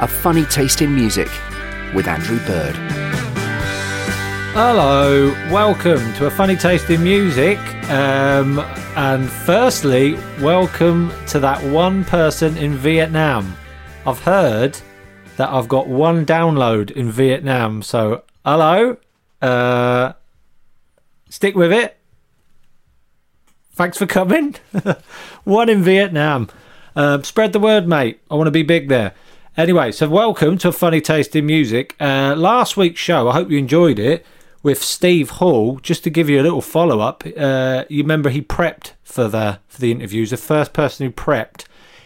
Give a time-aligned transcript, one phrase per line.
[0.00, 1.26] A funny taste in music
[1.92, 2.76] with Andrew Bird.
[4.54, 7.58] Hello, welcome to a funny taste in music.
[7.90, 8.60] Um,
[8.94, 13.56] and firstly, welcome to that one person in Vietnam.
[14.06, 14.78] I've heard
[15.36, 17.82] that I've got one download in Vietnam.
[17.82, 18.98] So, hello,
[19.42, 20.12] uh,
[21.28, 21.98] stick with it.
[23.72, 24.54] Thanks for coming.
[25.42, 26.48] one in Vietnam.
[26.94, 28.20] Uh, spread the word, mate.
[28.30, 29.14] I want to be big there.
[29.58, 31.96] Anyway, so welcome to a funny taste in music.
[31.98, 34.24] Uh, last week's show, I hope you enjoyed it
[34.62, 35.80] with Steve Hall.
[35.80, 39.58] Just to give you a little follow up, uh, you remember he prepped for the
[39.66, 40.30] for the interviews.
[40.30, 41.64] The first person who prepped.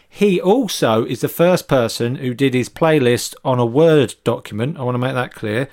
[0.09, 4.79] He also is the first person who did his playlist on a Word document.
[4.79, 5.69] I want to make that clear.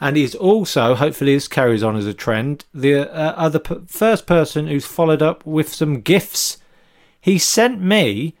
[0.00, 4.26] And he's also, hopefully, this carries on as a trend, the uh, other p- first
[4.26, 6.58] person who's followed up with some gifts.
[7.20, 8.34] He sent me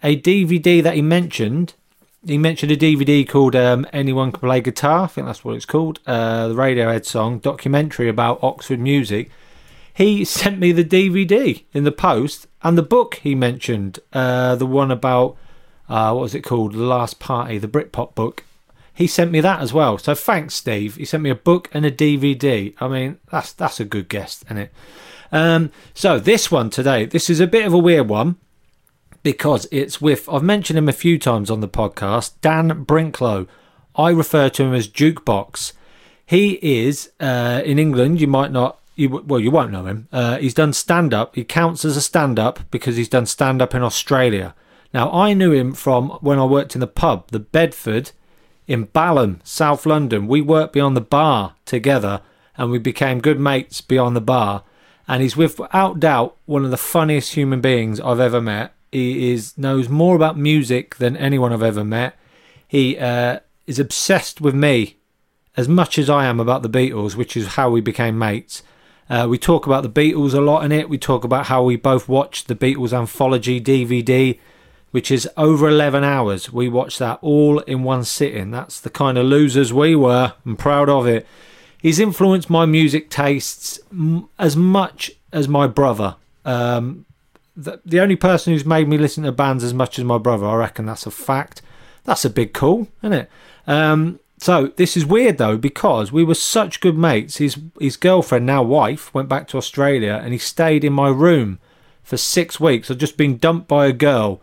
[0.00, 1.74] a DVD that he mentioned
[2.26, 5.04] he mentioned a DVD called um, Anyone Can Play Guitar.
[5.04, 6.00] I think that's what it's called.
[6.06, 9.30] Uh, the Radiohead song, documentary about Oxford music.
[9.94, 14.66] He sent me the DVD in the post and the book he mentioned, uh, the
[14.66, 15.36] one about,
[15.88, 16.72] uh, what was it called?
[16.72, 18.44] The Last Party, the Britpop book.
[18.92, 19.98] He sent me that as well.
[19.98, 20.96] So thanks, Steve.
[20.96, 22.74] He sent me a book and a DVD.
[22.80, 24.72] I mean, that's that's a good guest, isn't it?
[25.30, 28.36] Um, so this one today, this is a bit of a weird one
[29.26, 33.48] because it's with I've mentioned him a few times on the podcast, Dan Brinklow.
[33.96, 35.72] I refer to him as Jukebox.
[36.24, 38.20] He is uh, in England.
[38.20, 38.78] You might not.
[38.94, 40.06] You, well, you won't know him.
[40.12, 41.34] Uh, he's done stand up.
[41.34, 44.54] He counts as a stand up because he's done stand up in Australia.
[44.94, 48.12] Now, I knew him from when I worked in the pub, the Bedford,
[48.68, 50.28] in Balham, South London.
[50.28, 52.20] We worked beyond the bar together
[52.56, 54.62] and we became good mates beyond the bar.
[55.08, 58.72] And he's without doubt one of the funniest human beings I've ever met.
[58.92, 62.16] He is knows more about music than anyone I've ever met.
[62.66, 64.96] He uh, is obsessed with me
[65.56, 68.62] as much as I am about the Beatles, which is how we became mates.
[69.08, 70.88] Uh, we talk about the Beatles a lot in it.
[70.88, 74.38] We talk about how we both watched the Beatles anthology DVD,
[74.90, 76.52] which is over 11 hours.
[76.52, 78.50] We watched that all in one sitting.
[78.50, 80.34] That's the kind of losers we were.
[80.44, 81.26] I'm proud of it.
[81.80, 86.16] He's influenced my music tastes m- as much as my brother.
[86.44, 87.06] Um,
[87.56, 90.46] the, the only person who's made me listen to bands as much as my brother,
[90.46, 91.62] I reckon that's a fact.
[92.04, 93.30] That's a big call, isn't it?
[93.66, 97.38] Um, so this is weird though because we were such good mates.
[97.38, 101.58] His his girlfriend, now wife, went back to Australia and he stayed in my room
[102.02, 102.90] for six weeks.
[102.90, 104.40] I'd just been dumped by a girl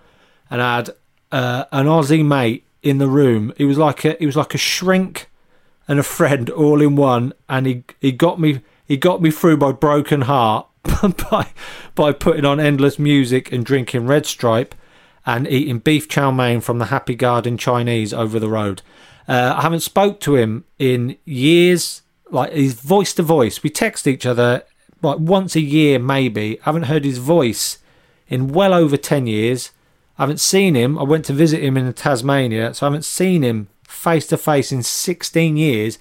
[0.50, 0.90] and I had
[1.32, 3.54] uh, an Aussie mate in the room.
[3.58, 5.30] He was like a he was like a shrink
[5.88, 9.58] and a friend all in one, and he he got me he got me through
[9.58, 10.68] my broken heart
[11.32, 11.48] by
[11.96, 14.76] by putting on endless music and drinking Red Stripe
[15.26, 18.82] and eating beef chow mein from the Happy Garden Chinese over the road.
[19.28, 22.02] Uh, I haven't spoke to him in years.
[22.30, 24.64] Like his voice to voice, we text each other
[25.04, 26.60] like once a year maybe.
[26.62, 27.78] I haven't heard his voice
[28.28, 29.72] in well over ten years.
[30.18, 30.98] I haven't seen him.
[30.98, 34.72] I went to visit him in Tasmania, so I haven't seen him face to face
[34.72, 35.98] in 16 years.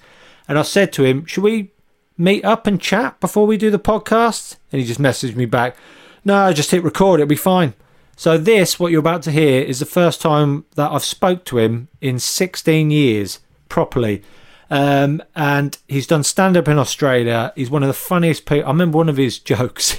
[0.47, 1.71] And I said to him, Should we
[2.17, 4.57] meet up and chat before we do the podcast?
[4.71, 5.75] And he just messaged me back,
[6.23, 7.73] No, just hit record, it'll be fine.
[8.15, 11.57] So this, what you're about to hear, is the first time that I've spoke to
[11.57, 14.23] him in 16 years properly.
[14.69, 17.51] Um, and he's done stand up in Australia.
[17.55, 18.65] He's one of the funniest people.
[18.65, 19.91] I remember one of his jokes.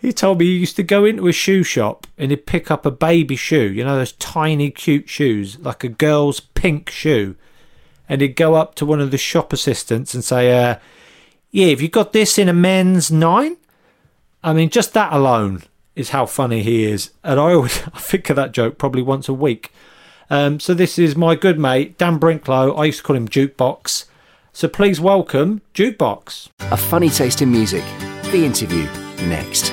[0.00, 2.84] He told me he used to go into a shoe shop and he'd pick up
[2.84, 7.34] a baby shoe, you know, those tiny, cute shoes, like a girl's pink shoe.
[8.08, 10.76] And he'd go up to one of the shop assistants and say, uh,
[11.56, 13.56] Yeah, have you got this in a men's nine?
[14.44, 15.62] I mean, just that alone
[15.94, 17.12] is how funny he is.
[17.24, 19.72] And I always I think of that joke probably once a week.
[20.28, 22.78] Um, so this is my good mate, Dan Brinklow.
[22.78, 24.04] I used to call him Jukebox.
[24.52, 26.50] So please welcome Jukebox.
[26.60, 27.84] A funny taste in music.
[28.24, 28.84] The interview
[29.26, 29.72] next.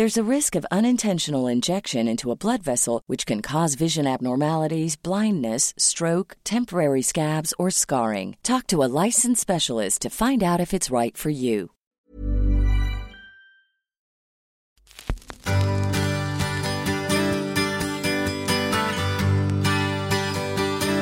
[0.00, 4.96] There's a risk of unintentional injection into a blood vessel, which can cause vision abnormalities,
[4.96, 8.38] blindness, stroke, temporary scabs, or scarring.
[8.42, 11.72] Talk to a licensed specialist to find out if it's right for you.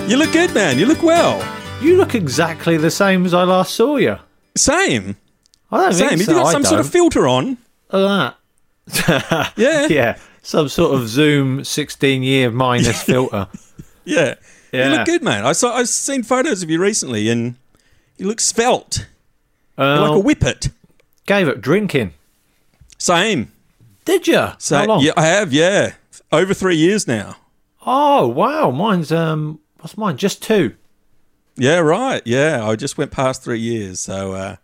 [0.08, 0.76] You look good, man.
[0.76, 1.38] You look well.
[1.80, 4.16] You look exactly the same as I last saw you.
[4.56, 5.14] Same.
[5.70, 6.08] I don't Same.
[6.08, 6.92] think Have you got I some sort of don't.
[6.92, 7.58] filter on?
[7.92, 8.38] Look at that.
[9.56, 9.87] Yeah.
[9.88, 13.49] yeah, some sort of Zoom 16 year minus filter.
[14.05, 14.35] Yeah.
[14.73, 15.46] You look good, man.
[15.46, 15.75] I saw.
[15.75, 17.56] I've seen photos of you recently, and
[18.19, 19.06] you look svelte.
[19.79, 20.69] You're like a Uh, whippet.
[21.26, 22.12] gave up drinking.
[22.99, 23.50] Same.
[24.05, 24.49] Did you?
[24.58, 25.02] So How long?
[25.02, 25.52] yeah, I have.
[25.55, 25.93] Yeah,
[26.32, 27.37] over three years now.
[27.87, 30.17] Oh wow, mine's um, what's mine?
[30.19, 30.75] Just two.
[31.56, 32.20] Yeah, right.
[32.26, 34.00] Yeah, I just went past three years.
[34.00, 34.56] So uh,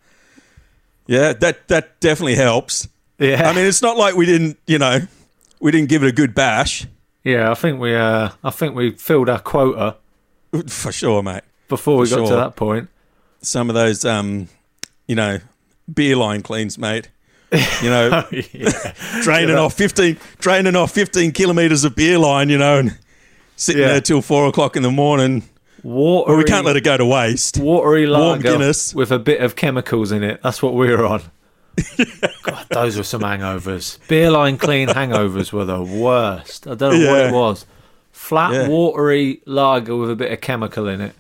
[1.06, 2.88] yeah, that that definitely helps.
[3.19, 5.00] Yeah, I mean, it's not like we didn't, you know,
[5.61, 6.87] we didn't give it a good bash
[7.25, 7.50] yeah.
[7.50, 9.96] I think we uh, I think we filled our quota
[10.69, 11.43] for sure, mate.
[11.69, 12.88] before we For got to that point.
[13.40, 14.49] Some of those, um,
[15.06, 15.38] you know,
[15.93, 17.08] beer line cleans, mate.
[17.82, 18.25] You know,
[19.22, 22.99] draining off fifteen, draining off fifteen kilometers of beer line, you know, and
[23.56, 23.88] sitting Yeah.
[23.88, 25.44] there till four o'clock in the morning.
[25.82, 27.58] Watery, Well, we can't let it go to waste.
[27.58, 28.94] watery warm Guinness.
[28.94, 30.40] with a bit of chemicals in it.
[30.43, 31.22] That's what we're on.
[32.43, 33.99] God, those were some hangovers.
[34.09, 36.67] Beer line clean hangovers were the worst.
[36.67, 37.67] I don't know what it was.
[38.12, 38.69] Flat, Yeah.
[38.69, 41.15] watery lager with a bit of chemical in it.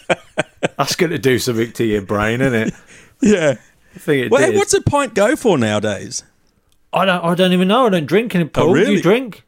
[0.76, 2.74] That's going to do something to your brain, isn't it?
[3.22, 3.54] Yeah.
[3.94, 4.56] I think it Well, did.
[4.56, 6.22] what's a pint go for nowadays?
[6.92, 7.24] I don't.
[7.24, 7.86] I don't even know.
[7.86, 8.44] I don't drink any.
[8.44, 8.92] Paul, oh, do really?
[8.96, 9.42] you drink?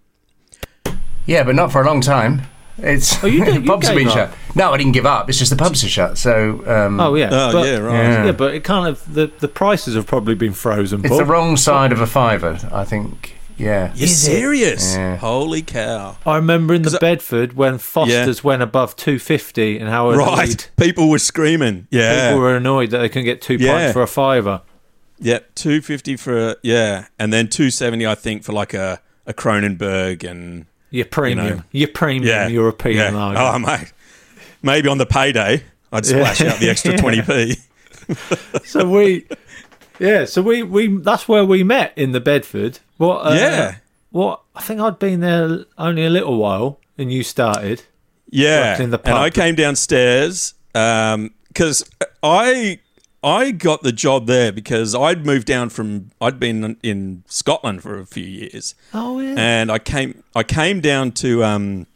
[1.27, 2.43] Yeah, but not for a long time.
[2.79, 4.31] It's Oh, you did- you pubs have gave been up.
[4.31, 4.39] shut.
[4.57, 5.29] No, I didn't give up.
[5.29, 6.19] It's just the pubs are shut.
[6.19, 7.29] So um, Oh yeah.
[7.31, 7.95] Oh, but, yeah, right.
[7.95, 8.25] Yeah.
[8.27, 8.33] Yeah.
[8.33, 11.01] but it kind of the the prices have probably been frozen.
[11.01, 11.19] it's Paul.
[11.19, 12.59] the wrong side of a fiver.
[12.73, 13.35] I think.
[13.57, 13.93] Yeah.
[13.97, 14.95] You're serious?
[14.95, 15.17] Yeah.
[15.17, 16.17] Holy cow!
[16.25, 20.27] I remember in the I- Bedford when Foster's went above two fifty and how annoyed
[20.39, 21.89] Right, people were screaming.
[21.91, 23.73] Yeah, people were annoyed that they couldn't get two Yeah.
[23.79, 24.63] pints for a fiver.
[25.19, 29.01] Yep, two fifty for a, yeah, and then two seventy, I think, for like a
[29.27, 33.11] a Kronenbourg and Your premium, your premium yeah, European yeah.
[33.11, 33.39] lager.
[33.39, 33.93] Oh mate,
[34.63, 35.63] maybe on the payday
[35.93, 37.57] I'd splash out the extra twenty p.
[38.65, 39.27] so we,
[39.99, 42.79] yeah, so we we that's where we met in the Bedford.
[42.97, 43.19] What?
[43.19, 43.77] Uh, Yeah.
[44.11, 44.41] What?
[44.55, 47.83] I think I'd been there only a little while, and you started.
[48.31, 51.85] Yeah, in the and I came downstairs because
[52.23, 52.81] I
[53.23, 57.99] I got the job there because I'd moved down from I'd been in Scotland for
[57.99, 58.75] a few years.
[58.95, 59.35] Oh yeah.
[59.37, 61.87] and I came I came down to um,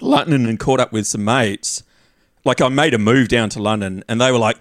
[0.00, 1.84] London and caught up with some mates.
[2.44, 4.58] Like I made a move down to London, and they were like,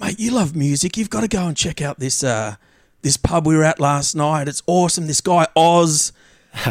[0.00, 0.96] "Mate, you love music.
[0.96, 2.54] You've got to go and check out this uh,
[3.02, 4.46] this pub we were at last night.
[4.46, 5.06] It's awesome.
[5.06, 6.12] This guy Oz."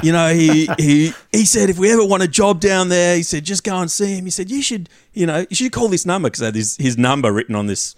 [0.03, 3.23] You know, he, he he said if we ever want a job down there, he
[3.23, 4.25] said just go and see him.
[4.25, 7.31] He said you should, you know, you should call this number because his, his number
[7.31, 7.95] written on this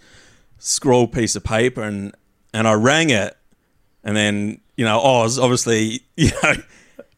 [0.66, 2.14] scroll piece of paper, and
[2.54, 3.36] and I rang it,
[4.04, 6.54] and then you know Oz obviously you know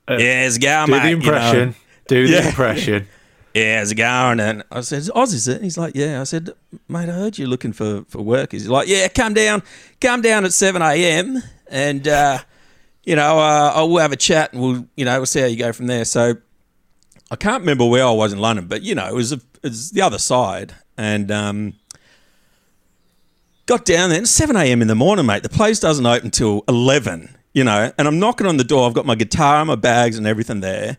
[0.09, 1.21] yeah it's going do mate the you know.
[1.23, 1.75] impression.
[2.07, 2.47] Do the Yeah.
[2.47, 3.07] impression.
[3.55, 6.23] yeah how's it going and I said Oz is it and he's like yeah I
[6.25, 6.49] said
[6.87, 9.63] mate I heard you're looking for for work he's like yeah come down
[10.01, 11.41] come down at seven a.m.
[11.67, 12.39] and uh,
[13.03, 15.47] you know uh, I will have a chat and we'll you know we'll see how
[15.47, 16.35] you go from there so
[17.31, 19.69] I can't remember where I was in London but you know it was a, it
[19.69, 21.73] was the other side and um.
[23.65, 24.81] Got down there, and 7 a.m.
[24.81, 25.41] in the morning, mate.
[25.43, 28.87] The place doesn't open till 11, you know, and I'm knocking on the door.
[28.87, 30.97] I've got my guitar, my bags, and everything there.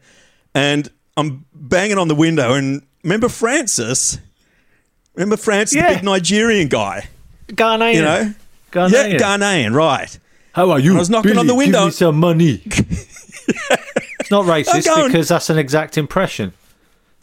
[0.53, 2.55] And I'm banging on the window.
[2.55, 4.19] And remember Francis?
[5.15, 5.91] Remember Francis, Yeah.
[5.91, 7.09] the big Nigerian guy?
[7.49, 7.95] Ghanaian.
[7.95, 8.35] You know?
[8.73, 9.13] Ghanaian.
[9.13, 10.19] Yeah, Ghanaian, right.
[10.53, 10.97] How are you?
[10.97, 11.79] I was knocking on the window.
[11.81, 12.63] Give me some money.
[12.67, 16.53] it's not racist going- because that's an exact impression.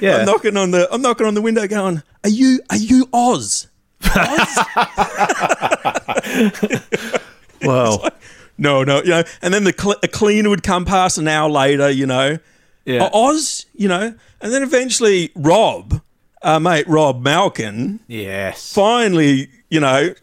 [0.00, 0.18] yeah.
[0.18, 3.68] I'm knocking on the I'm knocking on the window going, Are you are you Oz?
[7.62, 8.08] Well,
[8.56, 11.50] No, no, you know, and then the cl- a cleaner would come past an hour
[11.50, 12.38] later, you know.
[12.84, 13.10] yeah.
[13.12, 16.00] Oz, you know, and then eventually Rob,
[16.40, 18.72] uh, mate Rob Malkin Yes.
[18.72, 20.14] finally, you know,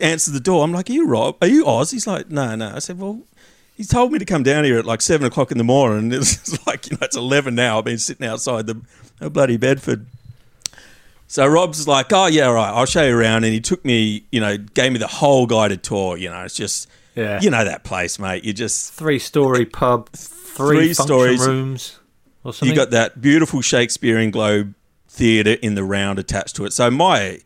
[0.00, 0.64] answered the door.
[0.64, 1.36] I'm like, "Are you Rob?
[1.40, 3.20] Are you Oz?" He's like, "No, no." I said, "Well."
[3.76, 6.10] He told me to come down here at like seven o'clock in the morning.
[6.14, 7.78] It's like you know, it's eleven now.
[7.78, 8.80] I've been sitting outside the
[9.30, 10.06] bloody Bedford.
[11.28, 14.24] So Rob's like, "Oh yeah, all right, I'll show you around." And he took me,
[14.30, 16.16] you know, gave me the whole guided tour.
[16.16, 17.40] You know, it's just, Yeah.
[17.40, 18.44] you know that place, mate.
[18.44, 21.40] You just Three story pub, three, Three stories.
[21.46, 21.98] rooms,
[22.44, 22.68] or something.
[22.68, 24.74] you got that beautiful Shakespearean Globe
[25.08, 26.72] theatre in the round attached to it.
[26.72, 27.40] So my,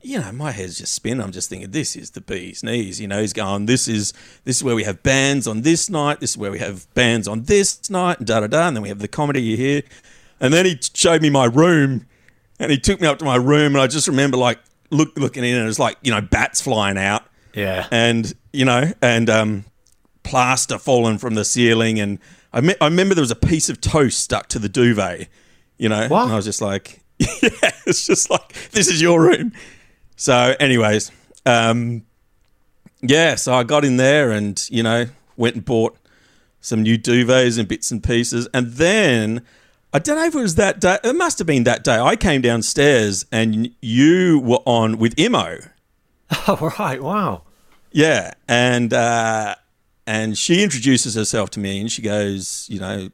[0.00, 1.20] you know, my head's just spinning.
[1.20, 3.00] I'm just thinking, this is the bee's knees.
[3.00, 4.12] You know, he's going, this is
[4.44, 6.20] this is where we have bands on this night.
[6.20, 8.68] This is where we have bands on this night, and da da da.
[8.68, 9.82] And then we have the comedy here.
[10.40, 12.06] And then he showed me my room,
[12.58, 14.58] and he took me up to my room, and I just remember like
[14.90, 17.24] look looking in, and it was like you know bats flying out
[17.54, 17.86] yeah.
[17.90, 19.64] and you know, and um,
[20.22, 22.18] plaster falling from the ceiling, and
[22.52, 25.28] I, me- I remember there was a piece of toast stuck to the duvet,
[25.76, 26.24] you know, What?
[26.24, 29.52] and I was just like, yeah, it's just like this is your room.
[30.16, 31.12] So, anyways,
[31.46, 32.04] um,
[33.02, 35.96] yeah, so I got in there and you know went and bought
[36.60, 39.44] some new duvets and bits and pieces, and then.
[39.92, 40.98] I don't know if it was that day.
[41.02, 41.98] It must have been that day.
[41.98, 45.58] I came downstairs and you were on with Imo.
[46.46, 47.02] Oh, right.
[47.02, 47.42] Wow.
[47.90, 49.54] Yeah, and uh,
[50.06, 53.08] and she introduces herself to me, and she goes, you know,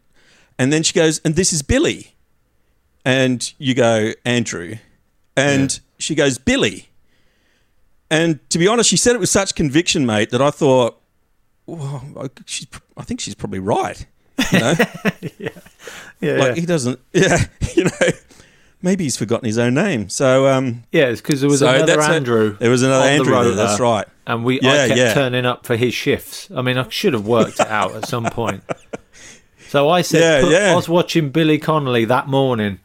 [0.59, 2.15] and then she goes, and this is Billy,
[3.05, 4.75] and you go Andrew,
[5.37, 6.89] and she goes Billy,
[8.11, 11.01] and to be honest, she said it with such conviction, mate, that I thought,
[11.67, 12.67] well, I- she's,
[12.97, 14.05] I think she's probably right,
[14.53, 14.75] you know,
[15.39, 15.49] Yeah.
[16.21, 17.45] Like he doesn't, yeah,
[17.75, 17.91] you know,
[18.83, 22.01] maybe he's forgotten his own name, so um, yeah, it's because there was so another.
[22.01, 22.57] Andrew.
[22.59, 23.45] There was another the Andrew.
[23.45, 24.07] there, that's right.
[24.27, 25.15] And we, Yeah, I kept yeah.
[25.15, 26.49] turning up for his shifts.
[26.57, 28.63] I mean, I should have worked it out at some point.
[29.69, 30.73] So I said, Yeah, put- yeah.
[30.73, 32.79] I was watching Billy Connolly that morning,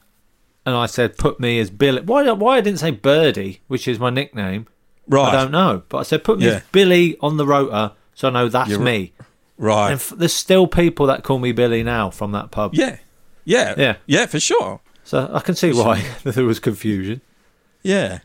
[0.65, 2.01] and I said, put me as Billy.
[2.01, 2.29] Why?
[2.31, 4.65] Why I didn't say Birdie, which is my nickname?
[5.07, 6.53] Right, I don't know, but I said, put me Yeah.
[6.53, 9.13] as Billy on the rota, so I know that's You're- me.
[9.57, 9.91] right.
[9.91, 12.73] And f- there's still people that call me Billy now from that pub.
[12.73, 12.97] Yeah.
[13.49, 13.73] Yeah.
[13.77, 13.95] Yeah.
[14.05, 14.79] Yeah, for sure.
[15.03, 17.21] So I can see why there was confusion.
[17.81, 18.19] Yeah.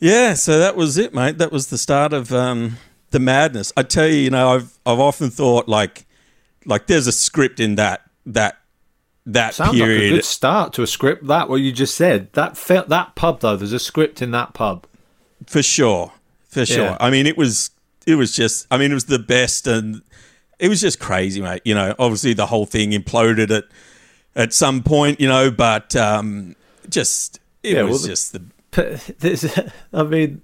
[0.00, 1.38] Yeah, so that was it, mate.
[1.38, 2.78] That was the start of um,
[3.10, 3.72] the madness.
[3.76, 6.04] I tell you, you know, I've I've often thought like
[6.66, 8.58] like there's a script in that that
[9.26, 10.10] that Sounds like a period.
[10.16, 11.26] good start to a script.
[11.28, 12.32] That what you just said.
[12.32, 13.56] That fe- that pub though.
[13.56, 14.86] There's a script in that pub.
[15.46, 16.12] for sure.
[16.48, 16.84] For sure.
[16.84, 16.96] Yeah.
[17.00, 17.70] I mean, it was
[18.04, 20.02] it was just I mean, it was the best and
[20.58, 21.62] it was just crazy, mate.
[21.64, 23.64] You know, obviously the whole thing imploded at
[24.36, 26.56] at some point, you know, but um
[26.88, 28.42] just it Yeah, well, was the- just the
[29.20, 29.46] there's,
[29.92, 30.42] I mean,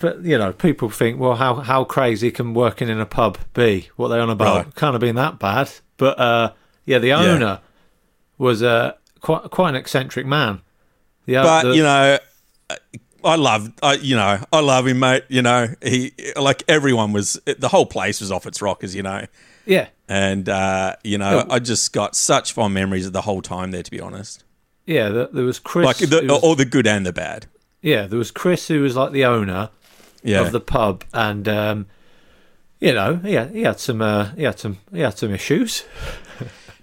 [0.00, 3.88] but you know, people think, well, how how crazy can working in a pub be?
[3.96, 4.66] What they on about?
[4.66, 4.74] Right.
[4.74, 5.70] Can't have been that bad.
[5.96, 6.52] But uh,
[6.84, 7.60] yeah, the owner
[8.36, 10.60] was uh, quite quite an eccentric man.
[11.26, 12.18] The, but the- you know
[13.24, 17.38] i love I, you know i love him mate you know he like everyone was
[17.58, 19.26] the whole place was off its rockers you know
[19.66, 23.70] yeah, and uh you know i just got such fond memories of the whole time
[23.70, 24.44] there to be honest
[24.86, 25.08] yeah.
[25.08, 25.86] The, there was Chris.
[25.86, 27.46] like the, was- all the good and the bad
[27.82, 29.70] yeah, there was Chris who was like the owner
[30.22, 31.86] yeah of the pub, and um,
[32.78, 35.84] you know, he had, he had some uh, he had some he had some issues.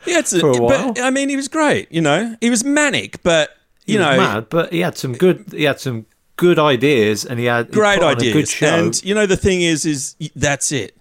[0.05, 0.93] yeah it's for a while.
[0.93, 3.51] but i mean he was great you know he was manic but
[3.85, 6.05] He you was know mad, but he had some good he had some
[6.37, 8.67] good ideas, and he had he great a good ideas show.
[8.67, 10.95] and you know the thing is is that's it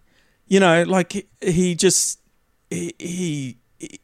[0.48, 2.20] you know like he just
[2.70, 3.56] he he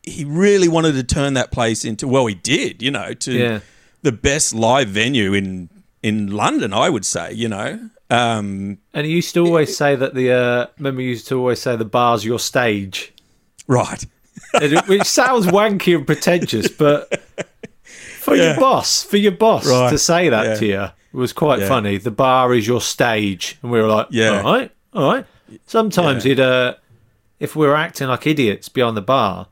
[0.02, 3.60] he really wanted to turn that place into well he did you know to Yeah.
[4.02, 5.70] the best live venue in
[6.02, 7.78] in london i would say you know
[8.10, 11.60] um And he used to always say that the uh, remember he used to always
[11.62, 13.12] say the bar's your stage,
[13.66, 14.04] right
[14.54, 17.08] it- which sounds wanky and pretentious, but
[18.20, 19.90] for your boss, for your boss Right.
[19.90, 20.54] to say that Yeah.
[20.56, 21.68] to you was quite Yeah.
[21.68, 21.96] funny.
[21.98, 24.42] The bar is your stage, and we were like, Yeah.
[24.42, 25.24] all right, all right.
[25.66, 26.28] Sometimes Yeah.
[26.30, 26.74] he'd uh,
[27.40, 29.48] if we were acting like idiots behind the bar,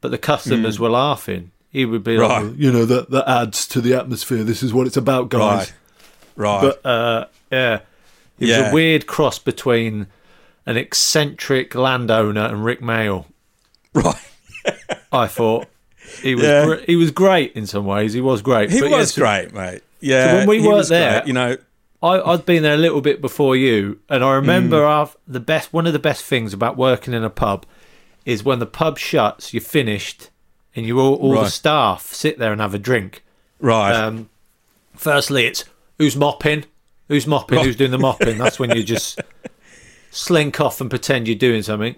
[0.00, 2.20] but the customers were laughing, he would be Mm.
[2.20, 2.44] Right.
[2.44, 4.44] like, you know, that that adds to the atmosphere.
[4.44, 5.72] This is what it's about, guys.
[6.36, 7.80] right right But uh, yeah,
[8.38, 10.06] he was a weird cross between
[10.66, 13.26] an eccentric landowner and Rik Mayall.
[13.94, 14.14] right
[15.12, 15.66] I thought
[16.22, 16.64] he was Yeah.
[16.64, 18.12] gr- he was great in some ways.
[18.12, 18.70] He was great.
[18.70, 21.32] he But was yes, great mate yeah when we he weren't was great, there- you
[21.32, 21.56] know
[22.02, 25.14] I, I'd been there a little bit before you, and I remember Mm.
[25.26, 27.64] the best one of the best things about working in a pub
[28.24, 30.30] is when the pub shuts, you're finished,
[30.74, 33.22] and you all, all the staff sit there and have a drink.
[33.60, 34.28] right Um,
[34.94, 35.64] firstly, it's
[35.98, 36.64] who's mopping,
[37.08, 38.38] who's mopping, who's doing the mopping.
[38.38, 39.20] That's when you just
[40.10, 41.96] slink off and pretend you're doing something.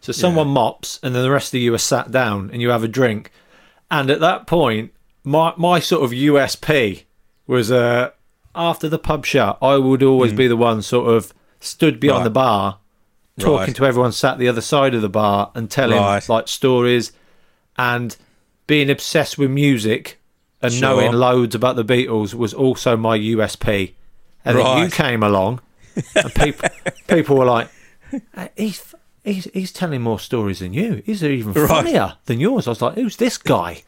[0.00, 2.84] So someone mops, and then the rest of you are sat down and you have
[2.84, 3.30] a drink.
[3.90, 4.92] And at that point,
[5.24, 7.04] my my sort of USP
[7.46, 8.10] was uh,
[8.56, 12.20] after the pub shut, I would always be the one sort of stood beyond Mm.
[12.20, 12.24] Right.
[12.24, 12.78] the bar,
[13.38, 13.76] talking Right.
[13.76, 16.26] to everyone sat the other side of the bar and telling Right.
[16.28, 17.12] like stories
[17.78, 18.16] and
[18.66, 20.18] being obsessed with music
[20.62, 20.80] and Sure.
[20.80, 23.94] knowing loads about the Beatles was also my USP.
[24.44, 25.60] And then you came along
[26.14, 26.68] and people
[27.08, 27.68] people were like,
[28.36, 28.94] "Uh, he's,
[29.24, 31.02] he's, he's telling more stories than you.
[31.04, 32.66] He's even funnier than yours.
[32.66, 33.82] I was like, who's this guy?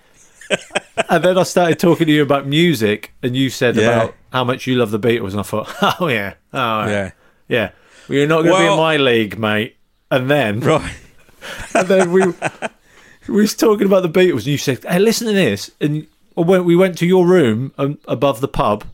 [1.11, 3.83] and then I started talking to you about music, and you said Yeah.
[4.03, 5.69] about how much you love the Beatles, and I thought,
[6.01, 7.11] oh yeah, oh yeah, Yeah.
[7.49, 7.71] yeah.
[8.09, 9.77] Well, you're not going to be in my league, mate.
[10.11, 10.95] And then, Right.
[11.75, 12.23] and then we
[13.29, 16.77] we was talking about the Beatles, and you said, "Hey, listen to this." And we
[16.77, 18.85] went to your room um, above the pub,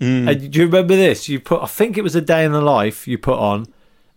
[0.00, 0.28] Mm.
[0.28, 1.28] and do you remember this?
[1.28, 3.66] You put, I think it was a day in the life you put on,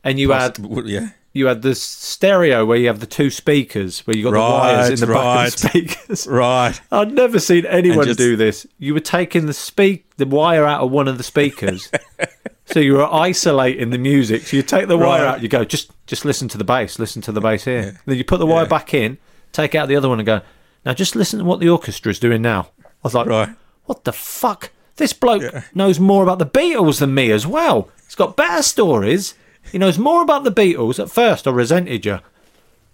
[0.04, 1.10] and you had yeah.
[1.38, 4.90] You had the stereo where you have the two speakers where you got the wires
[5.02, 6.28] in the Right, back of the speakers.
[6.28, 6.82] Right.
[6.92, 8.66] I'd never seen anyone just- do this.
[8.80, 11.92] You were taking the speak the wire out of one of the speakers,
[12.66, 14.44] so you were isolating the music.
[14.44, 15.36] So you take the wire Right.
[15.36, 18.00] out, you go just just listen to the bass, listen to the bass here.
[18.06, 18.70] Then you put the wire Yeah.
[18.70, 19.18] back in,
[19.54, 20.42] take out the other one, and go
[20.86, 22.70] now just listen to what the orchestra is doing now.
[22.84, 23.50] I was like, Right.
[23.86, 24.72] what the fuck?
[24.96, 25.44] This bloke
[25.76, 27.90] knows more about the Beatles than me as well.
[28.06, 29.36] He's got better stories.
[29.72, 31.00] He knows more about the Beatles.
[31.00, 32.20] At first, I resented you,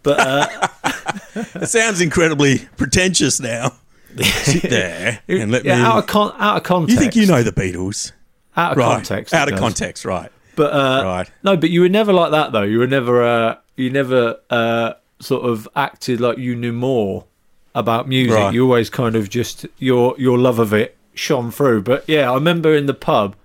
[0.03, 0.67] but uh,
[1.35, 3.73] It sounds incredibly pretentious now.
[4.17, 5.81] Sit there and let yeah, me.
[5.83, 6.93] out of con- out of context.
[6.93, 8.11] you think you know the Beatles?
[8.55, 8.93] out of right.
[8.95, 9.33] context?
[9.33, 9.59] Out of does.
[9.59, 10.31] context, right.
[10.55, 11.31] But uh, Right.
[11.43, 12.61] no, but you were never like that though.
[12.61, 17.25] You were never uh, you never uh, sort of acted like you knew more
[17.73, 18.35] about music.
[18.35, 18.53] Right.
[18.53, 21.81] You always kind of just your your love of it shone through.
[21.81, 23.35] But yeah, I remember in the pub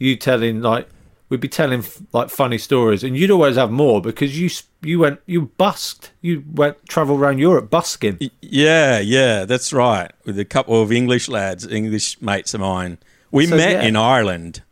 [0.00, 0.88] you telling like
[1.28, 4.50] we'd be telling like funny stories, and you'd always have more because you
[4.82, 8.18] you went you busked you went travel around Europe busking.
[8.40, 10.10] Yeah, yeah, that's right.
[10.24, 12.98] With a couple of English lads, English mates of mine.
[13.30, 13.82] We So, met yeah.
[13.82, 14.62] in Ireland.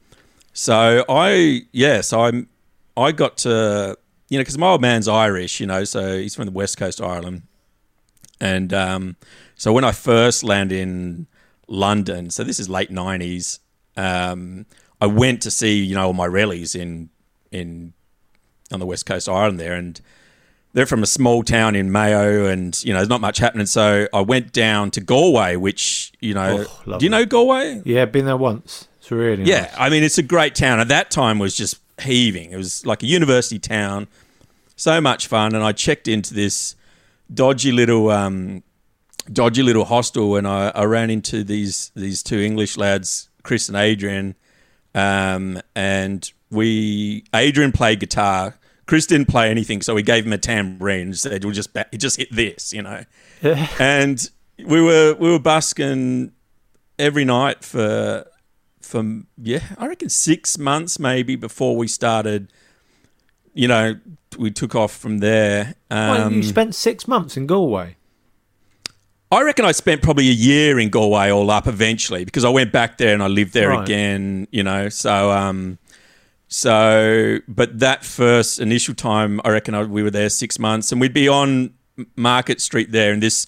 [0.53, 2.49] So I, yes, I'm,
[2.97, 3.99] I got to,
[4.31, 6.99] you know, because my old man's Irish, you know, so he's from the west coast
[6.99, 7.43] of Ireland.
[8.41, 9.17] And um,
[9.55, 11.27] so when I first landed in
[11.69, 13.59] London, so this is late 90s,
[13.99, 14.65] um,
[15.01, 17.11] I went to see, you know, all my rallies in,
[17.51, 17.93] in,
[18.73, 19.75] on the west coast of Ireland there.
[19.75, 20.01] And,
[20.73, 23.65] they're from a small town in Mayo, and you know there's not much happening.
[23.65, 27.81] So I went down to Galway, which you know, Oh, do you know Galway?
[27.87, 28.87] Yeah, been there once.
[28.99, 29.75] It's really Yeah, nice.
[29.79, 30.79] I mean it's a great town.
[30.79, 32.51] At that time, was just heaving.
[32.53, 34.07] It was like a university town,
[34.77, 35.55] so much fun.
[35.55, 36.77] And I checked into this
[37.33, 38.63] dodgy little, um,
[39.33, 43.79] dodgy little hostel, and I, I ran into these these two English lads, Chris and
[43.79, 44.35] Adrian,
[44.97, 48.59] um, and we Adrian played guitar.
[48.87, 51.87] Chris didn't play anything, so we gave him a tambourine and said, "We'll just ba-
[51.97, 53.05] just hit this," you know.
[53.79, 54.31] and
[54.65, 56.33] we were we were busking
[56.99, 58.25] every night for
[58.81, 62.53] for yeah, I reckon six months maybe before we started.
[63.55, 63.97] You know,
[64.39, 65.75] we took off from there.
[65.91, 67.97] Well, Um, you spent six months in Galway.
[69.33, 72.71] I reckon I spent probably a year in Galway all up eventually because I went
[72.73, 73.83] back there and I lived there Right.
[73.83, 74.89] again, you know.
[74.89, 75.79] So, um,
[76.49, 81.01] so, but that first initial time, I reckon I, we were there six months and
[81.01, 81.75] we'd be on
[82.15, 83.47] Market Street there in this,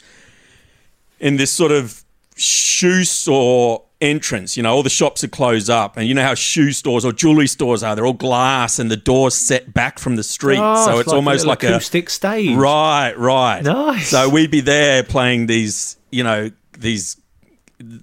[1.20, 2.02] in this sort of
[2.36, 4.56] shoe store entrance.
[4.56, 7.12] You know, all the shops are closed up, and you know how shoe stores or
[7.12, 7.94] jewelry stores are.
[7.96, 11.16] They're all glass and the doors set back from the street, Oh, so it's, like
[11.16, 12.56] almost little like a acoustic stage.
[12.56, 13.62] Right, right.
[13.62, 14.08] Nice.
[14.08, 17.20] So we'd be there playing these, you know, these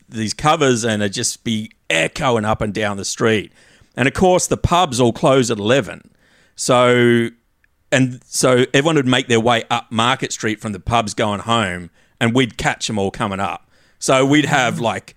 [0.09, 3.51] these covers, and it'd just be echoing up and down the street.
[3.95, 6.11] And of course, the pubs all close at eleven.
[6.55, 7.29] So,
[7.91, 11.89] and so everyone would make their way up Market Street from the pubs going home,
[12.19, 13.69] and we'd catch them all coming up.
[13.99, 15.15] So we'd have like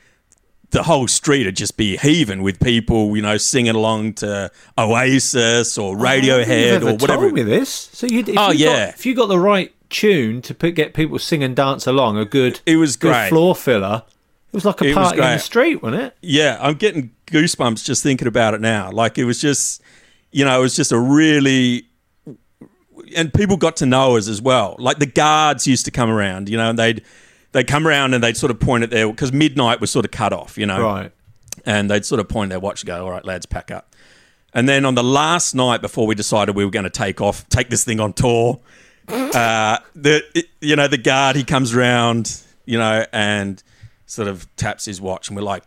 [0.71, 5.79] the whole street would just be heaving with people, you know, singing along to Oasis
[5.79, 7.23] or oh, Radiohead You've or whatever.
[7.23, 7.71] Told me this.
[7.93, 8.87] So you, if Oh, you yeah.
[8.87, 12.19] got, if you got the right tune to put, get people sing and dance along,
[12.19, 13.29] a good It was good great.
[13.31, 14.03] floor filler.
[14.49, 16.17] It was like a It party in the street, wasn't it?
[16.23, 18.91] Yeah, I'm getting goosebumps just thinking about it now.
[18.91, 19.83] Like it was just,
[20.33, 21.87] you know, it was just a really,
[23.17, 24.77] and people got to know us as well.
[24.79, 27.03] Like the guards used to come around, you know, and they'd
[27.53, 30.11] they'd come around and they'd sort of point at their because midnight was sort of
[30.11, 31.13] cut off, you know, Right.
[31.65, 33.95] and they'd sort of point their watch, and go, all right, lads, pack up.
[34.55, 37.49] And then on the last night before we decided we were going to take off,
[37.49, 38.61] take this thing on tour,
[39.09, 43.63] uh, the it- you know the guard he comes around, you know, and
[44.07, 45.63] sort of taps his watch, and we're like,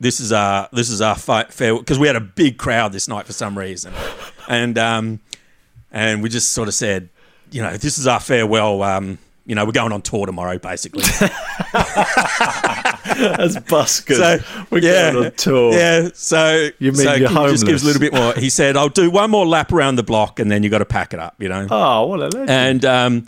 [0.00, 3.08] "This is our this is our fi- farewell," because we had a big crowd this
[3.08, 3.92] night for some reason,
[4.48, 5.20] and um,
[5.92, 7.08] and we just sort of said,
[7.50, 11.04] you know, this is our farewell um, You know, we're going on tour tomorrow, basically.
[13.38, 15.72] As buskers, So we're yeah, going on tour.
[15.72, 18.34] Yeah, so You mean so you're Kim just gives a little bit more.
[18.34, 20.84] He said, "I'll do one more lap around the block, and then you got to
[20.84, 22.50] pack it up." You know, Oh, what a legend.
[22.50, 23.26] and um,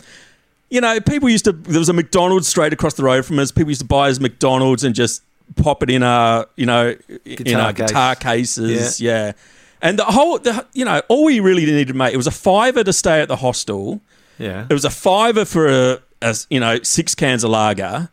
[0.69, 1.53] you know, people used to.
[1.53, 3.51] There was a McDonald's straight across the road from us.
[3.51, 5.23] People used to buy us McDonald's and just
[5.55, 7.87] pop it in our, you know, in Guitar our case.
[7.89, 9.01] guitar cases.
[9.01, 9.31] Yeah.
[9.81, 12.31] And the whole, the, you know, all we really needed to make it was a
[12.31, 14.01] fiver to stay at the hostel.
[14.37, 14.67] yeah.
[14.69, 18.09] It was a fiver for a, a you know, six cans of lager.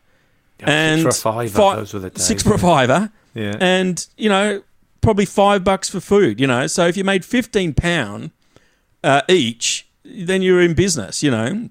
[0.61, 3.11] and for a fiver, fi- those were the days, Six for a fiver.
[3.35, 3.57] Yeah.
[3.61, 4.62] And, you know,
[5.03, 6.66] probably five bucks for food, you know.
[6.66, 8.31] So if you made 15 pound
[9.05, 11.69] uh, each, then you're in business, you know.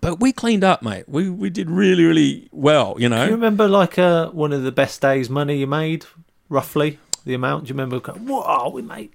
[0.00, 1.08] But we cleaned up, mate.
[1.08, 3.24] We we did really, really well, you know.
[3.24, 6.04] Do you remember like uh, one of the best days money you made,
[6.48, 7.64] roughly the amount?
[7.64, 8.00] Do you remember?
[8.00, 9.12] going, Whoa, we made.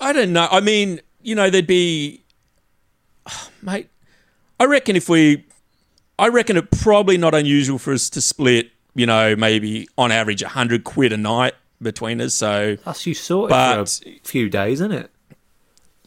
[0.00, 0.48] I don't know.
[0.50, 2.22] I mean, you know, there'd be,
[3.62, 3.88] mate.
[4.58, 5.44] I reckon if we,
[6.18, 10.42] I reckon it probably not unusual for us to split, you know, maybe on average
[10.42, 12.34] a hundred quid a night between us.
[12.34, 15.10] So That's you sorted But- for a few days, isn't it?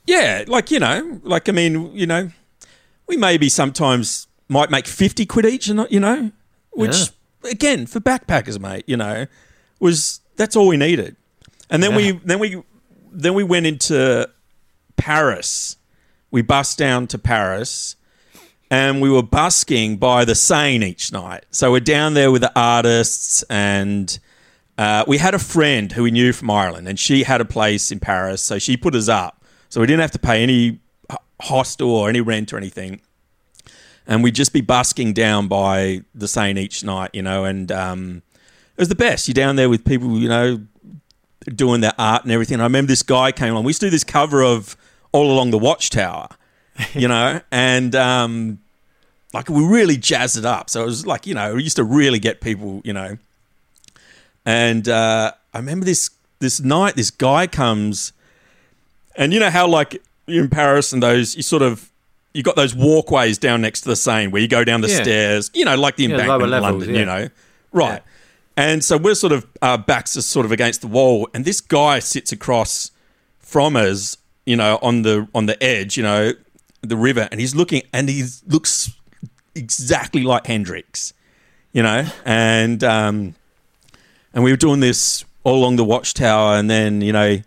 [0.05, 2.31] yeah, like you know, like I mean, you know,
[3.07, 6.31] we maybe sometimes might make fifty quid each, and you know,
[6.71, 7.09] which
[7.43, 9.25] again for backpackers, mate, you know,
[9.79, 11.17] was that's all we needed.
[11.69, 12.63] And then we then we
[13.11, 14.29] then we went into
[14.95, 15.75] Paris.
[16.31, 17.96] We bussed down to Paris
[18.69, 21.45] and we were busking by the Seine each night.
[21.51, 24.17] So we're down there with the artists, and
[24.77, 27.91] uh, we had a friend who we knew from Ireland, and she had a place
[27.91, 29.43] in Paris, so she put us up.
[29.69, 30.79] So we didn't have to pay any
[31.41, 33.01] hostel or any rent or anything,
[34.05, 38.21] and we'd just be busking down by the Seine each night, you know, and um,
[38.75, 39.27] it was the best.
[39.27, 40.61] You're down there with people, you know,
[41.55, 42.59] doing their art and everything.
[42.59, 43.63] I remember this guy came along.
[43.63, 44.75] We used to do this cover of
[45.11, 46.29] All Along the Watchtower,
[46.93, 48.59] you know, and um,
[49.33, 50.69] like we really jazzed it up.
[50.69, 53.17] So it was like, you know, we used to really get people, you know.
[54.45, 56.09] And uh, I remember this
[56.39, 58.13] this night, this guy comes,
[59.15, 61.91] and you know how like you in Paris and those you sort of
[62.33, 65.01] you got those walkways down next to the Seine where you go down the Yeah.
[65.01, 66.99] stairs, you know, like the Yeah, embankment in levels, London, yeah.
[66.99, 67.29] you know,
[67.71, 68.03] right?
[68.55, 71.61] And so we're sort of our backs are sort of against the wall, and this
[71.61, 72.91] guy sits across
[73.39, 76.33] from us, you know, on the on the edge, you know,
[76.89, 78.91] the river, and he's looking, and he looks
[79.55, 81.13] exactly like Hendrix,
[81.71, 83.35] you know, and um,
[84.33, 87.37] and we were doing this all along the watchtower, and then you know,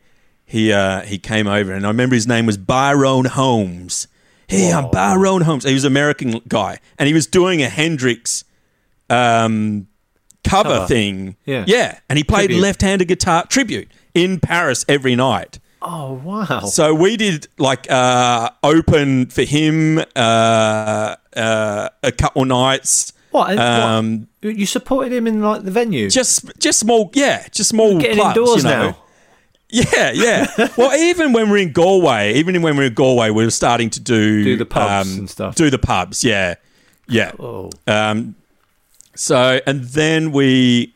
[0.45, 4.09] he uh, he came over, and I remember his name was Byron Holmes.
[4.49, 5.65] Hey, I'm Byron Holmes.
[5.65, 8.45] He was an American guy, and he was doing a Hendrix
[9.09, 9.87] um,
[10.43, 10.87] cover, Cover.
[10.87, 11.37] thing.
[11.45, 11.65] Yeah.
[11.69, 12.63] yeah, and he played Tribute.
[12.63, 15.61] left-handed guitar tribute in Paris every night.
[15.83, 16.61] Oh wow!
[16.61, 23.13] So we did like uh, open for him uh, uh, a couple nights.
[23.31, 24.57] what, Um, what?
[24.57, 26.11] You supported him in like the venue?
[26.11, 28.91] Just, just small, yeah, just small getting clubs, indoors you know.
[28.91, 28.97] now.
[29.71, 30.69] Yeah, yeah.
[30.77, 34.01] well, even when we're in Galway, even when we're in Galway, we are starting to
[34.01, 35.55] do Do the pubs and stuff.
[35.55, 36.57] Do the pubs, yeah,
[37.09, 37.33] yeah.
[37.39, 37.71] Oh.
[37.87, 38.35] Um,
[39.15, 40.93] so, and then we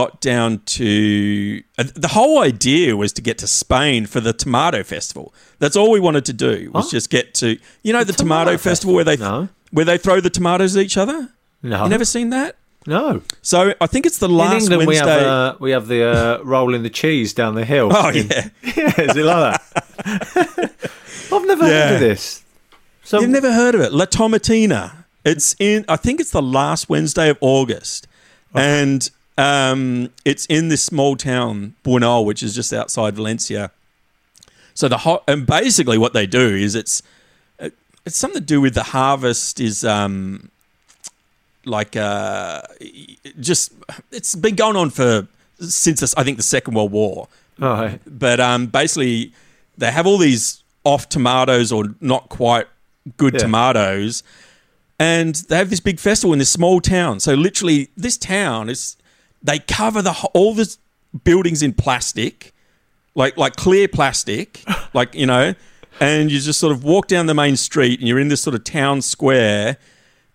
[0.00, 4.82] got down to uh, the whole idea was to get to Spain for the Tomato
[4.84, 5.26] Festival.
[5.58, 6.90] That's all we wanted to do was Huh?
[6.96, 7.48] just get to
[7.82, 9.48] you know the, Tomato, Tomato Festival where they No.
[9.72, 11.18] where they throw the tomatoes at each other.
[11.62, 12.54] No, You never seen that?
[12.86, 13.22] no.
[13.42, 15.18] So I think it's the In last England, we Wednesday.
[15.20, 17.88] have uh, we have the uh, rolling the cheese down the hill.
[17.92, 20.72] oh In- yeah, yeah, is it like that?
[21.32, 22.42] I've never heard of this.
[23.02, 23.92] So You've never heard of it?
[23.92, 25.04] La Tomatina.
[25.24, 25.84] It's in.
[25.88, 28.06] I think it's the last Wednesday of August,
[28.54, 33.70] and um, it's in this small town Buñol, which is just outside Valencia.
[34.74, 37.02] So the hot and basically what they do is it's
[37.58, 37.74] it-
[38.04, 39.60] it's something to do with the harvest.
[39.60, 40.50] Is um
[41.64, 42.62] like uh
[43.40, 43.72] just
[44.10, 45.26] it's been going on for
[45.60, 47.28] since this, I think the Second World War
[47.60, 48.00] All right.
[48.06, 49.32] but um, basically
[49.76, 52.66] they have all these off tomatoes or not quite
[53.16, 53.40] good Yeah.
[53.40, 54.22] tomatoes
[55.00, 58.96] and they have this big festival in this small town so literally this town is
[59.42, 60.76] they cover the all the
[61.24, 62.52] buildings in plastic
[63.14, 64.62] like like clear plastic
[64.94, 65.54] like you know
[66.00, 68.54] and you just sort of walk down the main street and you're in this sort
[68.54, 69.78] of town square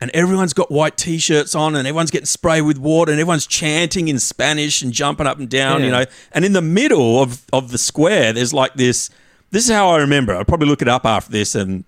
[0.04, 4.10] and everyone's got white t-shirts on and everyone's getting sprayed with water and everyone's chanting
[4.10, 6.04] in Spanish and jumping up and down, you know.
[6.34, 9.10] And in the middle of, of the square, there's like this.
[9.52, 10.36] This is how I remember.
[10.36, 11.86] I'll probably look it up after this, and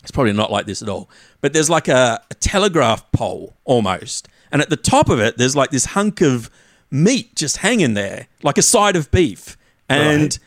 [0.00, 1.10] it's probably not like this at all.
[1.42, 5.56] But there's like a, a telegraph pole almost, and at the top of it, there's
[5.56, 6.50] like this hunk of
[6.90, 9.56] meat just hanging there, like a side of beef,
[9.88, 10.38] and Right.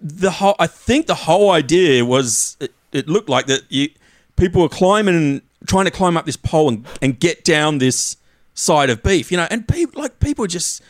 [0.00, 3.90] the whole I think the whole idea was it, it looked like that you
[4.36, 8.16] people were climbing and trying to climb up this pole and, and get down this
[8.54, 10.82] side of beef, you know, and people like people just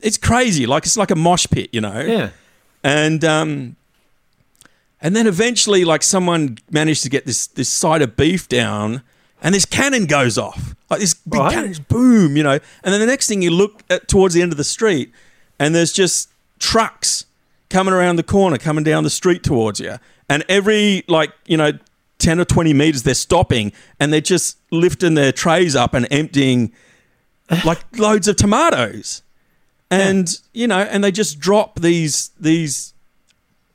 [0.00, 2.00] it's crazy, like it's like a mosh pit, you know.
[2.00, 2.30] Yeah.
[2.82, 3.76] And um
[5.00, 9.02] and then eventually like someone managed to get this this side of beef down
[9.42, 10.74] and this cannon goes off.
[10.90, 11.52] Like this big Right.
[11.52, 12.58] cannon, boom, you know.
[12.84, 15.12] And then the next thing you look at towards the end of the street
[15.58, 17.26] and there's just trucks
[17.70, 19.96] coming around the corner, coming down the street towards you.
[20.28, 21.72] And every like, you know,
[22.18, 26.72] 10 or 20 meters they're stopping and they're just lifting their trays up and emptying
[27.64, 29.22] like loads of tomatoes.
[29.90, 32.92] And you know, and they just drop these these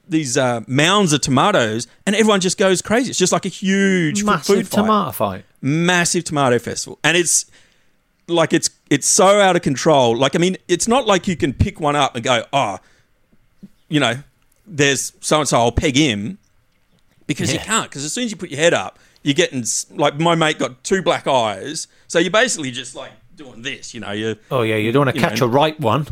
[0.07, 3.09] these uh, mounds of tomatoes, and everyone just goes crazy.
[3.11, 4.81] It's just like a huge Massive food fight.
[4.81, 5.45] tomato fight.
[5.61, 7.45] massive tomato festival, and it's
[8.27, 10.17] like it's it's so out of control.
[10.17, 12.79] Like I mean, it's not like you can pick one up and go, oh,
[13.89, 14.15] you know,
[14.67, 15.57] there's so and so.
[15.59, 16.37] I'll peg him
[17.27, 17.89] because you can't.
[17.89, 20.83] Because as soon as you put your head up, you're getting like my mate got
[20.83, 23.93] two black eyes, so you're basically just like doing this.
[23.93, 25.47] You know, you Oh yeah, you don't want to catch know.
[25.47, 26.07] a ripe one.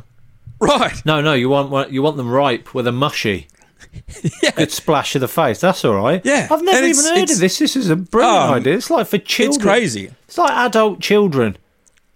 [0.61, 1.05] right.
[1.05, 3.47] No, no, you want you want them ripe with a mushy.
[4.55, 5.59] Good splash of the face.
[5.61, 6.21] That's all right.
[6.23, 7.57] Yeah, I've never even heard of this.
[7.59, 8.75] This is a brilliant Um, idea.
[8.75, 9.55] It's like for children.
[9.55, 10.11] It's crazy.
[10.27, 11.57] It's like adult children.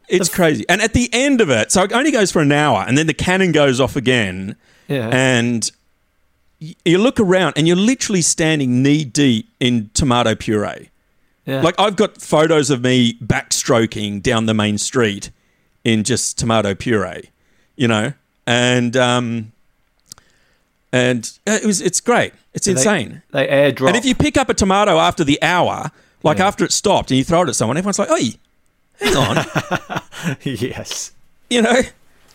[0.10, 0.66] It's crazy.
[0.70, 3.08] And at the end of it, so it only goes for an hour, and then
[3.08, 4.56] the cannon goes off again,
[4.88, 5.10] Yeah.
[5.12, 5.72] and
[6.60, 10.90] you look around, and you're literally standing knee deep in tomato puree.
[11.46, 11.62] yeah.
[11.62, 15.32] Like I've got photos of me backstroking down the main street
[15.84, 17.32] in just tomato puree,
[17.76, 18.14] you know,
[18.46, 19.53] and um,
[20.94, 22.32] and it was it's great.
[22.54, 23.22] It's They- insane.
[23.32, 23.88] They, airdrop.
[23.90, 25.92] And if you pick up a tomato after the hour,
[26.24, 28.36] like after it stopped, and you throw it at someone, everyone's like, "Hey,
[29.02, 29.46] hang on,"
[30.44, 31.12] yes.
[31.50, 31.82] you know.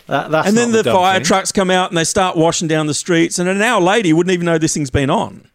[0.08, 1.24] That, that's and then not the fire thing.
[1.26, 3.38] trucks come out and they start washing down the streets.
[3.38, 5.46] And an hour later, you wouldn't even know this thing's been on.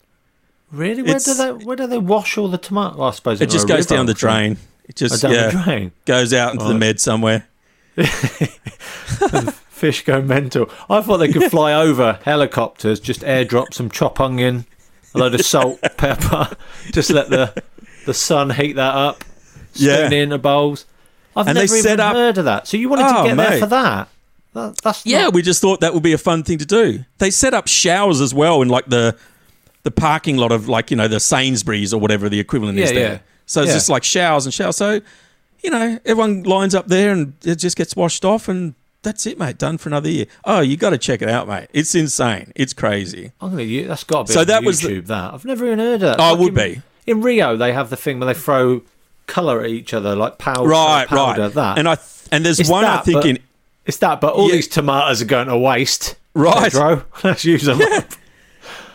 [0.72, 1.02] Really?
[1.02, 2.98] Where do they where do they wash all the tomato?
[2.98, 4.54] Well, I suppose It just goes down the drain.
[4.88, 5.92] It Oh, just down yeah, the drain.
[6.06, 7.48] goes out into the med somewhere.
[9.84, 10.70] Fish go mental.
[10.90, 14.66] I thought they could fly over helicopters, just airdrop some chop onion,
[15.14, 16.56] a load of salt, pepper,
[16.94, 17.62] just let the
[18.06, 19.26] the sun heat that up.
[19.74, 19.96] Yeah.
[19.98, 20.86] Spoon it into bowls.
[21.36, 22.66] I've And they never set even up- heard of that.
[22.68, 24.08] So you wanted Oh, to get there for that?
[24.54, 27.04] that that's Yeah, not- we just thought that would be a fun thing to do.
[27.18, 29.18] They set up showers as well in like the
[29.84, 33.00] the parking lot of like you know the Sainsbury's or whatever the equivalent is Yeah,
[33.00, 33.12] there.
[33.16, 33.20] yeah.
[33.48, 33.74] So it's Yeah.
[33.76, 34.78] just like showers and showers.
[34.78, 35.02] So
[35.62, 38.76] you know everyone lines up there and it just gets washed off and.
[39.04, 39.58] That's it, mate.
[39.58, 40.26] Done for another year.
[40.46, 41.68] Oh, you got to check it out, mate.
[41.74, 42.52] It's insane.
[42.56, 43.32] It's crazy.
[43.42, 43.84] I'm gonna.
[43.88, 45.08] That's got to be So that was the- YouTube.
[45.08, 46.18] that I've never even heard of.
[46.18, 46.20] That.
[46.20, 46.82] Oh, Like would in, be.
[47.06, 48.82] In Rio, they have the thing where they throw
[49.28, 50.68] color at each other, like powder.
[50.68, 51.54] Right, powder, right.
[51.54, 53.40] That And I th- and there's It's one I that, think but- in
[53.86, 54.56] It's that, but all Yeah.
[54.56, 56.16] these tomatoes are going to waste.
[56.34, 56.72] Right.
[56.72, 57.04] bro.
[57.24, 57.82] let's use them.
[57.82, 58.06] up.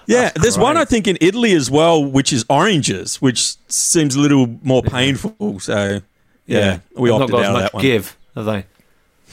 [0.07, 4.15] Yeah, That's there's one I think in Italy as well, which is oranges, which seems
[4.15, 5.61] a little more painful.
[5.61, 6.01] So
[6.47, 7.83] yeah, we They've opted out of that one.
[7.83, 8.65] give, have they?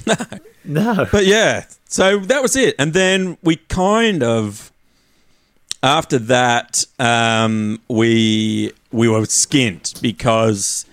[0.66, 0.86] no.
[0.96, 1.08] No.
[1.12, 4.72] But yeah, so that was it, and then we kind of
[5.84, 10.86] after that um, we we were skint because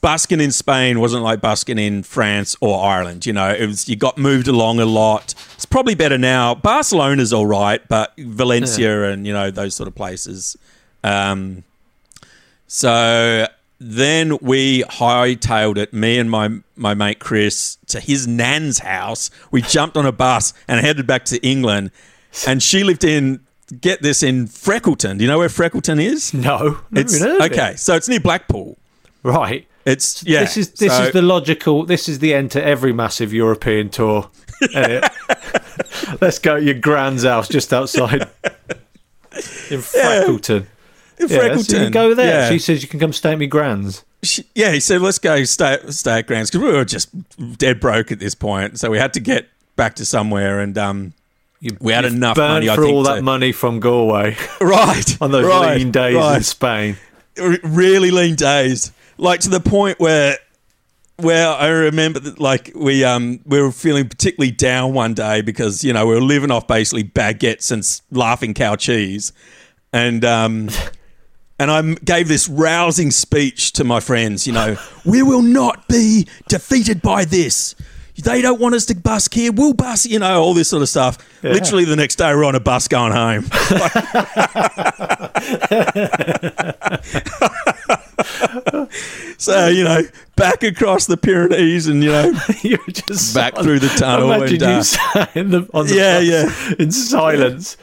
[0.00, 3.26] busking in Spain wasn't like busking in France or Ireland.
[3.26, 5.34] You know, it was you got moved along a lot.
[5.54, 6.54] It's probably better now.
[6.54, 10.56] Barcelona's all right, but Valencia and you know those sort of places.
[11.02, 11.64] Um,
[12.66, 13.46] so
[13.80, 19.30] then we hightailed it, me and my my mate Chris, to his nan's house.
[19.50, 21.90] We jumped on a bus and headed back to England.
[22.46, 23.40] And she lived in
[23.80, 25.18] get this in Freckleton.
[25.18, 26.32] Do you know where Freckleton is?
[26.34, 26.80] No.
[26.92, 27.70] It's even heard of okay.
[27.72, 27.78] it.
[27.78, 28.78] So it's near Blackpool.
[29.22, 29.66] Right.
[29.84, 30.40] It's yeah.
[30.40, 31.84] This is this so- is the logical.
[31.84, 34.30] This is the end to every massive European tour.
[36.20, 38.22] Let's go to your grand's house just outside
[39.70, 40.66] in Freckleton.
[41.20, 41.92] In Yeah, Freckleton.
[41.92, 42.42] go there.
[42.42, 42.48] Yeah.
[42.50, 44.04] She says you can come stay at me grand's.
[44.22, 47.08] She- yeah, he said, let's go stay, stay at Grant's because we were just
[47.58, 48.78] dead broke at this point.
[48.80, 51.12] So we had to get back to somewhere and um,
[51.60, 53.78] You, We had you've enough burned money, I for think, all to- that money from
[53.80, 56.42] Galway right on those right, lean days in.
[56.42, 56.96] Spain.
[57.40, 60.36] R- really lean days, like to the point where
[61.16, 65.82] where I remember that like we um we were feeling particularly down one day because
[65.84, 67.84] you know we were living off basically baguettes and
[68.16, 69.32] laughing cow cheese,
[69.92, 70.68] and um.
[71.60, 76.26] And I gave this rousing speech to my friends, you know, we will not be
[76.48, 77.74] defeated by this.
[78.16, 79.52] They don't want us to busk here.
[79.52, 81.18] We'll busk, you know, all this sort of stuff.
[81.42, 83.44] Literally the next day, we're on a bus going home.
[89.38, 90.02] so, you know,
[90.36, 93.66] back across the Pyrenees and, you know, You're just Back silent.
[93.66, 96.26] through the tunnel Imagine and, uh, you sat in the, on the Yeah, bus
[96.70, 96.74] yeah.
[96.78, 97.76] in silence,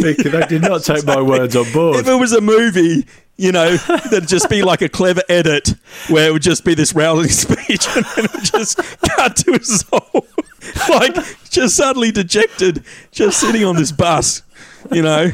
[0.00, 1.96] thinking they did not take my words on board.
[1.96, 3.06] if it was a movie,
[3.38, 3.76] You know,
[4.10, 5.74] there'd just be like a clever edit
[6.08, 9.52] where it would just be this rousing speech and then it would just cut to
[9.52, 10.26] his soul.
[10.88, 11.14] like,
[11.50, 12.82] just suddenly dejected,
[13.12, 14.42] just sitting on this bus,
[14.90, 15.30] you know.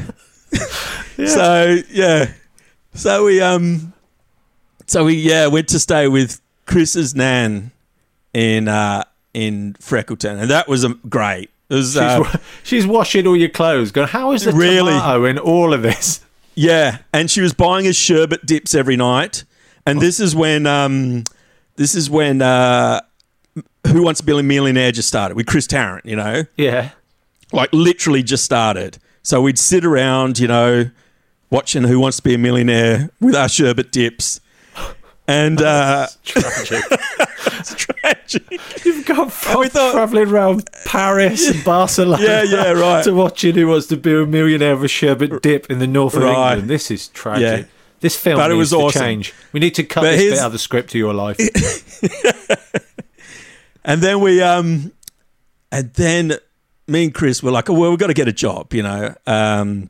[1.15, 2.33] So, yeah.
[2.93, 3.93] So we, um,
[4.85, 7.71] so we, yeah, went to stay with Chris's nan
[8.33, 10.41] in, uh, in Freckleton.
[10.41, 11.49] And that was um, great.
[11.73, 13.91] It was, She's, uh, she's washing all your clothes.
[13.91, 14.91] Going, how is the Really?
[14.93, 16.21] tomato in all of this?
[16.55, 19.43] Yeah, and she was buying us sherbet dips every night.
[19.87, 21.23] And this is when um,
[21.75, 23.01] this is when uh,
[23.87, 26.05] Who Wants to Be a Millionaire just started with Chris Tarrant.
[26.05, 26.91] You know, Yeah.
[27.51, 28.99] like literally just started.
[29.23, 30.91] So we'd sit around, you know,
[31.49, 34.39] watching Who Wants to Be a Millionaire with our sherbet dips.
[35.27, 36.83] And uh, Tragic.
[37.71, 38.85] it's tragic.
[38.85, 42.21] You've got from we thought- travelling around Paris and Barcelona.
[42.23, 43.03] Yeah, yeah, right.
[43.03, 46.13] To watching Who Wants to Be a Millionaire with a sherbet dip in the north
[46.15, 46.51] of Right.
[46.53, 46.69] England.
[46.69, 47.41] This is tragic.
[47.65, 47.71] Yeah.
[48.01, 49.01] This film But it needs was to awesome.
[49.01, 49.33] change.
[49.53, 51.37] We need to cut But this bit out of the script to your life.
[53.85, 54.93] And then we um
[55.71, 56.33] and then
[56.87, 59.13] me and Chris were like, oh, well, we've got to get a job, you know.
[59.27, 59.89] Um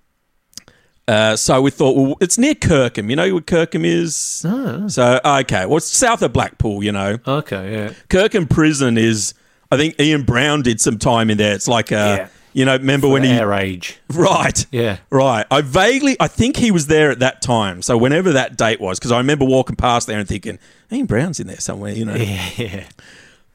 [1.08, 3.10] uh, so we thought, well, it's near Kirkham.
[3.10, 4.16] You know where Kirkham is?
[4.16, 5.66] So, okay.
[5.66, 7.18] Well, it's south of Blackpool, you know.
[7.28, 7.94] okay, yeah.
[8.10, 9.34] Kirkham Prison is,
[9.72, 11.54] I think Ian Brown did some time in there.
[11.56, 12.28] It's like, uh, Yeah.
[12.54, 13.32] you know, remember when he.
[13.32, 14.00] Air age.
[14.14, 14.66] Right.
[14.72, 14.98] Yeah.
[15.10, 15.46] Right.
[15.52, 17.82] I vaguely, I think he was there at that time.
[17.82, 20.58] So, whenever that date was, because I remember walking past there and thinking,
[20.92, 22.16] Ian Brown's in there somewhere, you know.
[22.16, 22.86] Yeah, yeah.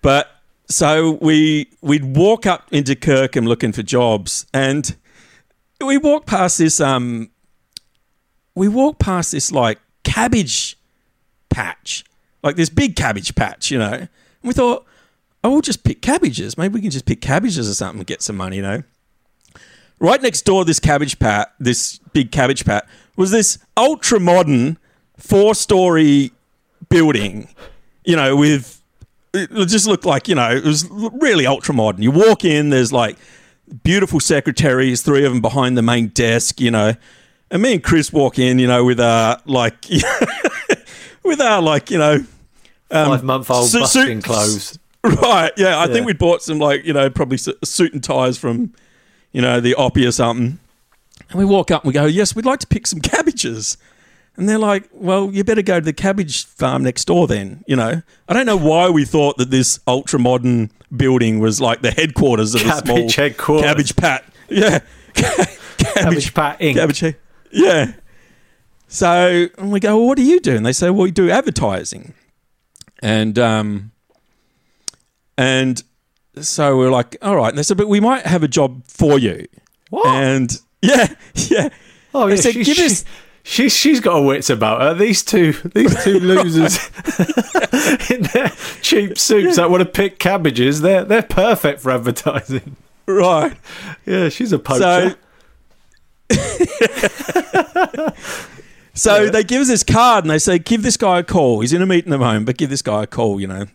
[0.02, 0.30] But
[0.68, 4.94] so we we'd walk up into Kirkham looking for jobs, and
[5.80, 7.30] we walked past this um,
[8.58, 10.78] we walked past this like cabbage
[11.48, 12.04] patch,
[12.42, 13.92] like this big cabbage patch, you know.
[13.92, 14.08] And
[14.42, 14.86] we thought,
[15.42, 16.58] oh, we'll just pick cabbages.
[16.58, 18.82] Maybe we can just pick cabbages or something and get some money, you know.
[20.00, 24.78] Right next door, this cabbage pat, this big cabbage pat, was this ultra modern
[25.16, 26.30] four story
[26.88, 27.48] building,
[28.04, 28.80] you know, with
[29.34, 32.02] it just looked like you know it was really ultra modern.
[32.02, 33.16] You walk in, there's like
[33.82, 36.94] beautiful secretaries, three of them behind the main desk, you know,
[37.50, 39.86] and me and Chris walk in, you know, with our like
[41.24, 42.14] with our like you know
[42.90, 44.78] um, Five month old su- su- clothes.
[45.04, 45.52] Right.
[45.56, 45.76] Yeah.
[45.78, 45.92] I Yeah.
[45.92, 48.72] think we'd bought some like you know probably su- suit and ties from
[49.32, 50.58] you know the Oppie or something.
[51.30, 53.76] And we walk up and we go, yes, we'd like to pick some cabbages.
[54.36, 57.64] And they're like, well, you better go to the cabbage farm next door then.
[57.66, 61.82] You know, I don't know why we thought that this ultra modern building was like
[61.82, 63.66] the headquarters of a Cabbage small headquarters.
[63.68, 64.24] cabbage pat.
[64.48, 64.78] Yeah.
[65.14, 66.74] Cabbage Pat Inc.
[66.74, 67.14] Cabbage.
[67.50, 67.92] Yeah.
[68.86, 70.56] So and we go, well, what do you do?
[70.56, 72.14] And they say, well, we do advertising.
[73.00, 73.92] And um,
[75.36, 75.82] and
[76.40, 77.48] so we're like, all right.
[77.50, 79.46] And they said, but we might have a job for you.
[79.90, 80.06] What?
[80.06, 80.50] And
[80.82, 81.68] yeah, yeah.
[82.14, 83.04] Oh, They yeah, said, she's, give she- us-
[83.42, 84.94] she's she's got a wits about her.
[84.94, 86.78] These two, these two losers
[88.10, 88.48] in their
[88.82, 90.80] cheap suits that want to pick cabbages.
[90.80, 92.76] They're they're perfect for advertising.
[93.06, 93.56] Right.
[94.06, 95.10] Yeah, she's a poacher.
[95.10, 95.14] So,
[98.94, 101.60] so they give us this card and they say, give this guy a call.
[101.60, 103.66] He's in a meeting at the moment, but give this guy a call, you know.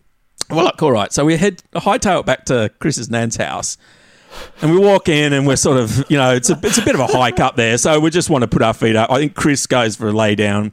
[0.50, 1.12] Well, like, all right.
[1.12, 3.78] So we head hightail it back to Chris's nan's house.
[4.62, 6.96] And we walk in and we're sort of, you know, it's a, it's a bit
[6.96, 7.78] of a hike up there.
[7.78, 9.12] So we just want to put our feet up.
[9.12, 10.72] I think Chris goes for a lay down.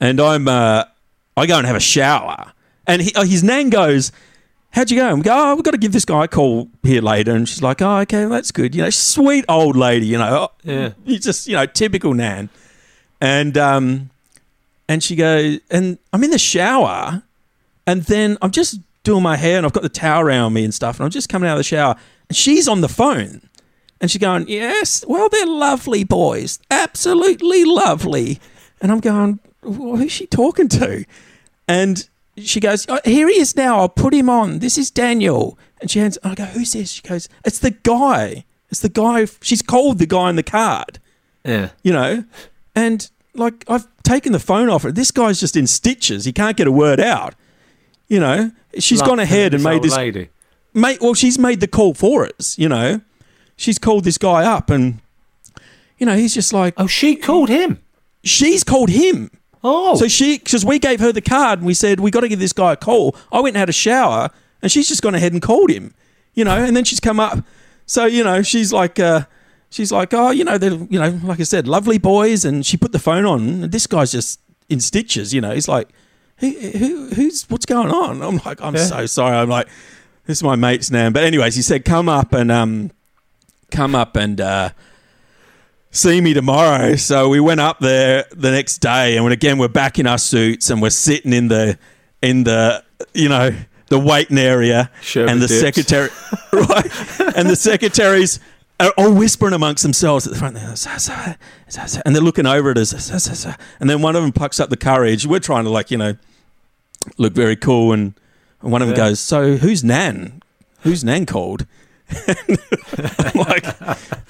[0.00, 0.84] And I'm, uh,
[1.36, 2.52] I go and have a shower.
[2.86, 4.12] And he, uh, his nan goes,
[4.70, 5.08] How'd you go?
[5.08, 7.34] And we go, Oh, we've got to give this guy a call here later.
[7.34, 8.74] And she's like, Oh, okay, that's good.
[8.74, 10.50] You know, sweet old lady, you know.
[10.62, 10.90] Yeah.
[11.04, 12.48] You just, you know, typical Nan.
[13.20, 14.10] And um
[14.88, 17.22] and she goes, and I'm in the shower,
[17.86, 20.72] and then I'm just doing my hair and I've got the towel around me and
[20.72, 21.96] stuff, and I'm just coming out of the shower,
[22.28, 23.42] and she's on the phone.
[24.00, 26.60] And she's going, Yes, well, they're lovely boys.
[26.70, 28.38] Absolutely lovely.
[28.80, 31.04] And I'm going, well, Who's she talking to?
[31.66, 32.08] And
[32.42, 33.78] she goes, oh, Here he is now.
[33.78, 34.58] I'll put him on.
[34.60, 35.58] This is Daniel.
[35.80, 36.90] And she hands, I go, Who's this?
[36.92, 38.44] She goes, It's the guy.
[38.70, 39.26] It's the guy.
[39.40, 40.98] She's called the guy on the card,
[41.44, 41.70] Yeah.
[41.82, 42.24] you know?
[42.74, 44.92] And like, I've taken the phone off her.
[44.92, 46.24] This guy's just in stitches.
[46.24, 47.34] He can't get a word out.
[48.08, 50.28] You know, she's Love gone ahead and made this lady.
[50.74, 50.98] mate.
[51.00, 52.58] Well, she's made the call for us.
[52.58, 53.00] You know,
[53.56, 55.00] she's called this guy up, and
[55.98, 57.80] you know, he's just like, Oh, she called him.
[58.24, 59.30] she's called him.
[59.64, 62.28] Oh, So she, because we gave her the card and we said we got to
[62.28, 63.16] give this guy a call.
[63.32, 64.30] I went and had a shower,
[64.62, 65.94] and she's just gone ahead and called him.
[66.34, 67.44] You know, and then she's come up.
[67.86, 69.22] So you know, she's like, uh,
[69.70, 72.76] she's like, oh, you know, they're, you know, like I said, lovely boys, and she
[72.76, 73.40] put the phone on.
[73.40, 75.34] And this guy's just in stitches.
[75.34, 75.88] You know, he's like,
[76.38, 78.22] who, who who's what's going on?
[78.22, 79.36] I'm like, I'm so sorry.
[79.36, 79.66] I'm like,
[80.26, 81.12] this is my mate's name.
[81.12, 82.90] But anyways, he said, come up and um,
[83.70, 84.70] come up and uh,
[85.90, 86.96] see me tomorrow.
[86.96, 90.18] So we went up there the next day, and when again we're back in our
[90.18, 91.78] suits and we're sitting in the
[92.22, 92.82] in the
[93.14, 93.50] you know
[93.88, 95.60] the waiting area, Sherman and the dips.
[95.60, 96.10] secretary
[96.52, 98.38] right, and the secretaries
[98.80, 100.74] are all whispering amongst themselves at the front there,
[102.04, 103.46] and they're looking over at us,
[103.80, 105.26] and then one of them plucks up the courage.
[105.26, 106.16] We're trying to like you know
[107.16, 108.14] look very cool, and,
[108.62, 109.08] and one of them Yeah.
[109.10, 110.42] goes, "So who's Nan?
[110.82, 111.66] Who's Nan called?"
[112.26, 113.64] I'm like,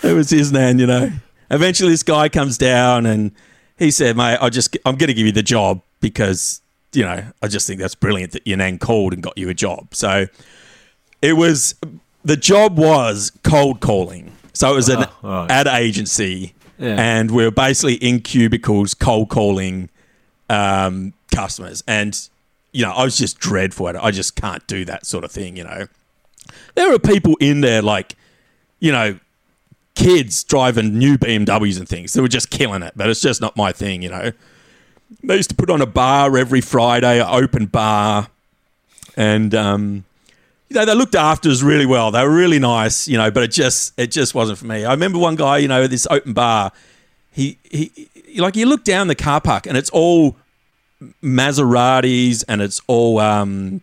[0.02, 1.12] it was his nan, you know.
[1.50, 3.32] Eventually, this guy comes down and
[3.78, 6.60] he said, "Mate, I just I'm going to give you the job because
[6.92, 9.54] you know I just think that's brilliant that your nan called and got you a
[9.54, 10.26] job." So
[11.22, 11.74] it was
[12.24, 14.32] the job was cold calling.
[14.52, 15.50] So it was an Oh, right.
[15.50, 16.96] ad agency, Yeah.
[16.98, 19.88] and we were basically in cubicles cold calling
[20.50, 22.18] um, customers, and
[22.72, 24.00] you know I was just dreadful at it.
[24.02, 25.86] I just can't do that sort of thing, you know
[26.76, 28.16] there are people in there like
[28.80, 29.18] you know
[29.98, 32.12] kids driving new BMWs and things.
[32.12, 34.32] They were just killing it but it's just not my thing you know.
[35.22, 38.28] They used to put on a bar every Friday an open bar.
[39.16, 40.04] And um
[40.68, 42.10] you know they looked after us really well.
[42.10, 44.84] They were really nice you know but it just it just wasn't for me.
[44.84, 46.72] I remember one guy you know this open bar
[47.32, 50.36] he he like you look down the car park and it's all
[51.22, 53.80] Maseratis and it's all um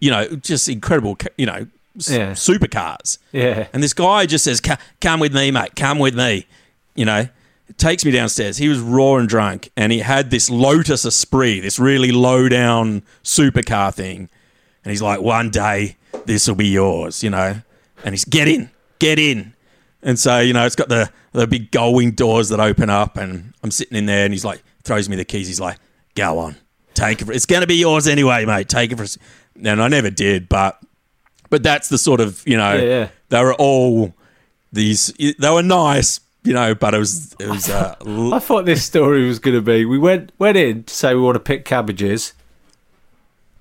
[0.00, 1.66] you know, just incredible, you know,
[1.96, 2.32] Yeah.
[2.32, 3.18] supercars.
[3.32, 3.68] Yeah.
[3.72, 4.60] And this guy just says,
[5.00, 5.74] "Come with me, mate.
[5.76, 6.46] Come with me."
[6.94, 7.28] You know,
[7.78, 8.58] takes me downstairs.
[8.58, 13.02] He was raw and drunk, and he had this Lotus Esprit, this really low down
[13.24, 14.28] supercar thing.
[14.84, 17.62] And he's like, "One day, this will be yours," you know.
[18.04, 19.54] And he's get in, get in.
[20.02, 23.16] And so, you know, it's got the the big gull wing doors that open up,
[23.16, 25.48] and I'm sitting in there, and he's like, throws me the keys.
[25.48, 25.78] He's like,
[26.14, 26.56] "Go on,
[26.94, 27.24] take it.
[27.24, 28.68] For, it's going to be yours anyway, mate.
[28.68, 29.18] Take it for." s-"
[29.62, 30.78] And I never did, but
[31.50, 33.08] but that's the sort of you know Yeah, yeah.
[33.28, 34.14] they were all
[34.72, 37.94] these they were nice, you know, but it was it was uh,
[38.34, 41.20] I thought this story was going to be we went went in to say we
[41.20, 42.32] want to pick cabbages.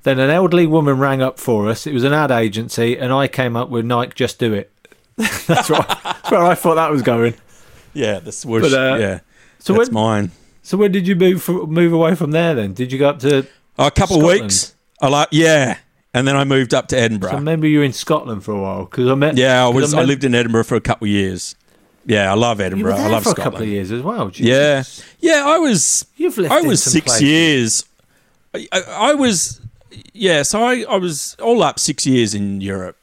[0.04, 1.88] Then an elderly woman rang up for us.
[1.88, 4.72] It was an ad agency, and I came up with Nike Just Do It.
[5.18, 5.88] that's, right.
[6.04, 7.34] that's where I thought that was going.
[7.94, 9.20] yeah the swoosh But, uh, yeah.
[9.60, 10.32] So that's when, mine.
[10.62, 12.54] so when did you move move away from there?
[12.54, 13.48] Then did you go up to?
[13.80, 14.76] Oh, a couple of weeks.
[15.02, 15.78] I like yeah,
[16.16, 17.32] and then I moved up to Edinburgh.
[17.32, 19.38] I remember you were in Scotland for a while because I met.
[19.38, 19.93] yeah, I was.
[19.93, 21.55] I, met- lived in Edinburgh for a couple of years.
[22.07, 22.95] Yeah, I love Edinburgh.
[22.95, 24.32] I love for a couple of years as well.
[24.36, 25.05] Yeah, Jesus.
[25.20, 25.43] yeah.
[25.45, 26.05] I was.
[26.16, 27.22] You've lived I was six places.
[27.22, 27.86] years.
[28.53, 29.59] I, I, I was.
[30.13, 32.97] Yeah, so I, I was all up six years in Europe,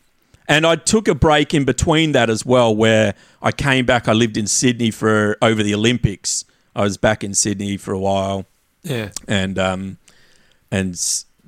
[0.48, 4.08] and I took a break in between that as well, where I came back.
[4.08, 6.44] I lived in Sydney for over the Olympics.
[6.76, 8.46] I was back in Sydney for a while,
[8.82, 9.10] Yeah.
[9.28, 9.98] and um,
[10.70, 10.96] and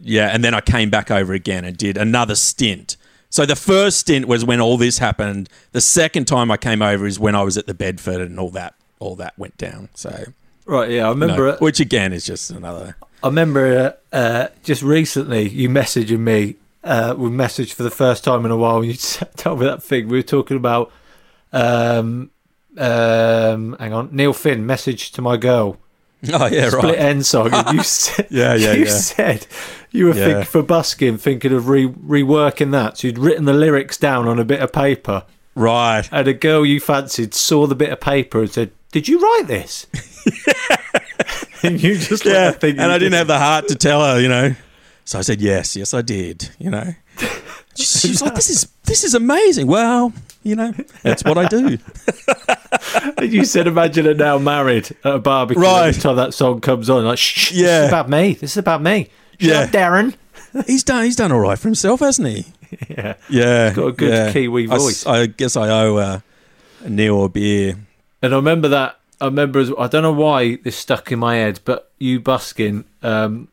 [0.04, 2.96] yeah, and then I came back over again and did another stint.
[3.30, 5.48] So the first stint was when all this happened.
[5.72, 8.50] The second time I came over is when I was at the Bedford and all
[8.50, 9.88] that all that went down.
[9.94, 10.26] So
[10.66, 10.90] Right.
[10.90, 11.10] Yeah.
[11.10, 11.48] I no, remember.
[11.48, 11.60] it.
[11.60, 12.96] which again is just another.
[13.22, 16.56] I remember uh, uh, just recently you messaging me.
[16.82, 18.82] Uh, we messaged for the first time in a while.
[18.82, 18.94] And you
[19.36, 20.92] told me that thing we were talking about.
[21.52, 22.30] Um,
[22.76, 25.78] um, hang on, Neil Finn message to my girl.
[26.32, 26.70] Oh yeah, right.
[26.72, 26.98] Split right.
[26.98, 27.50] end song.
[27.52, 28.90] And you said, Yeah, yeah, you yeah.
[28.90, 29.46] said
[29.90, 30.24] you were Yeah.
[30.24, 32.98] thinking for busking, thinking of re- reworking that.
[32.98, 36.08] So you'd written the lyrics down on a bit of paper, Right.
[36.10, 39.46] and a girl you fancied saw the bit of paper and said, "Did you write
[39.46, 39.86] this?"
[41.62, 44.54] and you just Yeah, and I didn't have the heart to tell her, you know.
[45.04, 46.48] So I said yes, yes, I did.
[46.58, 46.94] You know,
[47.76, 50.12] she, she was like, "This is this is amazing." Well,
[50.44, 50.72] you know,
[51.02, 51.78] that's what I do.
[53.22, 55.88] You said, imagine her now married at a barbecue Right.
[55.88, 57.04] every time that song comes on.
[57.04, 57.62] Like, shh, yeah.
[57.62, 58.34] this is about me.
[58.34, 59.08] This is about me.
[59.40, 59.60] Shut Yeah.
[59.60, 60.14] up, Darren.
[60.66, 61.04] He's done.
[61.04, 62.46] He's done all right for himself, hasn't he?
[62.88, 63.14] Yeah.
[63.30, 64.32] Yeah, got a good yeah.
[64.32, 65.06] Kiwi I voice.
[65.06, 66.20] I, guess I owe uh,
[66.86, 67.76] Neil a beer.
[68.20, 68.98] And I remember that.
[69.20, 69.60] I remember.
[69.60, 72.84] As, I don't know why this stuck in my head, but you busking.
[73.02, 73.48] Um,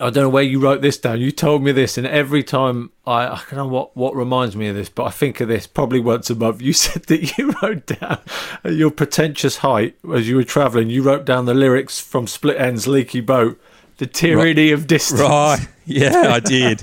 [0.00, 1.20] I don't know where you wrote this down.
[1.20, 4.68] You told me this, and every time I, I don't know what what reminds me
[4.68, 6.62] of this, but I think of this probably once a month.
[6.62, 8.18] You said that you wrote down
[8.62, 10.88] at your pretentious height as you were travelling.
[10.88, 13.60] You wrote down the lyrics from Split Enz, Leaky Boat,
[13.96, 15.66] "The Tyranny of Distance." Right?
[15.84, 16.82] Yeah, I did.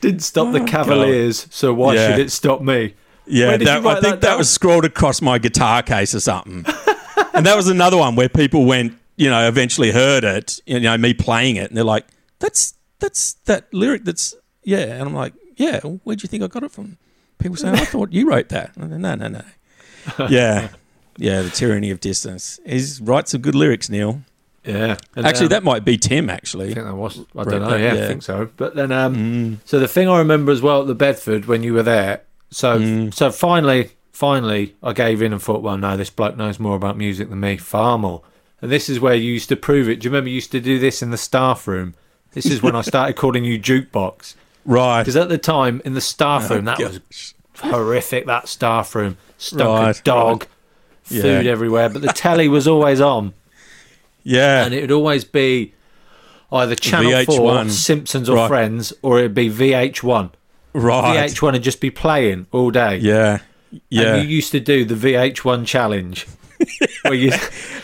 [0.00, 2.10] Didn't stop the oh, Cavaliers, so why Oh, Yeah.
[2.10, 2.94] should it stop me?
[3.26, 6.64] Yeah, that, I think that that, was scrawled across my guitar case or something.
[7.34, 10.96] and that was another one where people went, you know, eventually heard it, you know,
[10.96, 12.06] me playing it, and they're like,
[12.38, 14.04] "That's that's that lyric.
[14.04, 14.34] That's
[14.64, 16.98] yeah." And I'm like, "Yeah, where do you think I got it from?"
[17.38, 19.42] People saying "I thought you wrote that." Go, No, no, no.
[20.28, 20.68] Yeah,
[21.16, 21.42] yeah.
[21.42, 22.60] The tyranny of distance.
[22.64, 24.22] He's writes some good lyrics, Neil.
[24.64, 26.28] Yeah, And, Actually, um, that might be Tim.
[26.28, 27.20] Actually, I think that was.
[27.36, 27.70] I don't know.
[27.70, 28.48] that- Yeah, I think so.
[28.56, 29.58] But then, um, Mm.
[29.64, 32.22] so the thing I remember as well at the Bedford when you were there.
[32.50, 33.14] So, Mm.
[33.14, 36.96] so finally, finally I gave in and thought, well, no, this bloke knows more about
[36.98, 38.22] music than me, far more.
[38.60, 40.00] And this is where you used to prove it.
[40.00, 41.94] Do you remember you used to do this in the staff room?
[42.36, 44.34] This is when I started calling you jukebox.
[44.66, 45.00] Right.
[45.00, 48.26] Because at the time in the staff room, that Oh, was horrific.
[48.26, 50.48] That staff room stunk Right, of dog, right.
[51.22, 51.50] food Yeah.
[51.50, 51.88] everywhere.
[51.88, 53.32] But the telly was always on,
[54.22, 54.66] Yeah.
[54.66, 55.72] and it would always be
[56.52, 57.70] either Channel Four, VH1.
[57.70, 58.48] Simpsons, or Right.
[58.48, 60.30] Friends, or it'd be VH1.
[60.74, 61.16] right.
[61.30, 62.98] VH1 would just be playing all day.
[62.98, 63.38] Yeah.
[63.88, 64.16] Yeah.
[64.16, 66.26] And you used to do the VH1 challenge.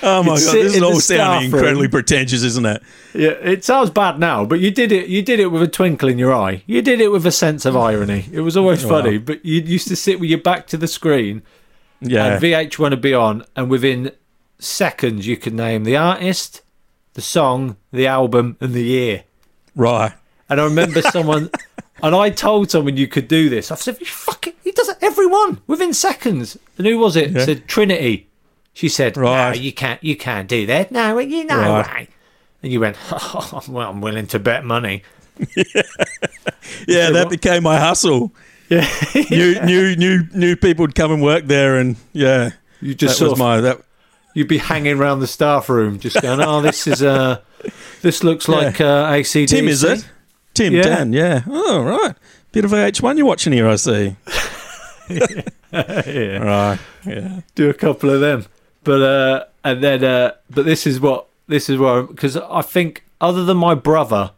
[0.02, 2.82] oh my god, this is all sounding incredibly pretentious, isn't it?
[3.14, 5.08] Yeah, it sounds bad now, but you did it.
[5.08, 6.62] You did it with a twinkle in your eye.
[6.66, 8.26] You did it with a sense of irony.
[8.32, 9.18] It was always funny.
[9.18, 11.42] But you used to sit with your back to the screen,
[12.00, 12.26] Yeah.
[12.34, 14.12] and VH1 would be on, and within
[14.58, 16.62] seconds you could name the artist,
[17.14, 19.24] the song, the album, and the year.
[19.74, 20.12] right.
[20.48, 21.48] And I remember someone,
[22.02, 23.70] and I told someone you could do this.
[23.70, 27.30] I said, "You fucking, he does it everyone within seconds." And who was it?
[27.30, 27.44] Yeah.
[27.46, 28.28] Said Trinity.
[28.74, 29.54] She said, Right.
[29.56, 30.02] "No, you can't.
[30.02, 30.90] You can't do that.
[30.90, 31.86] No, you know Right.
[31.94, 32.08] way."
[32.62, 35.02] And you went, oh, "Well, I'm willing to bet money."
[36.88, 38.32] Yeah, that what- became my hustle.
[38.68, 38.88] Yeah,
[39.30, 43.24] New, new, new, new people would come and work there, and yeah, you just that
[43.24, 43.82] was of, my that.
[44.32, 47.40] You'd be hanging around the staff room, just going, "Oh, this is uh,
[48.00, 50.08] this looks like uh, ACDC." Tim, is it?
[50.54, 50.82] Tim, Yeah.
[50.84, 51.42] Dan, yeah.
[51.46, 52.14] Oh, right.
[52.52, 54.16] Bit of VH1 you're watching here, I see.
[55.10, 56.38] yeah.
[56.38, 56.78] Right.
[57.04, 57.40] Yeah.
[57.54, 58.46] do a couple of them.
[58.84, 63.04] But uh, and then uh, but this is what this is where because I think
[63.20, 64.32] other than my brother,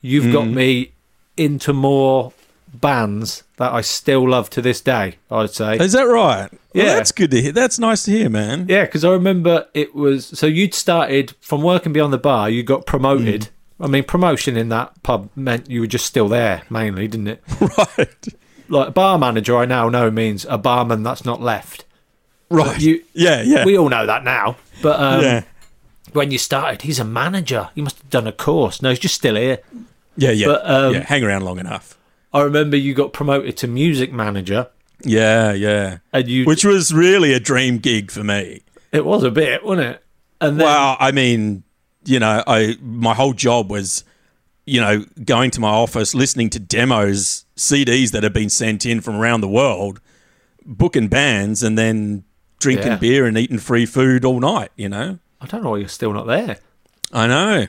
[0.00, 0.92] you've got me
[1.36, 2.32] into more
[2.74, 5.16] bands that I still love to this day.
[5.30, 5.76] I'd say.
[5.78, 6.48] Is that right?
[6.74, 6.94] Well, Yeah.
[6.94, 7.52] that's good to hear.
[7.52, 8.66] That's nice to hear, man.
[8.68, 12.62] Yeah, because I remember it was so you'd started from working beyond the bar, you
[12.62, 13.48] got promoted.
[13.80, 17.42] I mean, promotion in that pub meant you were just still there mainly, didn't it?
[17.78, 18.28] Right.
[18.70, 21.84] Like bar manager, I now know means a barman that's not left.
[22.50, 22.80] Right.
[22.80, 23.64] You, yeah, yeah.
[23.64, 24.56] we all know that now.
[24.82, 25.42] But um, yeah.
[26.12, 27.68] when you started, he's a manager.
[27.74, 28.80] He must have done a course.
[28.80, 29.58] No, he's just still here.
[30.16, 30.46] Yeah, yeah.
[30.46, 31.00] but, um, yeah.
[31.04, 31.98] Hang around long enough.
[32.32, 34.68] I remember you got promoted to music manager,
[35.02, 35.98] Yeah, yeah.
[36.12, 36.44] and you.
[36.44, 38.62] Which was really a dream gig for me.
[38.92, 40.04] it was a bit, wasn't it?
[40.40, 41.62] And then, Well, I mean,
[42.04, 44.04] you know, I my whole job was,
[44.66, 49.00] you know, going to my office, listening to demos, CDs that had been sent in
[49.00, 50.00] from around the world,
[50.64, 52.24] booking bands, and then
[52.58, 52.96] drinking Yeah.
[52.96, 54.70] beer and eating free food all night.
[54.76, 56.58] You know, I don't know why you're still not there.
[57.12, 57.66] I know.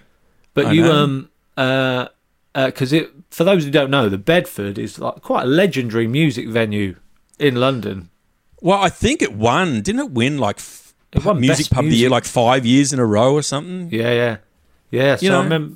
[0.53, 0.91] But I you, know.
[1.03, 2.07] um, uh,
[2.53, 6.47] because it for those who don't know, the Bedford is like quite a legendary music
[6.47, 6.95] venue
[7.37, 8.09] in London.
[8.61, 9.81] Well, I think it won.
[9.81, 12.91] Didn't it win like f- It won music pub of the year like five years
[12.91, 13.89] in a row or something?
[13.91, 14.37] Yeah, yeah,
[14.91, 15.15] yeah.
[15.15, 15.75] So You I know- remember.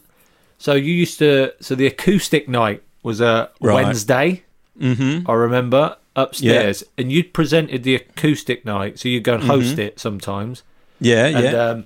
[0.57, 1.53] So you used to.
[1.61, 3.83] So the acoustic night was a Right.
[3.85, 4.43] Wednesday.
[4.79, 5.29] Mm-hmm.
[5.29, 8.99] I remember upstairs, and you'd presented the acoustic night.
[8.99, 10.63] So you'd go and host it sometimes.
[10.99, 11.51] Yeah, And yeah.
[11.69, 11.85] um,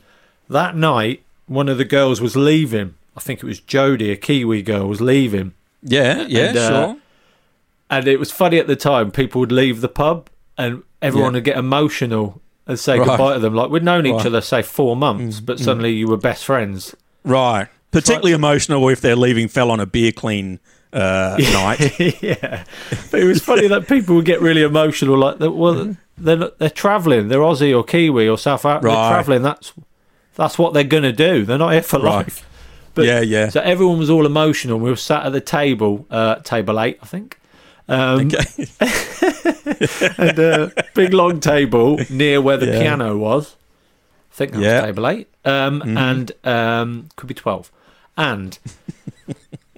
[0.49, 2.95] that night, one of the girls was leaving.
[3.15, 5.53] I think it was Jodie, a Kiwi girl, was leaving.
[5.81, 6.97] yeah, yeah, and, uh, sure.
[7.89, 9.11] And it was funny at the time.
[9.11, 11.37] People would leave the pub, and everyone Yeah.
[11.37, 13.07] would get emotional and say Right.
[13.07, 13.55] goodbye to them.
[13.55, 14.23] Like we'd known each Right.
[14.23, 16.95] Mm, other, say four months, but suddenly you were best friends.
[17.23, 17.67] Right.
[17.91, 20.59] Particularly emotional if they're leaving fell on a beer clean
[20.93, 21.99] uh, night.
[22.21, 22.63] yeah,
[23.11, 25.17] but it was funny that people would get really emotional.
[25.17, 27.27] Like, well, they're they're traveling.
[27.27, 28.87] They're Aussie or Kiwi or South Africa.
[28.87, 29.41] They're traveling.
[29.43, 29.73] That's
[30.35, 31.45] that's what they're gonna do.
[31.45, 32.25] They're not here for Right.
[32.25, 32.43] life.
[32.93, 33.49] But, Yeah, yeah.
[33.49, 34.79] So everyone was all emotional.
[34.79, 37.39] We were sat at the table, uh, table eight, I think.
[37.87, 38.67] Um, Okay.
[40.17, 42.79] and a big long table near where the Yeah.
[42.79, 43.55] piano was.
[44.31, 44.75] I think that Yeah.
[44.81, 45.27] was table eight.
[45.45, 47.71] Um, And um, could be 12.
[48.17, 48.57] And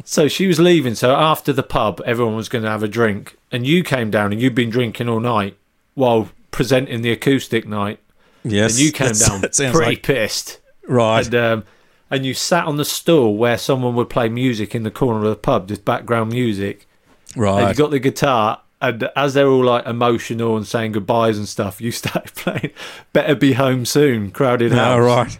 [0.09, 0.95] so she was leaving.
[0.95, 3.37] So after the pub, everyone was going to have a drink.
[3.51, 5.55] And you came down and you'd been drinking all night
[5.93, 7.99] while presenting the acoustic night.
[8.43, 8.71] Yes.
[8.71, 9.41] And you came down
[9.71, 10.59] pretty like- pissed.
[10.87, 11.23] right.
[11.25, 11.63] And, um,
[12.09, 15.29] and you sat on the stool where someone would play music in the corner of
[15.29, 16.87] the pub, just background music
[17.35, 17.61] Right.
[17.61, 21.47] and you got the guitar and as they're all like emotional and saying goodbyes and
[21.47, 22.71] stuff you started playing
[23.13, 25.37] better be home soon crowded house Oh, right.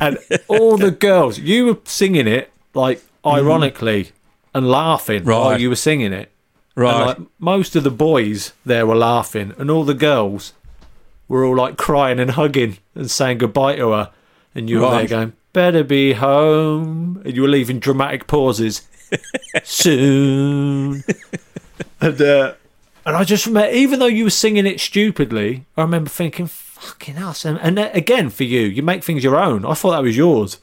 [0.00, 0.18] and
[0.48, 4.10] all the girls you were singing it like ironically
[4.54, 5.60] and laughing while Mm-hmm.
[5.60, 6.30] You were singing it.
[6.76, 6.94] Right.
[6.96, 10.52] and like most of the boys there were laughing and all the girls
[11.28, 14.10] were all like crying and hugging and saying goodbye to her.
[14.56, 17.22] And you were there going better be home.
[17.24, 18.82] And you were leaving dramatic pauses.
[19.64, 21.04] Soon.
[22.00, 22.54] And uh,
[23.06, 27.16] and I just remember even though you were singing it stupidly I remember thinking fucking
[27.16, 29.64] ass and, and uh, again for you you make things your own.
[29.64, 30.58] I thought that was yours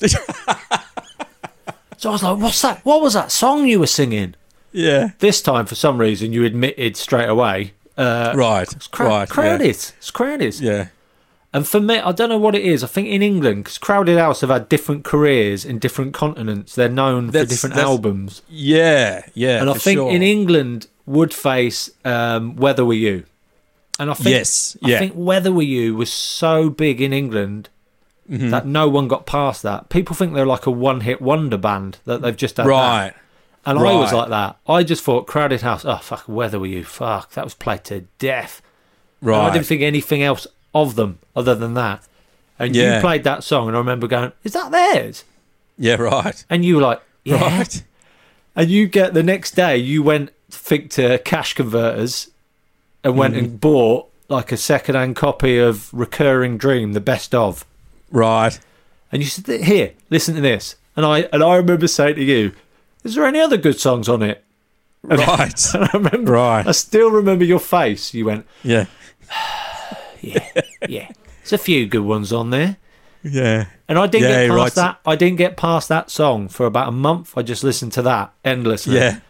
[1.98, 4.34] so I was like what's that what was that song you were singing
[4.72, 5.10] yeah.
[5.18, 9.66] this time, for some reason, you admitted straight away, Uh, right, it's cra- right, crowded.
[9.66, 9.70] yeah.
[9.98, 10.60] It's crowded.
[10.60, 10.88] yeah.
[11.52, 12.84] And for me, I don't know what it is.
[12.84, 16.74] I think in England, because Crowded House have had different careers in different continents.
[16.74, 18.42] They're known for different albums.
[18.48, 19.60] Yeah, yeah.
[19.62, 20.10] and I think sure.
[20.10, 23.24] in England, Woodface, um, Weather With You.
[23.98, 24.96] And I think, Yes, yeah.
[24.96, 27.70] I think Weather With You was so big in England
[28.30, 28.50] Mm-hmm.
[28.50, 29.88] that no one got past that.
[29.88, 32.66] People think they're like a one hit wonder band that they've just had.
[32.66, 32.70] that.
[32.70, 33.14] right,
[33.64, 34.56] And I was like that.
[34.68, 36.84] I just thought Crowded House, oh, fuck, Weather With You?
[36.84, 38.60] Fuck, that was played to death.
[39.22, 39.48] And right.
[39.48, 42.06] I didn't think anything else of them other than that.
[42.58, 42.96] And Yeah.
[42.96, 45.24] you played that song, and I remember going, "Is that theirs?"
[45.78, 47.82] yeah, right, And you were like, "Yeah." right.
[48.54, 52.30] And you get the next day, you went think to cash converters
[53.04, 53.44] and went Mm-hmm.
[53.44, 57.64] and bought like a second-hand copy of Recurring Dream, the best of,
[58.10, 58.58] Right.
[59.12, 62.52] and you said, "Here, listen to this." And I and I remember saying to you,
[63.04, 64.44] "Is there any other good songs on it?"
[65.02, 65.54] Right.
[65.74, 66.66] And I remember, Right.
[66.66, 68.12] I still remember your face.
[68.14, 68.86] You went, Yeah.
[70.20, 70.46] "Yeah,
[70.88, 71.08] yeah."
[71.42, 72.76] There's a few good ones on there.
[73.22, 73.66] Yeah.
[73.88, 74.82] And I didn't Yeah, get past right.
[74.82, 74.98] that.
[75.06, 77.34] I didn't get past that song for about a month.
[77.36, 78.96] I just listened to that endlessly.
[78.96, 79.20] Yeah.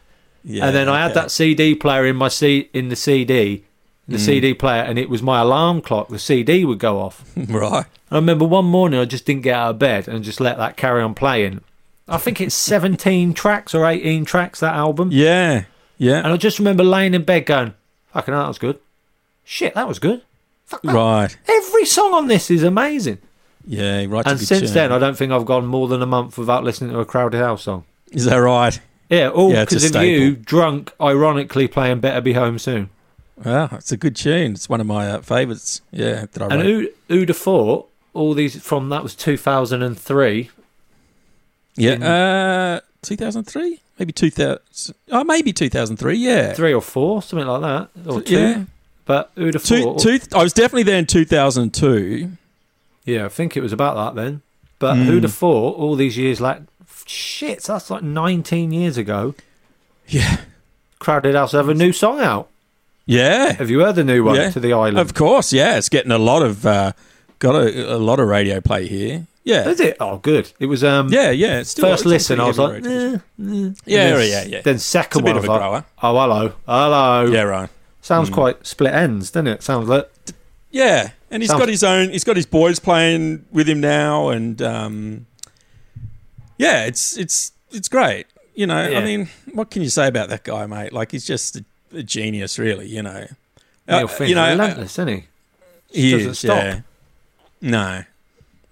[0.44, 0.66] Yeah.
[0.66, 1.20] and then I had okay.
[1.20, 3.64] that CD player in my C in the CD,
[4.09, 4.20] the Mm.
[4.20, 6.09] CD player, and it was my alarm clock.
[6.09, 7.22] The CD would go off.
[7.48, 7.84] Right.
[8.11, 10.76] I remember one morning I just didn't get out of bed and just let that
[10.78, 11.61] carry on playing.
[12.09, 15.11] I think it's 17 tracks or 18 tracks that album.
[15.12, 15.64] Yeah.
[15.98, 16.18] Yeah.
[16.18, 17.74] And I just remember laying in bed going,
[18.14, 18.78] "Fucking hell, that was good.
[19.44, 20.22] Shit, that was good.
[20.64, 20.94] Fuck that.
[20.94, 21.36] Right.
[21.48, 23.18] Every song on this is amazing."
[23.66, 24.06] Yeah.
[24.09, 24.26] Right.
[24.26, 27.00] and since then, I don't think I've gone more than a month without listening to
[27.00, 27.84] a Crowded House song.
[28.11, 28.80] is that right?
[29.11, 32.88] Yeah, all Yeah, because of you, drunk, ironically playing "Better Be Home Soon."
[33.45, 34.53] Wow, it's a good tune.
[34.53, 35.80] It's one of my uh, favourites.
[35.93, 36.64] Yeah, that I And wrote.
[36.64, 40.51] who who'd have thought all these from that was two thousand and three.
[41.76, 44.95] yeah, in- uh, 2003, maybe 2000.
[45.12, 46.16] Oh, maybe 2003.
[46.16, 47.61] Yeah, three or four, something like
[47.95, 48.34] that, or two.
[48.36, 48.64] Yeah.
[49.05, 50.01] But who'd have two, thought?
[50.01, 52.30] two, I was definitely there in 2002.
[53.05, 54.43] Yeah, I think it was about that then.
[54.80, 55.05] But Mm.
[55.05, 56.41] who'd have thought all these years?
[56.41, 56.61] Like,
[57.07, 59.34] shit, that's like nineteen years ago.
[60.09, 60.39] Yeah,
[60.99, 62.49] Crowded House have a new song out.
[63.11, 64.50] Yeah, Have you heard the new one yeah.
[64.50, 64.98] to the island?
[64.98, 65.78] Of course, yeah.
[65.78, 66.92] It's getting a lot of uh,
[67.38, 69.26] got a, a lot of radio play here.
[69.44, 69.96] Yeah, Is it?
[69.98, 70.52] Oh, good.
[70.61, 71.61] It was um yeah, yeah.
[71.61, 72.38] It's still, first listen.
[72.38, 73.18] I was like, eh, eh.
[73.86, 74.61] Yeah, then, yeah, yeah.
[74.61, 75.84] Then second It's a bit one, of I was like, grower.
[76.02, 77.32] oh hello, hello.
[77.32, 77.70] yeah, right.
[78.02, 79.62] Sounds quite Split Enz, doesn't it?
[79.62, 80.11] Sounds like
[80.70, 82.11] Yeah, and he's Sounds- got his own.
[82.11, 85.26] He's got his boys playing with him now, and um,
[86.59, 88.26] yeah, it's it's it's great.
[88.54, 88.98] You know, Yeah.
[88.98, 90.92] I mean, what can you say about that guy, mate?
[90.92, 92.86] Like, he's just a, a genius, really.
[92.89, 93.26] You know,
[93.89, 95.24] Neil Uh, Finn's you know, relentless, isn't he?
[95.91, 96.39] he doesn't is.
[96.39, 96.57] stop.
[96.62, 96.80] Yeah.
[97.61, 98.05] No,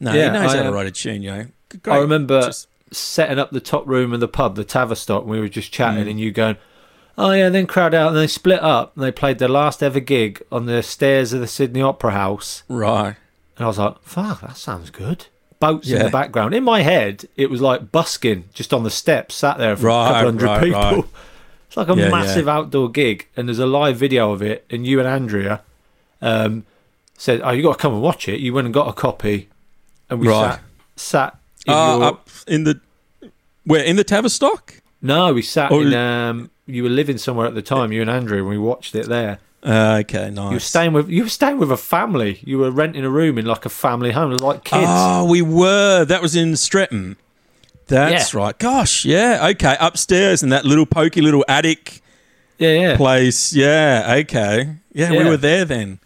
[0.00, 1.22] no, Yeah, he knows I, how to uh, write a tune.
[1.22, 1.46] You know,
[1.82, 1.94] great.
[1.94, 5.40] I remember Just- setting up the top room of the pub, the Tavistock, and we
[5.40, 6.10] were just chatting, Mm.
[6.10, 6.56] and you going,
[7.18, 9.98] "Oh yeah," then crowd out, and they split up, and they played their last ever
[10.00, 13.16] gig on the stairs of the Sydney Opera House, right.
[13.56, 15.26] and I was like, "Fuck, that sounds good."
[15.58, 16.54] Boats in the background.
[16.54, 19.90] In my head, it was like busking just on the steps, sat there for a
[19.90, 20.80] Right, couple hundred right, people.
[20.80, 21.04] right.
[21.78, 22.10] It's like a Yeah, yeah.
[22.10, 24.64] massive outdoor gig, and there's a live video of it.
[24.70, 25.60] And you and Andrea
[26.22, 26.64] um,
[27.18, 29.48] said, "Oh, you got to come and watch it." You went and got a copy,
[30.08, 30.52] and we Right.
[30.54, 30.60] sat
[30.96, 31.38] sat.
[31.66, 32.80] In Uh, your, up in the
[33.64, 34.80] where in the Tavistock.
[35.02, 35.90] No, we sat Oh, in.
[35.90, 38.94] you- Um, you were living somewhere at the time, you and Andrew, and we watched
[38.94, 39.38] it there.
[39.62, 40.50] Uh, okay, nice.
[40.50, 42.38] You were staying with you were staying with a family.
[42.42, 44.86] You were renting a room in like a family home, like kids.
[44.88, 46.04] Oh, we were.
[46.06, 47.16] That was in Streatham.
[47.88, 48.40] That's Yeah.
[48.40, 48.58] right.
[48.58, 49.46] Gosh, yeah.
[49.50, 52.00] Okay, upstairs in that little pokey little attic
[52.58, 52.96] yeah, yeah.
[52.96, 53.52] place.
[53.54, 54.76] Yeah, okay.
[54.92, 56.00] Yeah, we were there then.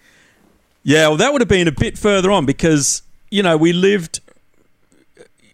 [0.82, 4.20] Yeah, well, that would have been a bit further on because, you know, we lived.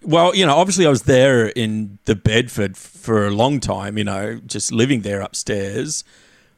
[0.02, 4.04] Well, you know, obviously I was there in the Bedford for a long time, you
[4.04, 6.04] know, just living there upstairs.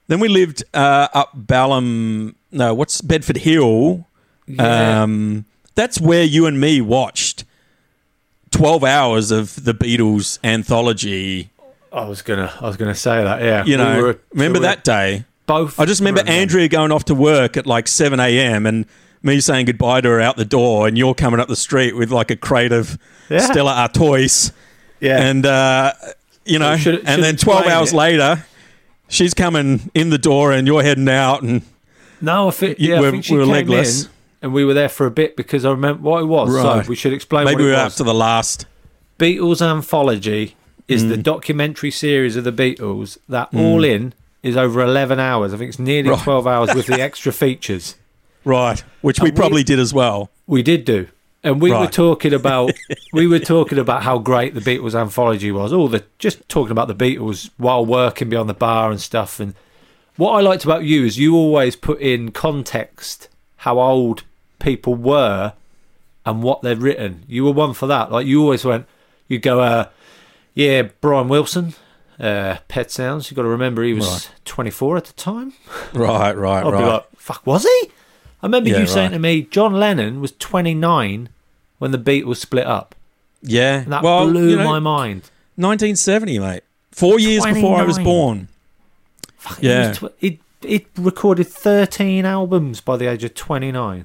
[0.07, 2.35] Then we lived uh, up Balham.
[2.53, 4.07] No, what's Bedford Hill?
[4.47, 5.03] Yeah.
[5.03, 7.45] Um, that's where you and me watched
[8.59, 11.51] 12 hours of the Beatles anthology.
[11.93, 13.41] I was gonna, I was gonna say that.
[13.41, 15.25] Yeah, You know, We were- remember we that day?
[15.47, 15.79] Both.
[15.79, 18.67] I just remember Andrea going off to work at like 7 a.m.
[18.67, 18.85] and
[19.23, 22.11] me saying goodbye to her out the door, and you're coming up the street with
[22.11, 22.99] like a crate of
[23.31, 23.39] Yeah.
[23.41, 24.51] Stella Artois.
[25.01, 25.93] Yeah, And, uh,
[26.45, 27.97] you know, Should- and then 12 explain hours it.
[27.97, 28.45] later,
[29.09, 31.43] she's coming in the door and you're heading out.
[31.43, 31.63] And
[32.21, 34.05] no, I think yeah, we're- think she we were legless.
[34.07, 34.11] in,
[34.43, 36.51] and we were there for a bit because I remember what it was.
[36.51, 36.85] Right.
[36.85, 37.97] So we should explain maybe what we it were was.
[37.97, 38.67] to the last.
[39.19, 40.55] Beatles Anthology
[40.87, 41.09] is Mm.
[41.11, 45.53] the documentary series of the Beatles that all in is over 11 hours.
[45.53, 46.23] I think it's nearly Right.
[46.23, 47.97] 12 hours with the extra features.
[48.45, 48.83] Right.
[49.01, 50.31] Which we And we- probably did as well.
[50.47, 51.09] We did do.
[51.45, 52.73] And we were talking about
[53.13, 55.73] we were talking about how great the Beatles anthology was.
[55.73, 59.55] All the just talking about the Beatles while working behind the bar and stuff and
[60.17, 63.29] what I liked about you is you always put in context
[63.59, 64.25] how old
[64.59, 65.53] people were
[66.27, 67.25] and what they'd written.
[67.29, 68.11] You were one for that.
[68.13, 68.87] Like you always went,
[69.29, 69.89] you go, uh,
[70.55, 71.75] yeah, Brian Wilson,
[72.21, 73.31] uh, Pet Sounds.
[73.31, 74.31] You got to remember he was Right.
[74.45, 75.53] 24 at the time.
[75.95, 76.79] Right, right, I'd right.
[76.81, 77.91] be like, fuck, was he?
[78.43, 79.17] I remember Yeah, you saying right.
[79.17, 81.29] to me, John Lennon was 29
[81.79, 82.95] when the Beatles split up.
[83.43, 83.81] yeah.
[83.83, 85.23] And that well, blew you know, my mind.
[85.57, 86.63] 1970, mate.
[86.93, 88.49] Four years before I was born.
[89.37, 89.89] Fuck, Yeah.
[90.01, 94.05] was tw- recorded 13 albums by the age of 29.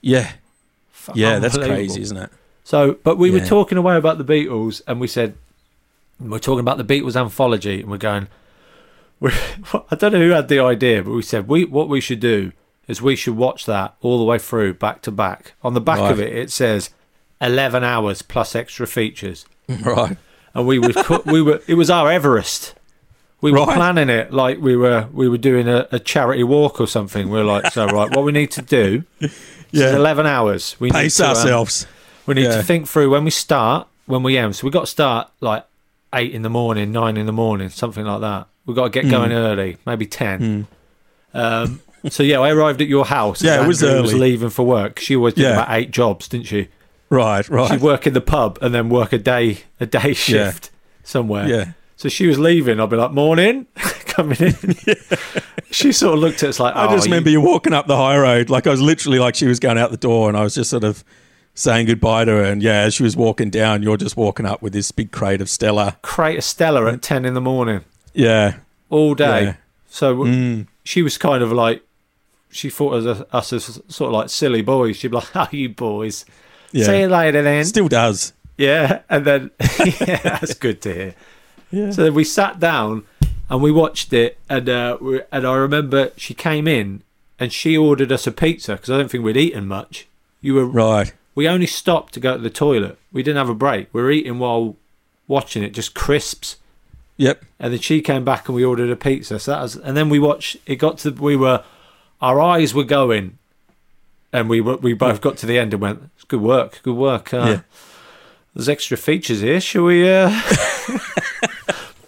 [0.00, 0.32] Yeah.
[1.14, 2.30] Yeah, that's crazy, isn't it?
[2.64, 5.34] So, but we were talking away about the Beatles, and we said
[6.20, 8.28] we're talking about the Beatles anthology, and we're going.
[9.20, 9.32] We're,
[9.90, 12.52] I don't know who had the idea, but we said we what we should do
[12.88, 15.52] is we should watch that all the way through, back to back.
[15.62, 16.88] On the back of it, it says
[17.38, 20.16] eleven hours plus extra features, Right.
[20.54, 20.94] and we were
[21.26, 22.74] we were it was our Everest.
[23.42, 23.74] We were Right.
[23.76, 27.28] planning it like we were we were doing a, a charity walk or something.
[27.28, 29.04] We are like, so right, what we need to do
[29.72, 29.94] Yeah.
[29.96, 30.76] eleven hours.
[30.80, 31.86] We need Pace to, um, ourselves.
[32.26, 32.56] we need Yeah.
[32.56, 34.56] to think through when we start, when we end.
[34.56, 35.64] So we got to start like
[36.14, 38.46] eight in the morning, nine in the morning, something like that.
[38.66, 39.10] We've got to get Hmm.
[39.10, 40.66] going early, maybe ten.
[41.34, 43.42] Um, so yeah, I arrived at your house.
[43.42, 44.14] Yeah, it was early.
[44.14, 44.98] leaving for work.
[44.98, 45.52] She always did Yeah.
[45.62, 46.68] about eight jobs, didn't she?
[47.08, 47.70] Right, right.
[47.70, 50.70] She'd work in the pub and then work a day a day shift
[51.02, 51.46] somewhere.
[51.48, 51.64] Yeah.
[51.96, 52.80] So she was leaving.
[52.80, 53.66] I'd be like, morning,
[54.10, 54.54] coming in.
[55.70, 57.86] she sort of looked at us like, I oh, just you- remember you walking up
[57.86, 58.50] the high road.
[58.50, 60.70] Like I was literally like she was going out the door and I was just
[60.70, 61.04] sort of
[61.54, 62.44] saying goodbye to her.
[62.44, 65.40] And yeah, as she was walking down, you're just walking up with this big crate
[65.40, 65.96] of Stella.
[66.02, 67.84] crate of Stella at ten in the morning.
[68.14, 68.56] Yeah.
[68.88, 69.42] all day.
[69.44, 69.54] Yeah.
[69.88, 70.66] So Mm.
[70.84, 71.82] she was kind of like,
[72.50, 74.96] she thought of us, us as sort of like silly boys.
[74.96, 76.24] She'd be like, "Oh, you boys,
[76.72, 76.86] Yeah.
[76.86, 78.32] see you later then." Still does.
[78.58, 79.50] yeah, and then
[79.84, 81.14] yeah, that's good to hear.
[81.70, 81.90] Yeah.
[81.92, 83.04] So then we sat down
[83.50, 87.02] and we watched it, and uh, we, and I remember she came in
[87.38, 90.06] and she ordered us a pizza because I don't think we'd eaten much.
[90.40, 91.12] You were Right.
[91.34, 92.96] we only stopped to go to the toilet.
[93.12, 93.88] We didn't have a break.
[93.92, 94.76] We were eating while
[95.28, 96.56] watching it, just crisps.
[97.16, 97.44] Yep.
[97.58, 99.38] And then she came back and we ordered a pizza.
[99.38, 100.56] So that was, and then we watched.
[100.64, 101.62] It got to we were,
[102.22, 103.36] our eyes were going,
[104.32, 106.96] and we were, we both got to the end and went, "It's good work, good
[106.96, 107.60] work." Uh, Yeah.
[108.54, 109.60] There's extra features here.
[109.60, 110.30] Shall we uh,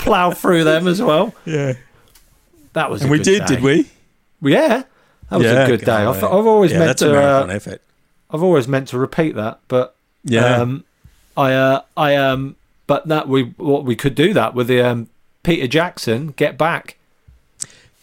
[0.02, 1.34] plow through them as well?
[1.44, 1.74] Yeah.
[2.74, 3.02] That was.
[3.02, 3.46] And a we good did, day.
[3.54, 3.90] did we?
[4.50, 4.82] Yeah,
[5.30, 5.92] that was yeah, a good day.
[5.92, 7.18] I've, I've always yeah, meant to.
[7.20, 7.76] Uh.
[8.30, 9.94] I've always meant to repeat that, but
[10.24, 10.56] Yeah.
[10.56, 10.84] um,
[11.36, 15.08] I, uh, I, um, but that we what we could do that with the um,
[15.42, 16.96] Peter Jackson Get Back.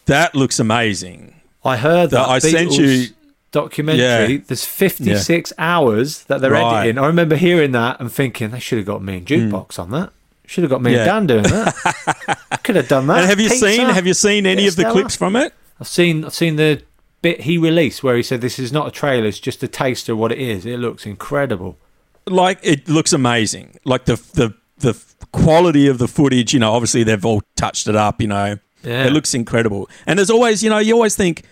[0.05, 1.35] that looks amazing.
[1.65, 2.77] I heard that I sent Beatles
[3.09, 3.15] you-
[3.51, 4.35] documentary.
[4.35, 4.41] Yeah.
[4.47, 6.81] There's 56 hours that they're Right.
[6.81, 7.03] editing.
[7.03, 10.11] I remember hearing that and thinking they should have got me and Jukebox on that.
[10.49, 10.93] Should have got me.
[10.93, 11.15] Yeah.
[11.15, 12.39] and Dan doing that.
[12.63, 13.19] Could have done that.
[13.19, 13.69] And have you Pizza.
[13.69, 14.93] seen have you seen any of the Stella.
[14.93, 15.53] clips from it?
[15.79, 16.81] I've seen I've seen the
[17.21, 20.09] bit he released where he said this is not a trailer, it's just a taste
[20.09, 20.65] of what it is.
[20.65, 21.77] It looks incredible.
[22.25, 23.77] Like it looks amazing.
[23.85, 24.99] Like the the the
[25.31, 28.57] quality of the footage, you know, obviously they've all touched it up, you know.
[28.81, 29.05] Yeah.
[29.05, 29.87] It looks incredible.
[30.07, 31.43] And there's always, you know, you always think,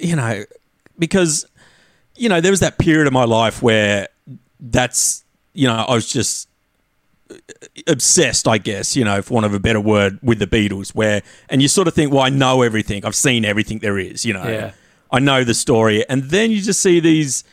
[0.00, 0.42] you know,
[0.98, 1.46] because
[2.16, 4.08] you know, there was that period of my life where
[4.58, 5.22] that's,
[5.52, 6.48] you know, I was just
[7.86, 11.22] obsessed, I guess, you know, for want of a better word, with the Beatles, where,
[11.48, 13.04] and you sort of think, well, I know everything.
[13.04, 14.46] I've seen everything there is, you know.
[14.46, 14.72] Yeah.
[15.10, 16.08] I know the story.
[16.08, 17.44] And then you just see these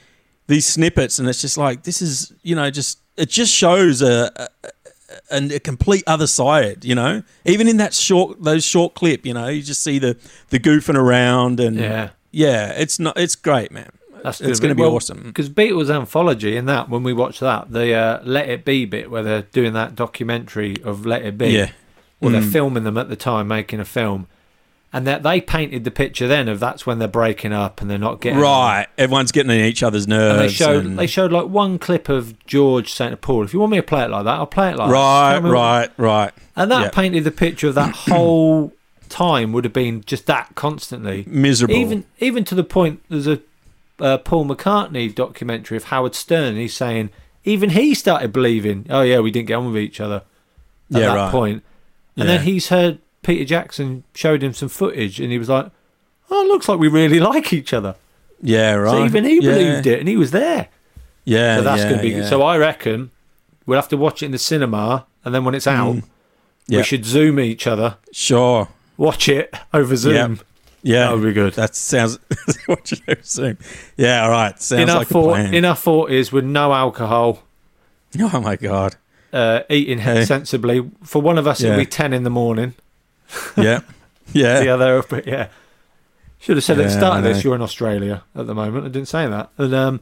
[0.47, 4.31] these snippets, and it's just like, this is, you know, just, it just shows a,
[4.63, 4.69] a,
[5.29, 7.21] a, a complete other side, you know?
[7.43, 10.15] Even in that short, those short clip, you know, you just see the,
[10.49, 12.11] the goofing around and, Yeah.
[12.31, 13.89] yeah, it's not, it's great, man.
[14.23, 15.23] That's it's going to be Well, awesome.
[15.23, 19.09] Because Beatles anthology in that when we watch that the uh, Let It Be bit
[19.11, 21.49] where they're doing that documentary of Let It Be.
[21.49, 21.69] Yeah.
[22.19, 22.51] Well, they're Mm.
[22.51, 24.25] filming them at the time, making a film,
[24.91, 27.97] and that they painted the picture then of that's when they're breaking up and they're
[27.99, 28.87] not getting Right.
[28.97, 30.39] Everyone's getting in each other's nerves.
[30.39, 33.53] And they showed and- they showed like one clip of George saying to Paul, "If
[33.53, 35.89] you want me to play it like that, I'll play it like that." right, right,
[35.97, 36.31] right.
[36.55, 36.89] And that Yeah.
[36.89, 38.73] painted the picture of that whole
[39.09, 41.75] time would have been just that constantly Miserable.
[41.75, 43.39] Even even to the point there's a
[43.99, 46.49] uh, Paul McCartney documentary of Howard Stern.
[46.49, 47.09] And he's saying
[47.43, 50.23] even he started believing, oh yeah, we didn't get on with each other
[50.93, 51.31] at Yeah, that right.
[51.31, 51.63] point.
[52.15, 52.37] And Yeah.
[52.37, 55.69] then he's heard Peter Jackson showed him some footage, and he was like,
[56.31, 57.95] "Oh, it looks like we really like each other."
[58.41, 58.91] Yeah, right.
[58.91, 59.51] So even he yeah.
[59.51, 60.69] believed it, and he was there.
[61.25, 62.23] Yeah, So that's going to be.
[62.23, 63.11] So I reckon
[63.65, 66.03] we'll have to watch it in the cinema, and then when it's out, Mm.
[66.69, 68.67] We should Zoom each other, Sure.
[68.97, 70.41] watch it over Zoom.
[70.83, 71.07] Yeah.
[71.07, 71.53] That would be good.
[71.53, 72.19] That sounds.
[72.67, 73.57] what you assume?
[73.97, 74.23] Yeah.
[74.23, 74.59] All right.
[74.61, 75.53] Sounds in our like a plan.
[75.53, 77.43] in our forties with no alcohol,
[78.19, 78.95] oh my god.
[79.33, 80.23] uh, eating Hey.
[80.25, 80.89] sensibly.
[81.03, 81.69] For one of us, Yeah.
[81.69, 82.73] it'll be ten in the morning.
[83.57, 83.81] Yeah.
[84.33, 84.59] Yeah.
[84.59, 84.73] the Yeah.
[84.75, 85.47] other, but yeah,
[86.39, 88.85] Should have said at the start of this you're in Australia at the moment.
[88.85, 89.49] I didn't say that.
[89.57, 89.99] And um,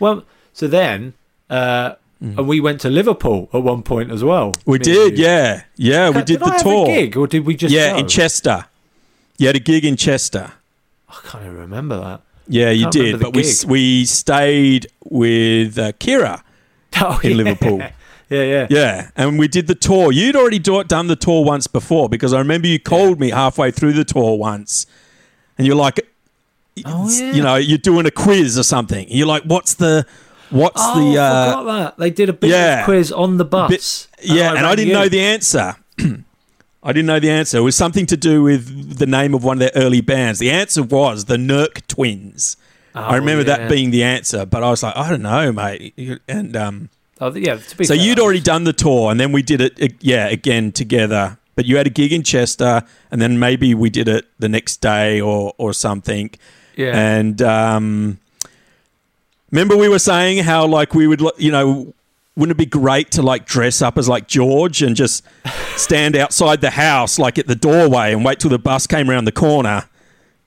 [0.00, 1.12] well, so then
[1.50, 4.52] uh, and we went to Liverpool at one point as well.
[4.64, 5.24] We did, you.
[5.24, 6.08] yeah, yeah.
[6.08, 6.86] We Did did the I have a tour.
[6.86, 7.72] gig or did we just?
[7.74, 7.98] yeah, go?
[7.98, 8.64] in Chester.
[9.38, 10.52] You had a gig in Chester.
[11.08, 12.20] I can't even remember that.
[12.48, 13.20] Yeah, you did.
[13.20, 13.64] But we gig.
[13.66, 16.42] we stayed with uh, Kira
[17.00, 17.36] Oh, in yeah.
[17.36, 17.82] Liverpool.
[18.30, 18.66] Yeah, yeah.
[18.70, 20.10] Yeah, and we did the tour.
[20.10, 23.70] You'd already do, done the tour once before because I remember you called me halfway
[23.70, 24.86] through the tour once,
[25.58, 26.00] and you're like,
[26.86, 27.32] Oh, yeah.
[27.32, 29.06] you know, you're doing a quiz or something.
[29.10, 30.06] You're like, what's the,
[30.48, 32.84] what's Oh, the, I uh, forgot that they did a bit yeah.
[32.86, 33.70] quiz on the bus.
[34.16, 34.94] bit- yeah, and I rang didn't you.
[34.94, 35.76] know the answer.
[36.84, 37.58] I didn't know the answer.
[37.58, 40.38] It was something to do with the name of one of their early bands.
[40.38, 42.56] The answer was the Nurk Twins.
[42.94, 43.56] I Oh, remember yeah.
[43.56, 45.94] that being the answer, but I was like, I don't know, mate.
[46.28, 47.56] And um, Oh, yeah.
[47.56, 50.26] To be so fair, you'd already done the tour, and then we did it, yeah,
[50.28, 51.38] again together.
[51.56, 54.80] But you had a gig in Chester, and then maybe we did it the next
[54.80, 56.30] day or or something.
[56.76, 56.96] Yeah.
[56.96, 58.18] And um,
[59.50, 61.94] remember, we were saying how like we would, you know,
[62.36, 65.24] wouldn't it be great to like dress up as like George and just
[65.76, 69.24] stand outside the house, like at the doorway, and wait till the bus came around
[69.24, 69.84] the corner,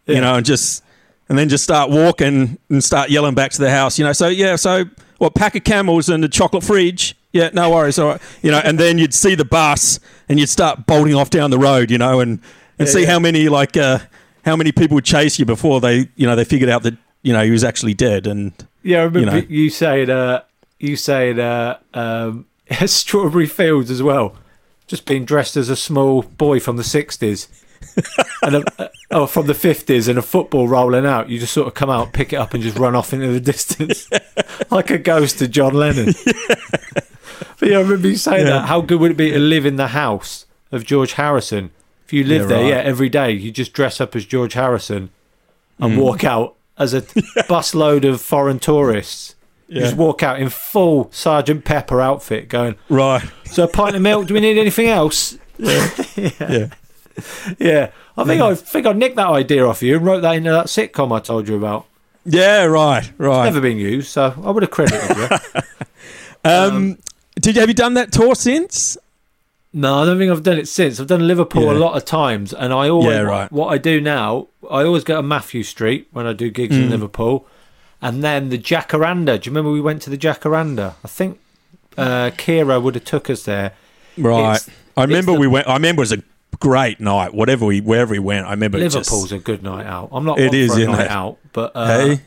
[0.06, 0.22] you Yeah.
[0.22, 0.84] know, and just
[1.30, 4.14] and then just start walking and start yelling back to the house, you know.
[4.14, 4.86] So yeah, so
[5.18, 5.34] what?
[5.36, 7.16] Pack of camels and a chocolate fridge.
[7.34, 8.00] Yeah, no worries.
[8.00, 11.30] All right, you know, and then you'd see the bus and you'd start bolting off
[11.30, 12.40] down the road, you know, and
[12.80, 13.12] and Yeah, see yeah.
[13.12, 14.00] how many like uh,
[14.46, 17.34] how many people would chase you before they, you know, they figured out that you
[17.34, 18.26] know he was actually dead.
[18.28, 19.44] And Yeah, I remember know.
[19.50, 20.42] you, saying, uh,
[20.80, 22.46] you saying, uh, um,
[22.86, 24.36] Strawberry Fields as well.
[24.88, 27.48] Just being dressed as a small boy from the 60s.
[28.42, 31.30] and a, oh, from the 50s and a football rolling out.
[31.30, 33.40] You just sort of come out, pick it up, and just run off into the
[33.54, 34.10] distance
[34.72, 36.14] like a ghost to John Lennon.
[37.60, 38.54] but yeah, I remember you saying Yeah.
[38.54, 38.66] that.
[38.68, 41.72] How good would it be to live in the house of George Harrison?
[42.06, 42.70] If you lived Yeah, there, right.
[42.70, 45.10] yeah, every day, you just dress up as George Harrison
[45.80, 45.98] and Mm.
[45.98, 49.36] walk out as a busload of foreign tourists.
[49.70, 54.02] You just walk out in full Sergeant Pepper outfit, going, right, "So a pint of
[54.02, 54.28] milk?
[54.28, 56.68] Do we need anything else?" yeah, Yeah,
[57.60, 57.90] yeah.
[58.18, 60.68] I think I think I nicked that idea off you and wrote that into that
[60.68, 61.86] sitcom I told you about.
[62.26, 63.46] yeah, right, right.
[63.46, 65.62] Never been used, so I would have credited you.
[66.46, 66.98] um,
[67.40, 68.98] did you have you done that tour since?
[69.74, 71.00] No, I don't think I've done it since.
[71.00, 71.74] I've done Liverpool Yeah.
[71.74, 73.52] a lot of times, and I always Yeah, right.
[73.52, 74.48] what I do now.
[74.72, 76.84] I always go to Matthew Street when I do gigs Mm.
[76.84, 77.46] in Liverpool,
[78.02, 79.40] and then the Jacaranda.
[79.42, 80.96] Do you remember we went to the Jacaranda?
[81.04, 81.40] I think
[81.98, 83.74] uh, Kira would have took us there.
[84.18, 84.56] Right.
[84.56, 85.68] It's- I remember the- we went.
[85.68, 86.24] I remember it was a
[86.60, 87.34] great night.
[87.34, 89.32] Whatever we wherever we went, I remember Liverpool's just.
[89.32, 90.10] a good night out.
[90.12, 91.12] I'm not It is, a night it?
[91.12, 92.22] out, but uh, Hey,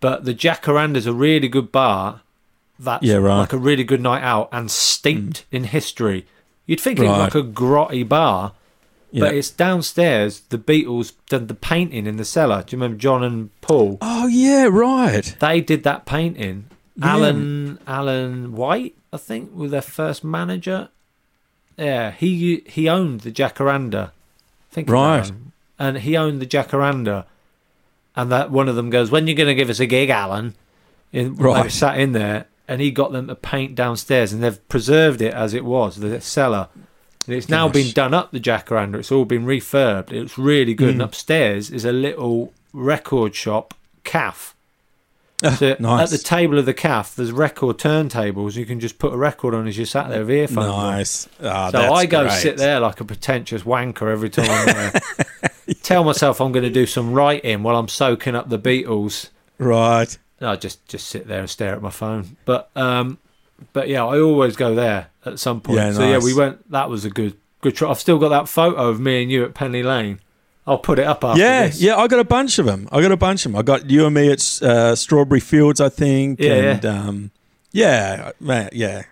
[0.00, 2.20] but the Jacaranda's a really good bar.
[2.78, 3.32] That's Yeah, right.
[3.36, 3.38] Mm.
[3.38, 6.26] like a really good night out and steeped in history.
[6.66, 7.18] You'd think it was Right.
[7.20, 8.52] like a grotty bar,
[9.20, 10.40] but it's downstairs.
[10.48, 12.62] The Beatles did the painting in the cellar.
[12.66, 13.98] Do you remember John and Paul?
[14.00, 15.34] oh yeah, right.
[15.40, 16.66] They did that painting.
[17.02, 20.88] Alan Alan White, I think, was their first manager.
[21.76, 24.08] Yeah, he he owned the Jacaranda.
[24.08, 25.30] I think Right.
[25.78, 27.24] And he owned the Jacaranda.
[28.14, 30.54] And that one of them goes, "When you going to give us a gig, Alan?"
[31.12, 31.70] They were Right.
[31.70, 35.52] sat in there, and he got them to paint downstairs, and they've preserved it as
[35.54, 36.68] it was, the cellar.
[37.26, 37.74] And it's now Gosh.
[37.74, 38.96] been done up, the Jacaranda.
[38.96, 40.12] It's all been refurbed.
[40.12, 40.88] It's really good.
[40.90, 40.92] Mm.
[40.92, 43.74] And upstairs is a little record shop,
[44.04, 44.54] calf.
[45.58, 46.04] So nice.
[46.12, 48.56] At the table of the calf, there's record turntables.
[48.56, 50.92] You can just put a record on as you sat there with earphones on.
[50.94, 51.28] Nice.
[51.42, 52.32] Ah, So I go great.
[52.32, 55.00] sit there like a pretentious wanker every time I'm there.
[55.82, 59.28] Tell myself I'm going to do some writing while I'm soaking up the Beatles.
[59.58, 60.16] Right.
[60.40, 62.36] I just just sit there and stare at my phone.
[62.46, 63.18] But um,
[63.72, 65.78] but yeah, I always go there at some point.
[65.78, 66.70] Yeah, so yeah, we went.
[66.70, 67.90] That was a good good try.
[67.90, 70.20] I've still got that photo of me and you at Penny Lane.
[70.68, 71.80] I'll put it up after Yeah, this.
[71.80, 71.96] yeah.
[71.96, 72.88] I got a bunch of them.
[72.90, 73.58] I got a bunch of them.
[73.58, 76.40] I got you and me at uh, Strawberry Fields, I think.
[76.40, 76.90] Yeah, and, yeah.
[77.08, 77.30] Um,
[77.70, 79.04] yeah, man, yeah.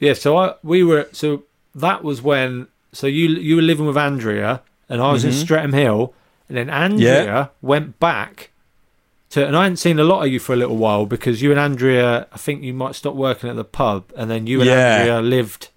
[0.00, 1.44] Yeah, so I we were so
[1.74, 5.72] that was when so you you were living with Andrea and I was in Streatham
[5.72, 6.12] Hill
[6.48, 7.26] and then Andrea Mm-hmm.
[7.28, 7.46] Yeah.
[7.62, 8.50] went back
[9.30, 11.50] to and I hadn't seen a lot of you for a little while because you
[11.50, 14.68] and Andrea I think you might stop working at the pub and then you and
[14.70, 14.96] Yeah.
[14.98, 15.68] Andrea lived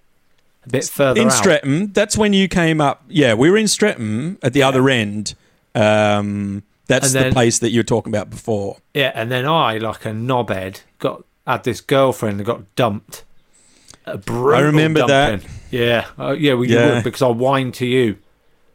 [0.64, 1.32] a bit further in out.
[1.32, 1.92] Streatham.
[1.92, 3.02] That's when you came up.
[3.08, 5.34] Yeah, we were in Streatham at the other end.
[5.74, 8.78] Um, that's And the place that you were talking about before.
[8.94, 13.24] Yeah, and then I like a knobhead got had this girlfriend that got dumped.
[14.24, 15.42] Brutal remember that.
[15.70, 16.94] Yeah, uh, yeah, well, Yeah.
[16.96, 18.16] would because I whined to you.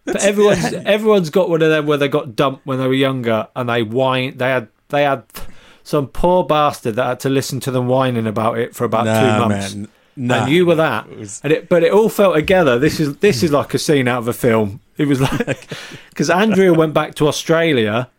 [0.06, 3.48] But everyone's everyone's got one of them where they got dumped when they were younger,
[3.56, 4.38] and they whine.
[4.38, 5.24] They had they had
[5.84, 9.10] some poor bastard that had to listen to them whining about it for about two
[9.12, 9.76] Nah, months.
[9.76, 9.88] man.
[10.18, 10.44] Nah.
[10.44, 12.80] and you were that, It was- and it, but it all felt together.
[12.80, 14.80] This is this is like a scene out of a film.
[14.98, 15.68] It was like
[16.10, 18.10] because Andrea went back to Australia,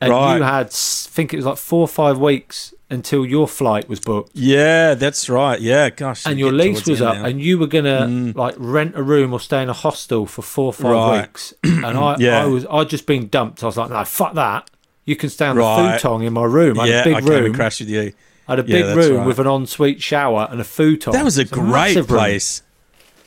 [0.00, 0.36] and Right.
[0.38, 4.00] you had, s- think it was like four or five weeks until your flight was
[4.00, 4.30] booked.
[4.34, 5.60] Yeah, that's right.
[5.60, 6.24] Yeah, gosh.
[6.26, 7.24] and you your lease was up, now.
[7.26, 8.34] and you were gonna mm.
[8.34, 11.20] like rent a room or stay in a hostel for four or five Right.
[11.22, 11.52] weeks.
[11.62, 12.42] And I, Yeah.
[12.42, 13.62] I was, I'd just been dumped.
[13.62, 14.70] I was like, no, fuck that.
[15.04, 15.92] You can stay on Right.
[15.92, 16.80] the futon in my room.
[16.80, 17.44] I had yeah, a big I room.
[17.46, 18.12] and crashed with you.
[18.48, 19.26] I had a big room right.
[19.26, 21.12] with an ensuite shower and a futon.
[21.12, 22.18] That was a It's great massive room.
[22.18, 22.62] place.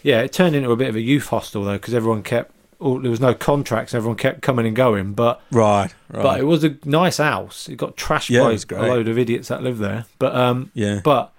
[0.03, 2.51] Yeah, it turned into a bit of a youth hostel though, because everyone kept.
[2.79, 3.93] Oh, there was no contracts.
[3.95, 6.23] Everyone kept coming and going, but Right, right.
[6.23, 7.67] but it was a nice house.
[7.67, 8.43] It got trashed Yeah,
[8.77, 10.05] by a load of idiots that live there.
[10.19, 11.01] But um, Yeah.
[11.03, 11.31] But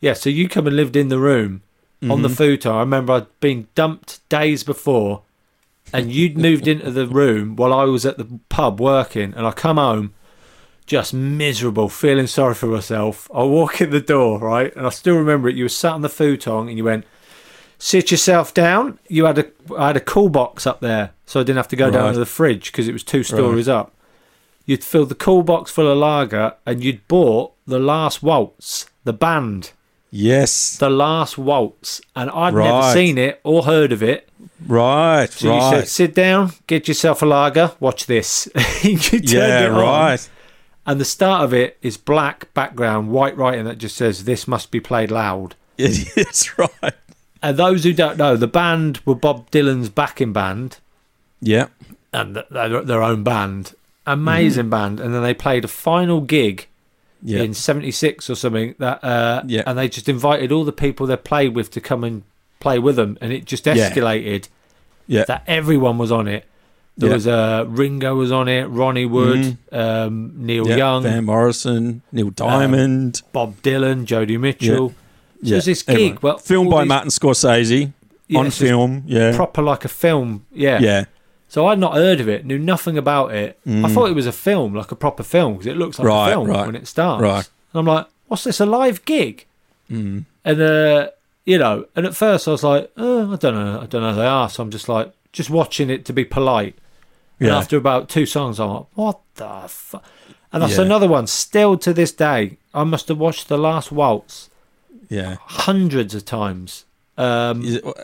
[0.00, 1.62] yeah, so you come and lived in the room
[2.10, 2.34] on the Mm-hmm.
[2.34, 2.72] futon.
[2.72, 5.22] I remember I'd been dumped days before,
[5.92, 9.52] and you'd moved into the room while I was at the pub working, and I
[9.52, 10.12] come home
[10.84, 13.30] just miserable, feeling sorry for myself.
[13.32, 15.54] I walk in the door, right, and I still remember it.
[15.54, 17.04] You were sat on the futon, and you went.
[17.84, 19.00] Sit yourself down.
[19.08, 21.74] You had a I had a cool box up there, so I didn't have to
[21.74, 23.92] go down to the fridge because it was two stories up.
[24.64, 29.12] You'd filled the cool box full of lager, and you'd bought the Last Waltz, the
[29.12, 29.72] band,
[30.12, 30.76] yes.
[30.76, 34.28] the Last Waltz, and I'd never seen it or heard of it.
[34.64, 38.48] Right, So you said, "Sit down, get yourself a lager, watch this."
[38.84, 40.30] you yeah, it on, right.
[40.86, 44.70] and the start of it is black background, white writing that just says, "This must
[44.70, 46.94] be played loud." It's right.
[47.42, 50.78] And those who don't know, the band were Bob Dylan's backing band
[51.40, 51.66] Yeah.
[52.12, 53.74] and th- their, their own band.
[54.06, 55.00] Amazing band.
[55.00, 56.68] And then they played a final gig
[57.24, 57.36] Mm-hmm.
[57.36, 57.42] Yeah.
[57.44, 59.62] in 76 or something that uh, Yeah.
[59.64, 62.24] and they just invited all the people they played with to come and
[62.58, 64.48] play with them and it just escalated
[65.06, 65.22] yeah.
[65.26, 66.46] that everyone was on it
[66.96, 67.14] there Yeah.
[67.14, 70.74] was uh, Ringo was on it Ronnie Wood um, Neil yeah.
[70.76, 73.22] Young Van Morrison, Neil Diamond.
[73.30, 74.92] Bob Dylan Joni Mitchell
[75.42, 75.50] yeah.
[75.52, 76.18] there's this gig everyone.
[76.22, 77.92] well filmed by these- Martin Scorsese
[78.28, 79.02] Yeah, on film.
[79.06, 79.34] Yeah.
[79.36, 81.04] proper like a film yeah yeah.
[81.48, 83.58] So I'd not heard of it, knew nothing about it.
[83.66, 86.08] I thought it was a film, like a proper film, because it looks like Mm.
[86.08, 87.20] Right, a film right, when it starts.
[87.22, 87.46] right.
[87.74, 89.44] And I'm like, what's this, a live gig?
[89.90, 90.24] Mm.
[90.46, 91.10] And, uh,
[91.44, 94.12] you know, and at first I was like, oh, I don't know, I don't know
[94.14, 94.48] who they are.
[94.48, 96.74] So I'm just like, just watching it to be polite.
[97.38, 97.58] And Yeah.
[97.58, 100.02] after about two songs, I'm like, what the fuck?
[100.54, 100.84] And that's Yeah.
[100.84, 102.56] another one, still to this day.
[102.72, 104.48] I must have watched The Last Waltz
[105.12, 105.36] Yeah.
[105.40, 106.84] hundreds of times.
[107.18, 107.62] Um,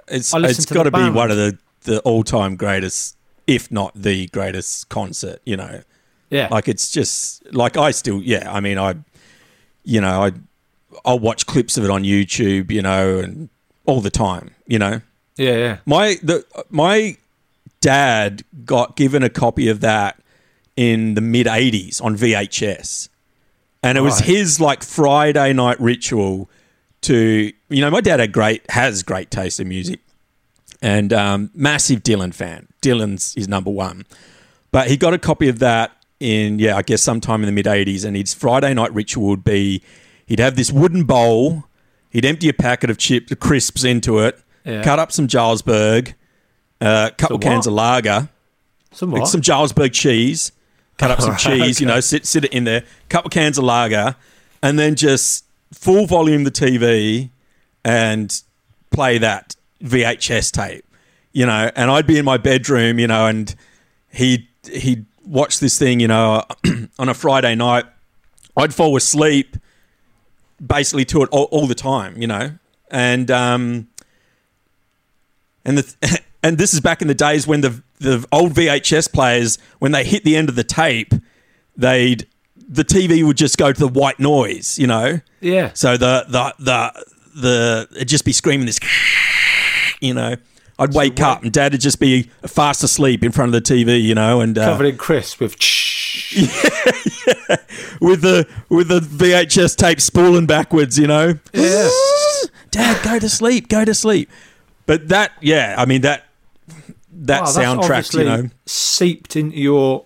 [0.09, 4.27] It's it's got to be one of the the all time greatest, if not the
[4.29, 5.41] greatest concert.
[5.47, 5.83] You know,
[6.31, 6.49] yeah.
[6.51, 8.53] like it's just like I still yeah.
[8.53, 8.97] I mean I,
[9.85, 10.33] you know I,
[11.05, 12.71] I'll watch clips of it on YouTube.
[12.71, 13.49] You know, and
[13.87, 14.51] all the time.
[14.67, 15.01] You know,
[15.37, 15.77] yeah, yeah.
[15.87, 17.17] my the my
[17.81, 20.21] dad got given a copy of that
[20.77, 23.09] in the mid '80s on VHS,
[23.83, 24.29] and it was Right.
[24.29, 26.51] his like Friday night ritual
[27.03, 30.01] to you know my dad had great has great taste in music,
[30.82, 32.68] and um, massive Dylan fan.
[32.82, 34.05] Dylan's his number one,
[34.72, 37.66] but he got a copy of that in yeah I guess sometime in the mid
[37.66, 39.82] '80s, and his Friday night ritual would be
[40.26, 41.64] he'd have this wooden bowl,
[42.11, 44.82] he'd empty a packet of chips crisps into it, Yeah.
[44.82, 46.14] cut up some Jarlsberg,
[46.80, 47.72] a couple Some cans what?
[47.72, 48.28] of lager,
[48.92, 49.26] Somewhat.
[49.28, 50.53] some Jarlsberg cheese,
[50.99, 54.16] cut up some cheese, you know, sit sit it in there, couple cans of lager,
[54.62, 57.31] and then just full volume the TV
[57.85, 58.43] and
[58.91, 60.85] play that VHS tape,
[61.33, 61.71] you know.
[61.75, 63.55] And I'd be in my bedroom, you know, and
[64.11, 66.43] he'd, he'd watch this thing, you know,
[66.99, 67.85] on a Friday night.
[68.57, 69.57] I'd fall asleep
[70.64, 72.53] basically to it all, all the time, you know,
[72.91, 73.89] and um,
[75.64, 79.59] and the and this is back in the days when the the old VHS players
[79.79, 81.12] when they hit the end of the tape,
[81.77, 82.27] they'd
[82.69, 85.21] the TV would just go to the white noise, you know.
[85.41, 85.71] yeah.
[85.75, 87.05] So the the the
[87.35, 88.79] the it'd just be screaming this,
[90.01, 90.37] you know.
[90.81, 94.01] I'd wake up and Dad would just be fast asleep in front of the TV,
[94.01, 95.57] you know, and uh, Covered in crisp with
[98.01, 101.37] with the with the VHS tape spooling backwards, you know.
[101.53, 101.89] Yeah.
[102.71, 104.31] Dad, go to sleep, go to sleep.
[104.87, 106.27] But that, yeah, I mean that
[107.12, 108.51] that Wow, soundtrack, you know.
[108.66, 110.05] seeped into your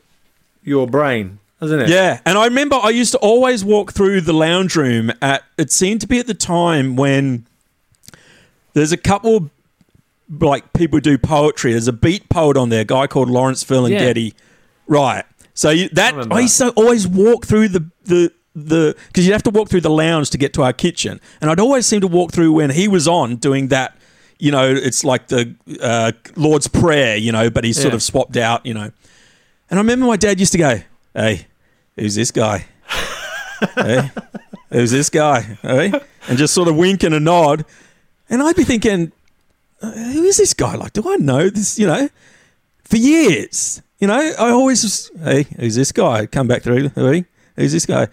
[0.65, 1.89] your brain, hasn't it?
[1.89, 5.45] Yeah, and I remember I used to always walk through the lounge room at.
[5.57, 7.47] It seemed to be at the time when
[8.73, 9.51] there's a couple
[10.41, 11.71] like people who do poetry.
[11.73, 14.35] There's a beat poet on there, a guy called Lawrence Ferlinghetti.
[14.89, 15.25] Right.
[15.55, 19.33] So you, that remember I, used to always walk through the the the because you'd
[19.33, 22.01] have to walk through the lounge to get to our kitchen, and I'd always seem
[22.01, 23.97] to walk through when he was on doing that.
[24.39, 28.37] You know, it's like the uh, Lord's Prayer, you know, but he's sort of swapped
[28.37, 28.91] out, you know.
[29.71, 30.81] And I remember my dad used to go,
[31.15, 31.47] "Hey,
[31.97, 32.67] who's this guy?
[33.75, 34.11] hey,
[34.71, 35.41] who's this guy?
[35.63, 35.93] Hey?"
[36.29, 37.65] And just sort of wink and a nod.
[38.29, 39.13] And I'd be thinking,
[39.81, 40.75] "Uh, who is this guy?
[40.75, 41.79] Like, do I know this?
[41.79, 42.09] You know,
[42.85, 43.83] for years.
[43.99, 46.27] You know, I always, was, hey, who's this guy?
[46.27, 46.89] Come back through.
[46.89, 47.25] Who he?
[47.57, 48.09] Who's this guy?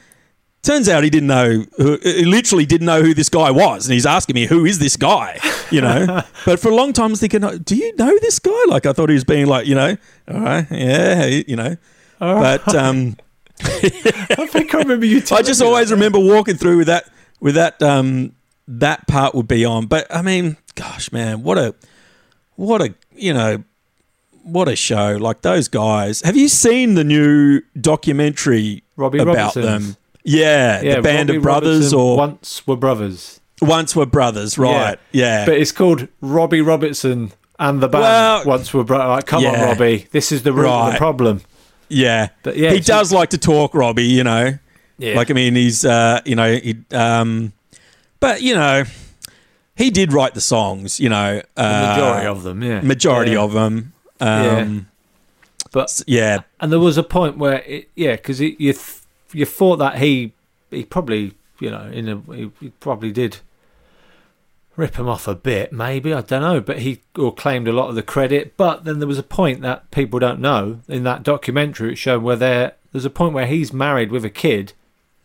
[0.62, 3.88] Turns out he didn't know, who, he literally didn't know who this guy was.
[3.88, 5.40] And he's asking me, who is this guy?
[5.72, 6.24] You know?
[6.46, 8.64] but for a long time, I was thinking, do you know this guy?
[8.68, 9.98] Like, I thought he was being like, you know,
[10.30, 11.76] all right, yeah, you know.
[12.20, 13.16] But um,
[13.62, 15.22] I think I remember you.
[15.32, 15.96] I just always that.
[15.96, 18.34] remember walking through with that, with that, um,
[18.68, 19.88] that part would be on.
[19.88, 21.76] But I mean, gosh, man, what a,
[22.56, 23.64] what a, you know,
[24.44, 25.18] what a show!
[25.20, 26.22] Like those guys.
[26.22, 29.96] Have you seen the new documentary Robbie about them?
[30.24, 33.40] Yeah, Yeah, the band Robbie of brothers, Robertson or once were brothers.
[33.62, 34.98] once were brothers, right?
[35.12, 39.08] Yeah, But it's called Robbie Robertson and the band Well, once were brothers.
[39.10, 39.54] Like, come on.
[39.54, 40.92] Robbie, this is the root of Right.
[40.94, 41.42] the problem.
[41.90, 42.30] Yeah.
[42.44, 44.04] But yeah, he it's- does like to talk, Robbie.
[44.06, 44.58] You know,
[44.98, 45.16] Yeah.
[45.16, 47.54] like I mean, he's, uh, you know, he, um,
[48.20, 48.84] but you know,
[49.76, 51.00] he did write the songs.
[51.00, 53.40] You know, The uh, majority of them, yeah, majority Yeah.
[53.44, 53.94] of them.
[54.20, 54.88] Um,
[55.72, 59.02] But yeah, and there was a point where, it, yeah, because you th-
[59.34, 60.34] you thought that he
[60.72, 63.38] he probably you know in a he, he probably did
[64.80, 67.90] rip him off a bit, maybe I don't know, but he or claimed a lot
[67.90, 68.56] of the credit.
[68.58, 71.92] But then there was a point that people don't know in that documentary.
[71.94, 74.74] It showed where there there's a point where he's married with a kid.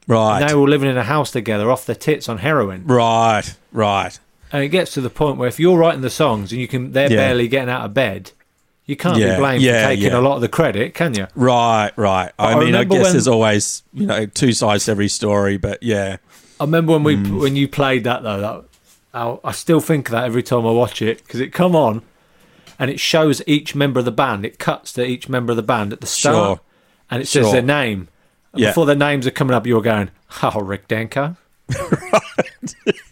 [0.06, 2.84] right, And they were living in a house together off their tits on heroin.
[2.86, 4.18] right, right.
[4.52, 6.92] And it gets to the point where if you're writing the songs and you can
[6.92, 7.16] they're Yeah.
[7.16, 8.32] barely getting out of bed,
[8.86, 10.18] you can't Yeah, be blamed yeah, for taking yeah.
[10.18, 11.26] a lot of the credit, can you?
[11.34, 12.32] Right, right.
[12.38, 15.56] I, I mean, I guess when- there's always you know two sides to every story,
[15.56, 16.18] but yeah,
[16.60, 17.40] I remember when we Mm.
[17.40, 18.40] when you played that though.
[18.40, 18.64] That
[19.14, 22.02] I, I still think of that every time I watch it because it come on,
[22.78, 24.44] and it shows each member of the band.
[24.44, 26.60] It cuts to each member of the band at the start, Sure.
[27.10, 27.52] and it says Sure.
[27.52, 28.08] their name.
[28.52, 28.70] And Yeah.
[28.70, 30.10] Before their names are coming up, you're going,
[30.42, 31.36] "Oh, Rick Danko."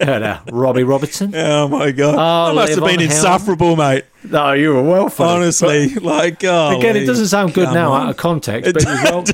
[0.00, 1.34] yeah, no, Robbie Robertson.
[1.34, 4.04] Oh my god, Oh, that must have been insufferable, mate.
[4.28, 5.42] No, you were well funny.
[5.44, 8.02] Honestly, like oh, Again, it doesn't sound good now on.
[8.06, 9.24] out of context, but, well,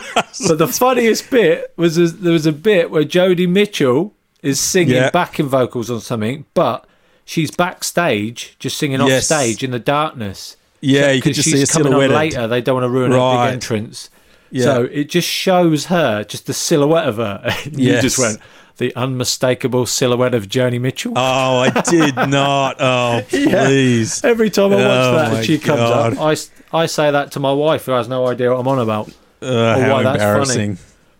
[0.49, 5.11] but the funniest bit was there was a bit where Joni Mitchell is singing Yeah.
[5.11, 6.85] backing vocals on something, but
[7.25, 10.57] she's backstage just singing off stage in the darkness.
[10.81, 12.17] Yeah, you could 'Cause just she's see a coming on silhouette.
[12.35, 12.47] later.
[12.47, 13.47] They don't want to ruin her Right.
[13.47, 14.11] big entrance.
[14.51, 14.65] Yeah.
[14.65, 17.43] So it just shows her, just the silhouette of her.
[17.65, 18.03] You Yes.
[18.03, 18.39] just went,
[18.77, 21.13] the unmistakable silhouette of Joni Mitchell.
[21.17, 22.77] Oh, I did not.
[22.81, 24.23] Oh, please.
[24.25, 26.17] Every time I watch Oh, that and she comes God.
[26.17, 26.37] up, I,
[26.83, 29.09] I say that to my wife who has no idea what I'm on about.
[29.43, 30.77] Uh, Oh, how why, that's funny.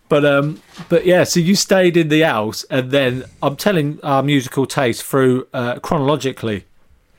[0.09, 1.23] But um, but yeah.
[1.23, 5.79] So you stayed in the house, and then I'm telling our musical taste through uh,
[5.79, 6.65] chronologically.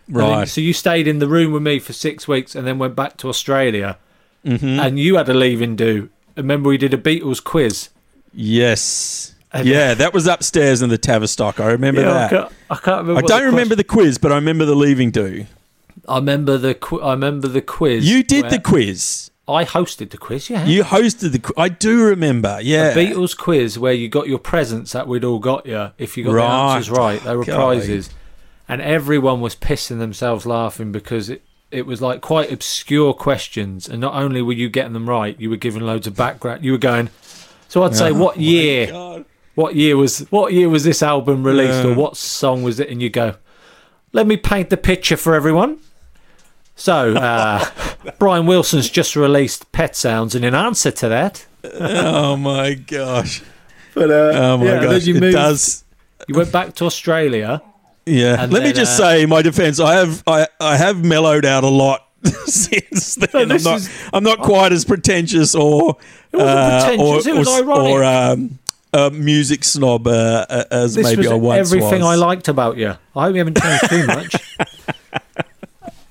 [0.09, 0.49] And then- Right.
[0.49, 3.17] so you stayed in the room with me for six weeks, and then went back
[3.19, 3.97] to Australia,
[4.45, 4.81] Mm-hmm.
[4.81, 6.09] and you had a leaving do.
[6.37, 7.91] Remember, we did a Beatles quiz.
[8.35, 9.35] Yes.
[9.53, 11.61] And- yeah, that was upstairs in the Tavistock.
[11.61, 12.31] I remember Yeah, I that.
[12.31, 13.19] can't, I can't remember.
[13.19, 15.47] I don't the remember the quiz, but I remember the leaving do.
[16.09, 16.75] I remember the.
[16.75, 18.09] Qu- I remember the quiz.
[18.11, 19.30] You did where- the quiz.
[19.51, 20.49] I hosted the quiz.
[20.51, 20.65] Yeah.
[20.67, 21.53] You hosted the.
[21.57, 22.59] I do remember.
[22.63, 22.89] Yeah.
[22.91, 26.25] a Beatles quiz where you got your presents that we'd all got you if you
[26.25, 26.47] got Right.
[26.47, 27.23] the answers right.
[27.25, 27.53] They were Okay.
[27.55, 28.11] prizes,
[28.69, 34.01] and everyone was pissing themselves laughing because it it was like quite obscure questions, and
[34.01, 36.65] not only were you getting them right, you were giving loads of background.
[36.65, 37.11] You were going.
[37.69, 38.89] So I'd say, oh what year?
[38.89, 39.25] God.
[39.55, 41.91] What year was what year was this album released, Yeah.
[41.91, 42.89] or what song was it?
[42.89, 43.35] And you go,
[44.13, 45.79] let me paint the picture for everyone.
[46.81, 47.63] So uh,
[48.19, 51.47] Brian Wilson's just released Pet Sounds, and in answer to that,
[51.79, 53.43] Oh my gosh.
[53.95, 55.05] but uh, Oh my yeah, gosh.
[55.05, 55.85] you It does.
[56.27, 57.61] You went back to Australia.
[58.07, 58.43] Yeah.
[58.43, 61.45] And Let me just uh, say, in my defence, I have I, I have mellowed
[61.45, 62.07] out a lot
[62.47, 63.53] since then.
[63.53, 65.99] I'm not is- I'm not quite as pretentious or
[66.33, 67.93] wasn't uh, pretentious, or, it was or, ironic.
[67.93, 68.59] or um,
[68.95, 72.09] a music snob uh, uh, as This maybe was I once everything was.
[72.09, 72.95] I liked about you.
[73.15, 74.35] I hope you haven't changed too much.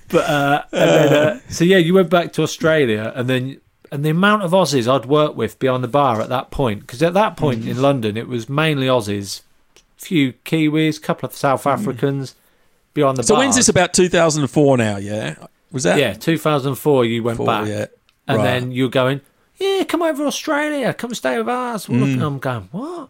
[0.10, 3.62] But uh, and then, uh, so yeah, you went back to Australia, and then
[3.92, 7.02] and the amount of Aussies I'd worked with behind the bar at that point, because
[7.02, 7.70] at that point Mm.
[7.70, 9.42] in London it was mainly Aussies,
[9.78, 12.36] a few Kiwis, couple of South Africans
[12.94, 13.26] behind the Mm.
[13.26, 13.44] So bar.
[13.44, 14.98] when's this about 2004 now?
[14.98, 15.36] Yeah,
[15.72, 15.98] was that?
[15.98, 17.06] Yeah, 2004.
[17.06, 17.86] You went Four, back, yeah.
[18.28, 18.44] and Right.
[18.44, 19.22] then you're going,
[19.60, 21.90] yeah, come over to Australia, come stay with us.
[21.90, 23.10] Look, I'm going, what?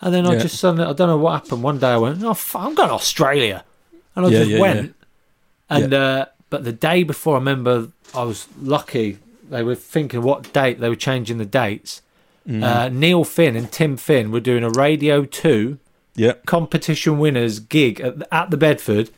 [0.00, 0.32] And then I Mm.
[0.34, 0.38] Yeah.
[0.42, 1.62] just suddenly, I don't know what happened.
[1.62, 3.64] One day I went, oh, f- I'm going to Australia,
[4.14, 4.94] and I Yeah, just went.
[5.70, 9.18] And uh, but the day before, I remember I was lucky.
[9.48, 12.02] They were thinking what date they were changing the dates.
[12.48, 12.62] Mm.
[12.62, 15.78] Uh, Neil Finn and Tim Finn were doing a Radio Two
[16.14, 16.46] Yep.
[16.46, 19.10] competition winners gig at the, at the Bedford.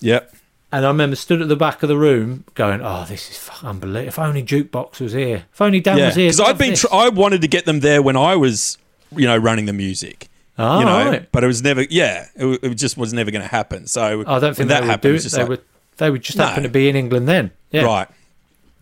[0.00, 0.34] Yep.
[0.72, 4.08] And I remember stood at the back of the room going, "Oh, this is unbelievable!
[4.08, 5.44] If only Jukebox was here.
[5.52, 6.06] If only Dan Yeah.
[6.06, 8.78] was here." Because I'd been tr- I wanted to get them there when I was
[9.14, 10.28] you know running the music.
[10.58, 11.28] Oh, you know, right.
[11.32, 11.82] but it was never.
[11.88, 13.86] Yeah, it, it just was never going to happen.
[13.86, 15.02] So I don't think that happened.
[15.02, 15.32] do it it.
[15.32, 15.60] They like, would.
[15.98, 16.46] They would just No.
[16.46, 17.50] happen to be in England then.
[17.70, 17.82] Yeah.
[17.82, 18.08] right.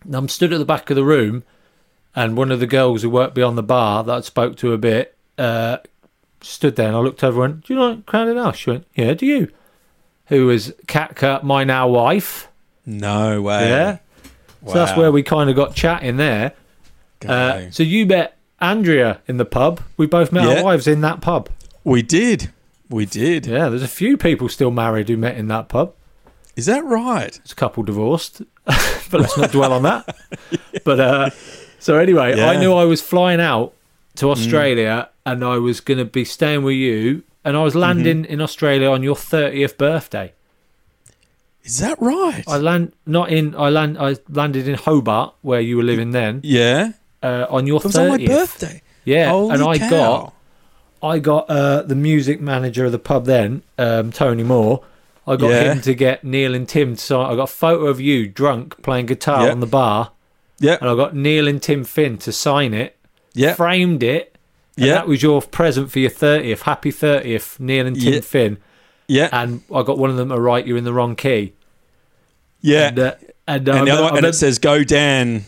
[0.05, 1.43] And I'm stood at the back of the room,
[2.15, 4.77] and one of the girls who worked beyond the bar that I spoke to a
[4.77, 5.77] bit uh,
[6.41, 8.85] stood there, and I looked over and went, "Do you like Crowded House?" She went,
[8.95, 9.49] "Yeah, do you?"
[10.27, 12.47] Who was Katka, my now wife?
[12.85, 13.69] No way.
[13.69, 13.97] Yeah.
[14.65, 16.53] So that's where we kind of got chatting there.
[17.27, 19.81] Uh, so you met Andrea in the pub.
[19.97, 20.57] We both met Yeah.
[20.59, 21.49] our wives in that pub.
[21.83, 22.49] we did.
[22.89, 23.45] We did.
[23.45, 25.93] Yeah, there's a few people still married who met in that pub.
[26.57, 27.37] Is that right?
[27.37, 30.17] It's a couple divorced, but let's not dwell on that.
[30.83, 31.29] But uh,
[31.79, 33.73] so anyway, I knew I was flying out
[34.15, 38.23] to Australia and I was going to be staying with you, and I was landing
[38.23, 40.33] in Australia on your 30th birthday.
[41.63, 42.45] Is that right?
[42.47, 46.39] I land not in I land I landed in Hobart where you were living then
[46.43, 46.93] yeah.
[47.21, 47.99] uh, on your 30th.
[47.99, 48.81] on my birthday.
[49.03, 49.89] Yeah, Holy and I cow.
[49.89, 50.33] got
[51.03, 54.83] I got uh, the music manager of the pub then, um, Tony Moore.
[55.27, 55.73] I got Yeah.
[55.73, 57.25] him to get Neil and Tim to sign.
[57.31, 59.51] I got a photo of you drunk playing guitar Yeah.
[59.51, 60.11] on the bar,
[60.59, 60.77] Yeah.
[60.79, 62.95] and I got Neil and Tim Finn to sign it.
[63.33, 63.53] Yeah.
[63.53, 64.35] framed it.
[64.77, 64.93] And Yeah.
[64.93, 66.63] that was your present for your thirtieth.
[66.63, 68.19] Happy thirtieth, Neil and Tim Yeah.
[68.21, 68.57] Finn.
[69.07, 69.29] Yeah.
[69.31, 71.53] And I got one of them to write you in the wrong key.
[72.61, 72.87] yeah.
[72.87, 73.13] And, uh,
[73.47, 75.45] and, uh, and the other one, and it says "Go Dan."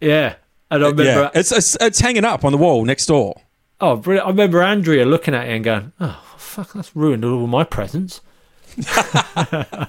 [0.00, 0.34] yeah.
[0.72, 3.40] And I remember, Yeah, it's, it's it's hanging up on the wall next door.
[3.80, 4.26] oh, brilliant.
[4.26, 8.20] I remember Andrea looking at it and going, "Oh, fuck, that's ruined all my presents."
[8.86, 9.88] I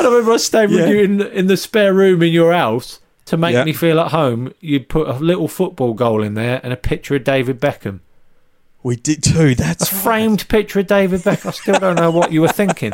[0.00, 0.86] remember I stayed with Yeah.
[0.88, 3.64] you in in the spare room in your house to make Yeah.
[3.64, 4.52] me feel at home.
[4.60, 8.00] You put a little football goal in there and a picture of David Beckham,
[8.82, 9.48] We did too.
[9.48, 10.02] a That's right.
[10.02, 11.46] framed picture of David Beckham.
[11.46, 12.92] I still don't know what you were thinking.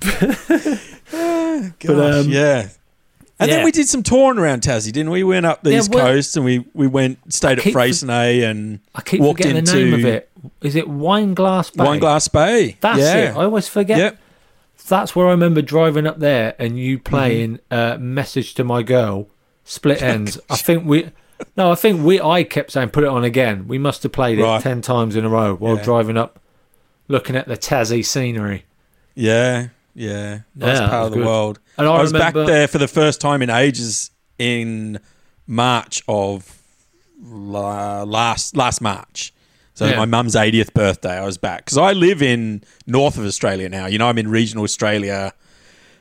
[0.00, 0.14] Gosh,
[2.24, 2.68] um, yeah.
[3.40, 3.56] And yeah.
[3.56, 5.22] then we did some touring around Tassie, didn't we?
[5.22, 8.42] We went up the Yeah, east well- coast and we, we went stayed at Freycinet
[8.42, 10.28] and I keep walked forgetting into the name of it.
[10.60, 11.84] Is it Wineglass Bay?
[11.84, 12.76] Wineglass Bay.
[12.80, 13.16] That's yeah.
[13.30, 13.36] it.
[13.36, 13.98] I always forget.
[13.98, 14.18] Yep.
[14.88, 17.04] That's where I remember driving up there and you Mm-hmm.
[17.14, 19.28] playing uh, "Message to My Girl,"
[19.64, 20.40] split Enz.
[20.48, 21.10] I think we,
[21.56, 22.20] no, I think we.
[22.20, 25.24] I kept saying, "Put it on again." We must have played it ten times in
[25.26, 25.82] a row while Yeah.
[25.84, 26.40] driving up,
[27.06, 28.64] looking at the Tassie scenery.
[29.14, 30.40] Yeah, yeah.
[30.54, 31.26] Nice Yeah, part of the good.
[31.26, 31.58] world.
[31.76, 34.98] And I was back there for the first time in ages in
[35.46, 36.60] March of
[37.22, 39.32] la- last last March.
[39.74, 39.96] So Yeah.
[39.96, 43.86] my mum's 80th birthday, I was back because I live in north of Australia now.
[43.86, 45.32] You know, I'm in regional Australia.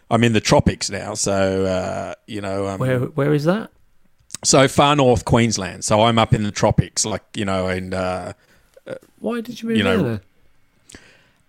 [0.10, 3.70] I'm in the tropics now, so uh, you know, um, Where Where is that?
[4.44, 5.84] so far north Queensland.
[5.84, 8.34] So I'm up in the tropics, like you know, and uh,
[9.20, 10.22] Why did you move You know, there?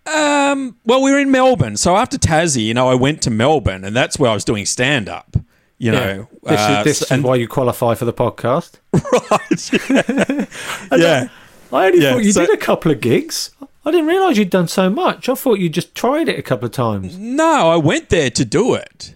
[0.09, 3.85] Um, well, we were in Melbourne, so after Tassie, you know, I went to Melbourne,
[3.85, 5.37] and that's where I was doing stand up.
[5.81, 8.79] You know, this uh, is this so- is why you qualify for the podcast.
[9.31, 10.49] Right?
[11.01, 11.29] Yeah.
[11.71, 13.51] I only Yeah, thought you so- did a couple of gigs.
[13.85, 15.29] I didn't realise you'd done so much.
[15.29, 17.17] I thought you just tried it a couple of times.
[17.17, 19.15] No, I went there to do it.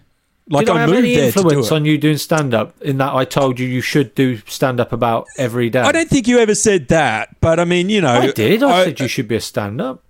[0.49, 2.53] Like Did I, I, have moved any there to do influence on you doing stand
[2.53, 5.79] up in that I told you you should do stand up about every day?
[5.81, 8.63] I don't think you ever said that, but I mean, you know, I did.
[8.63, 10.03] I, said you should be a stand up.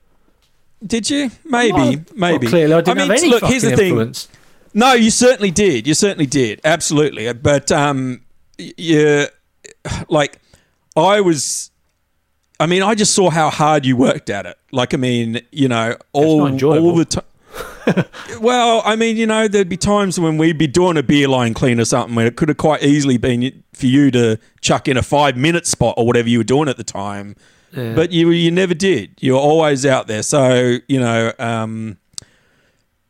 [0.86, 1.32] Did you?
[1.46, 2.48] Maybe, maybe.
[2.48, 3.44] clearly, I didn't mean, have any look.
[3.44, 3.90] Here's the thing.
[3.90, 4.28] influence.
[4.74, 5.88] No, you certainly did.
[5.88, 6.60] You certainly did.
[6.64, 7.32] Absolutely.
[7.34, 8.22] But um,
[8.58, 9.28] y- you
[10.10, 10.40] like,
[10.96, 11.72] I was.
[12.60, 14.58] I mean, I just saw how hard you worked at it.
[14.72, 17.24] Like, I mean, you know, all all the time.
[18.40, 21.54] well, I mean, you know, there'd be times when we'd be doing a beer line
[21.54, 24.98] clean or something where it could have quite easily been for you to chuck in
[24.98, 27.36] a five minute spot or whatever you were doing at the time.
[27.74, 29.12] But you you never did.
[29.20, 30.22] You were always out there.
[30.24, 31.98] So you know, um,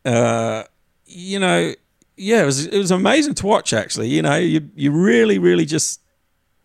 [0.04, 0.64] uh,
[1.06, 1.74] you know,
[2.16, 3.72] yeah, it was it was amazing to watch.
[3.72, 6.00] Actually, you know, you you really really just.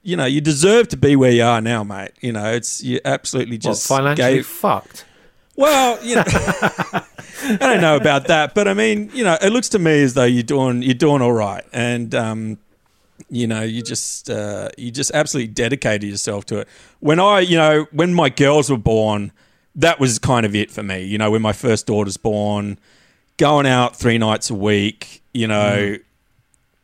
[0.01, 2.11] You know, you deserve to be where you are now, mate.
[2.21, 5.03] You know, it's you absolutely What, just financially gave- fucked.
[5.57, 9.67] well, you know, I don't know about that, but I mean, you know, it looks
[9.69, 12.59] to me as though you're doing you're doing all right, and um,
[13.29, 16.67] you know, you just uh, you just absolutely dedicated yourself to it.
[16.99, 19.31] When I, you know, when my girls were born,
[19.75, 21.03] that was kind of it for me.
[21.03, 22.79] You know, when my first daughter's born,
[23.37, 25.97] going out three nights a week, you know.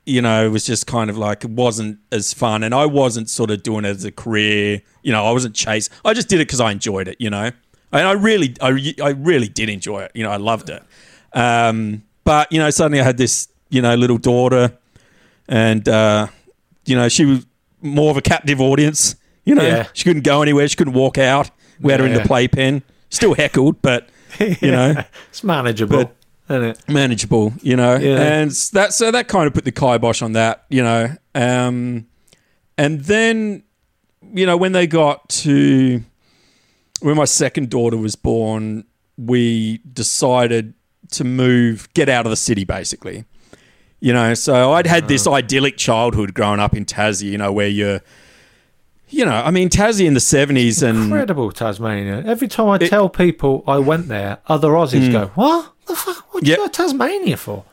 [0.07, 3.27] You know, it was just kind of like it wasn't as fun, and I wasn't
[3.27, 4.84] sort of doing it as a career.
[5.01, 5.91] You know, I wasn't chasing.
[6.05, 7.19] I just did it because I enjoyed it.
[7.19, 7.49] You know,
[7.91, 10.11] and I really, I, I really did enjoy it.
[10.13, 10.84] You know, I loved it.
[11.34, 14.77] Um, but you know, suddenly I had this, you know, little daughter,
[15.47, 16.27] and uh,
[16.85, 17.45] you know, she was
[17.81, 19.15] more of a captive audience.
[19.43, 19.87] You know, Yeah.
[19.93, 20.67] she couldn't go anywhere.
[20.67, 21.51] She couldn't walk out.
[21.79, 22.83] We had her in the playpen.
[23.09, 24.09] Still heckled, but
[24.39, 26.11] you know, It's manageable,
[26.49, 26.79] it?
[26.89, 27.53] manageable.
[27.61, 28.17] You know, Yeah.
[28.39, 30.65] and that so that kind of put the kibosh on that.
[30.69, 32.07] You know, um,
[32.77, 33.63] and then
[34.33, 36.03] you know when they got to
[37.01, 38.85] when my second daughter was born,
[39.17, 40.73] we decided
[41.11, 43.25] to move, get out of the city, basically.
[44.06, 47.23] You know, so I'd had this idyllic childhood growing up in Tassie.
[47.23, 48.02] You know, where you're,
[49.10, 52.22] you know, I mean, Tassie in the seventies and Incredible Tasmania.
[52.23, 56.32] Every time I tell people I went there, other Aussies go, "What the fuck?
[56.36, 56.61] What you Hmm.
[56.61, 57.64] Go to Tasmania for?"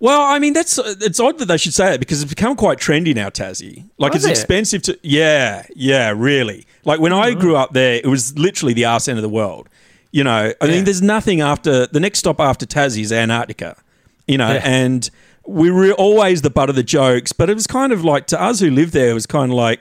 [0.00, 2.78] Well, I mean, that's it's odd that they should say it because it's become quite
[2.78, 3.84] trendy now, Tassie.
[3.98, 4.40] Like Has it's it?
[4.40, 6.66] expensive to, yeah, yeah, really.
[6.86, 9.68] Like when I grew up there, it was literally the arse end of the world.
[10.10, 10.70] You know, I Yeah.
[10.70, 13.76] mean, there's nothing after the next stop after Tassie is Antarctica.
[14.26, 14.62] You know, Yeah.
[14.64, 15.10] and
[15.46, 18.40] we were always the butt of the jokes, but it was kind of like to
[18.40, 19.80] us who lived there, it was kind of like,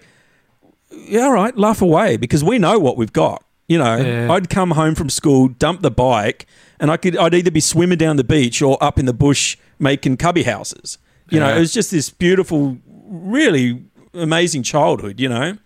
[0.92, 3.44] yeah, all right, laugh away because we know what we've got.
[3.68, 4.32] You know, Yeah.
[4.32, 6.46] I'd come home from school, dump the bike,
[6.80, 9.58] and I could I'd either be swimming down the beach or up in the bush
[9.80, 10.98] making cubby houses.
[11.32, 12.78] You know, it was just this beautiful,
[13.08, 13.84] really
[14.14, 15.20] amazing childhood.
[15.20, 15.58] You know,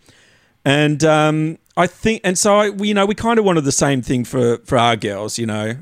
[0.63, 4.01] and um, I think, and so I, you know, we kind of wanted the same
[4.01, 5.37] thing for for our girls.
[5.37, 5.75] You know,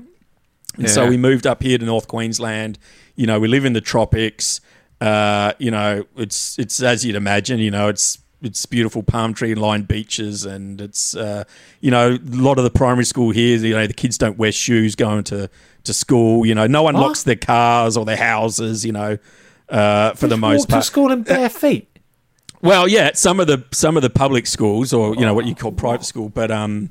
[0.78, 2.78] and so we moved up here to North Queensland.
[3.16, 4.62] You know, we live in the tropics.
[5.02, 7.60] Uh, you know, it's it's as you'd imagine.
[7.60, 11.44] You know, it's it's beautiful palm tree lined beaches, and it's uh,
[11.82, 13.58] you know a lot of the primary school here.
[13.58, 15.50] You know, the kids don't wear shoes going to
[15.84, 16.46] to school.
[16.46, 17.02] You know, no one What?
[17.08, 18.86] locks their cars or their houses.
[18.86, 19.18] You know,
[19.70, 20.84] uh, for the most walk part.
[20.84, 21.88] to school in bare feet.
[22.62, 25.54] Well, yeah, some of the some of the public schools, or you know what you
[25.56, 26.90] call private school, but um,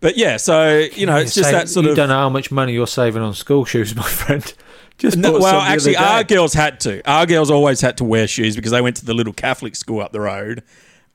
[0.00, 1.96] but yeah, so you know, it's You just say- that sort you of.
[1.96, 4.52] You don't know how much money you're saving on school shoes, my friend.
[4.98, 7.08] Just No, well, actually, our girls had to.
[7.08, 10.00] Our girls always had to wear shoes because they went to the little Catholic school
[10.00, 10.64] up the road.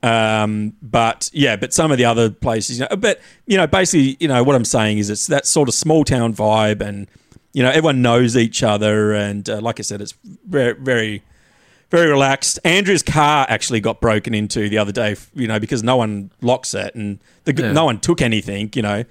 [0.02, 4.16] Um, but yeah, but some of the other places, you know, but you know, basically,
[4.20, 7.06] you know, what I'm saying is it's that sort of small town vibe, and
[7.52, 10.14] you know, everyone knows each other, and uh, like I said, it's
[10.46, 11.22] very, very,
[11.90, 12.58] very relaxed.
[12.64, 16.74] Andrew's car actually got broken into the other day, you know, because no one locks
[16.74, 17.72] it, and the, Yeah.
[17.72, 19.04] no one took anything, you know.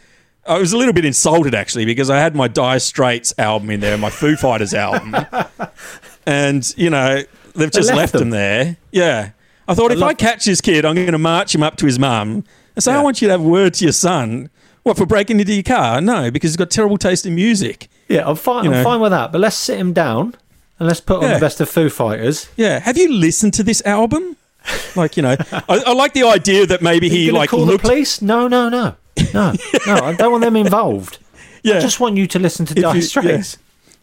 [0.46, 3.80] I was a little bit insulted actually because I had my Dire Straits album in
[3.80, 5.16] there, my Foo Fighters album,
[6.26, 7.22] and you know
[7.56, 8.30] they've just left left, them.
[8.30, 8.78] there.
[8.92, 9.32] Yeah,
[9.68, 11.98] I thought if I catch this kid, I'm going to march him up to his
[12.00, 12.44] mum
[12.76, 14.50] and say, "I want you to have a word to your son."
[14.84, 16.02] What for breaking into your car?
[16.02, 17.88] No, because he's got terrible taste in music.
[18.10, 18.66] Yeah, I'm fine.
[18.66, 18.84] you I'm know.
[18.84, 19.32] fine with that.
[19.32, 20.36] But let's sit him down
[20.80, 21.34] and let's put on Yeah.
[21.36, 22.50] the best of Foo Fighters.
[22.58, 24.36] Yeah, have you listened to this album?
[24.96, 27.84] Like you know, I, I like the idea that maybe he like call looked.
[27.84, 28.22] the police?
[28.22, 28.96] No, no, no,
[29.34, 29.54] no,
[29.86, 29.96] no.
[29.96, 31.18] I don't want them involved.
[31.64, 33.58] Yeah, I just want you to listen to If Dire Straits.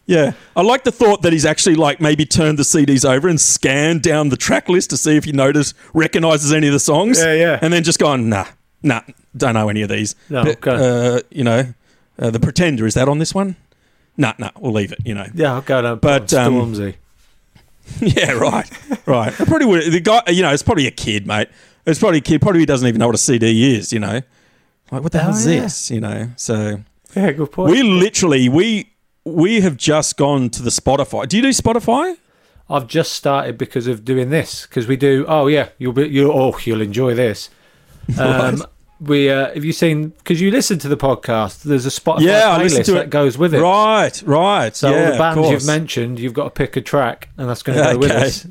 [0.07, 3.39] Yeah, I like the thought that he's actually like maybe turned the CDs over and
[3.39, 7.19] scanned down the track list to see if he notice recognizes any of the songs.
[7.19, 7.59] Yeah, yeah.
[7.61, 8.45] and then just gone, nah,
[8.81, 9.01] nah,
[9.37, 10.15] don't know any of these.
[10.29, 11.15] No, But, okay.
[11.17, 11.73] uh, you know,
[12.19, 13.55] uh, the Pretender is that on this one?
[14.17, 14.99] Nah, nah, we'll leave it.
[15.05, 15.25] You know.
[15.33, 15.99] Yeah, I'll go down.
[15.99, 16.73] But, But um,
[17.99, 18.69] yeah, right,
[19.07, 19.41] right.
[19.41, 19.91] I probably would.
[19.91, 21.49] The guy, you know, it's probably a kid, mate.
[21.85, 22.41] It's probably a kid.
[22.41, 23.91] Probably he doesn't even know what a CD is.
[23.91, 24.21] You know,
[24.91, 25.61] like what the Oh, is yeah.
[25.61, 25.89] this?
[25.91, 26.81] You know, so.
[27.15, 27.71] yeah, good point.
[27.71, 28.91] We literally we
[29.25, 31.27] we have just gone to the Spotify.
[31.27, 32.17] Do you do Spotify?
[32.69, 35.25] I've just started because of doing this because we do.
[35.27, 36.31] Oh yeah, you'll be you.
[36.31, 37.49] Oh, you'll enjoy this.
[38.19, 38.63] Um.
[39.01, 41.63] We uh, have you seen because you listen to the podcast?
[41.63, 43.09] There's a Spotify Yeah, I listen playlist to that it.
[43.09, 43.61] goes with it.
[43.61, 44.75] Right, right.
[44.75, 47.63] So yeah, all the bands you've mentioned, you've got to pick a track, and that's
[47.63, 48.47] going to go with us.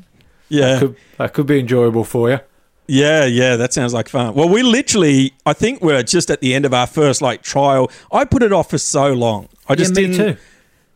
[0.49, 2.39] Yeah, Could, that could be enjoyable for you.
[2.87, 3.55] yeah, yeah.
[3.55, 4.33] That sounds like fun.
[4.33, 7.89] Well, we literally, I think we're just at the end of our first like trial.
[8.11, 9.47] I put it off for so long.
[9.69, 10.35] I just yeah, didn't.
[10.35, 10.41] too.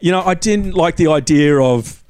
[0.02, 2.04] You know, I didn't like the idea of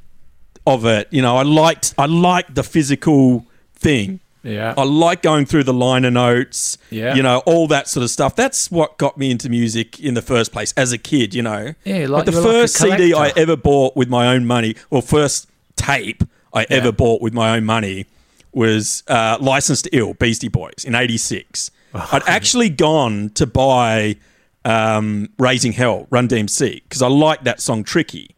[0.65, 1.07] of it.
[1.11, 3.45] You know, I liked I liked the physical
[3.75, 4.19] thing.
[4.45, 7.15] Yeah, I like going through the liner notes, Yeah.
[7.15, 8.35] you know, all that sort of stuff.
[8.35, 11.73] That's what got me into music in the first place as a kid, you know.
[11.83, 15.01] Yeah, like the you're like first CD I ever bought with my own money, or
[15.01, 16.23] first tape
[16.53, 18.05] I ever bought with my own money
[18.53, 21.71] was uh, Licensed to Ill, Beastie Boys, in 86.
[21.93, 24.15] I'd actually gone to buy
[24.63, 28.35] um, Raising Hell, Run DMC, because I liked that song Tricky.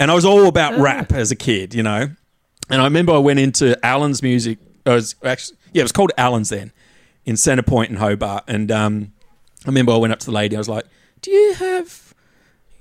[0.00, 2.08] And I was all about rap as a kid, you know.
[2.70, 4.58] And I remember I went into Allan's music.
[4.86, 6.72] It was actually, yeah, it was called Allan's then
[7.24, 8.44] in Centre Point in Hobart.
[8.46, 9.12] And um,
[9.64, 10.56] I remember I went up to the lady.
[10.56, 10.84] I was like,
[11.22, 12.14] "Do you have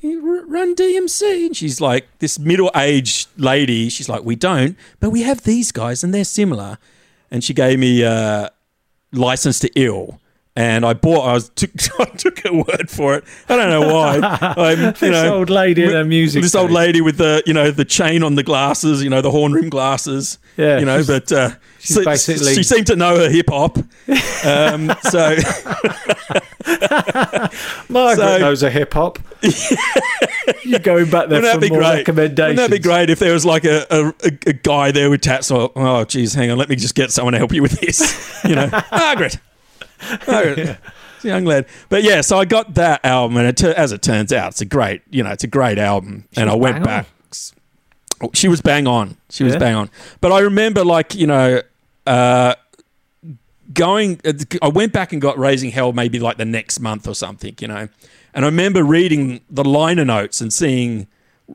[0.02, 3.88] you Run DMC?" And she's like, this middle-aged lady.
[3.90, 6.78] She's like, "We don't, but we have these guys, and they're similar."
[7.32, 8.50] And she gave me uh,
[9.12, 10.20] License to Ill.
[10.56, 11.26] And I bought.
[11.26, 13.24] I was took, I took her word for it.
[13.50, 14.20] I don't know why.
[14.58, 16.44] I'm, this know, old lady in with- her music.
[16.44, 19.32] This old lady with the you know the chain on the glasses, you know the
[19.32, 20.38] horn rim glasses.
[20.58, 21.52] Yeah, you know, but uh,
[21.84, 23.78] she's so- basically- she seemed to know her hip hop.
[24.46, 25.36] Um, so
[27.90, 29.20] Margaret so- knows a hip hop.
[30.64, 31.98] You're going back there wouldn't that for be more great?
[32.00, 32.58] recommendations.
[32.58, 34.14] Wouldn't that be great if there was like a, a,
[34.48, 35.52] a, guy there with tats?
[35.52, 38.32] Oh, oh, geez, hang on, let me just get someone to help you with this.
[38.44, 39.38] You know, Margaret.
[40.28, 40.78] Margaret.
[41.24, 42.20] A young lad, but yeah.
[42.20, 45.24] So I got that album, and it, as it turns out, it's a great, you
[45.24, 46.26] know, it's a great album.
[46.36, 47.08] and I went back.
[48.34, 49.16] She was bang on.
[49.30, 49.90] She was bang on.
[50.20, 51.62] But I remember, like you know,
[52.06, 52.56] uh,
[53.74, 54.20] going.
[54.62, 57.68] I went back and got Raising Hell maybe like the next month or something, you
[57.68, 57.88] know.
[58.34, 61.08] And I remember reading the liner notes and seeing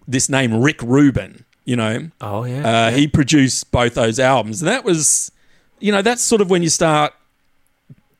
[0.06, 1.44] this name Rick Rubin.
[1.64, 2.66] You know, Oh yeah.
[2.66, 5.30] uh, he produced both those albums, and that was,
[5.80, 7.12] you know, that's sort of when you start.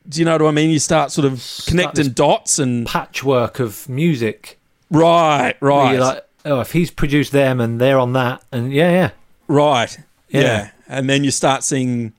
[0.07, 0.69] Do you know what I mean?
[0.69, 4.59] You start sort of connecting dots and Patchwork of music.
[4.91, 5.91] right, right.
[5.93, 9.09] you're like, oh, if he's produced them and they're on that, and yeah, yeah.
[9.47, 9.97] Right.
[10.29, 10.41] Yeah.
[10.41, 10.69] Yeah.
[10.87, 12.13] And then you start seeing,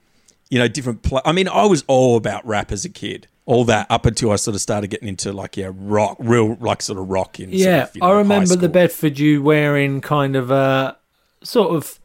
[0.51, 1.02] you know, different.
[1.02, 3.27] Pl- I mean, I was all about rap as a kid.
[3.47, 6.82] All that up until I sort of started getting into like yeah rock, real like
[6.82, 7.47] sort of rock in.
[7.51, 8.68] sort Yeah, of, you know, I remember the.
[8.68, 10.97] Bedford you wearing kind of a
[11.43, 11.98] sort of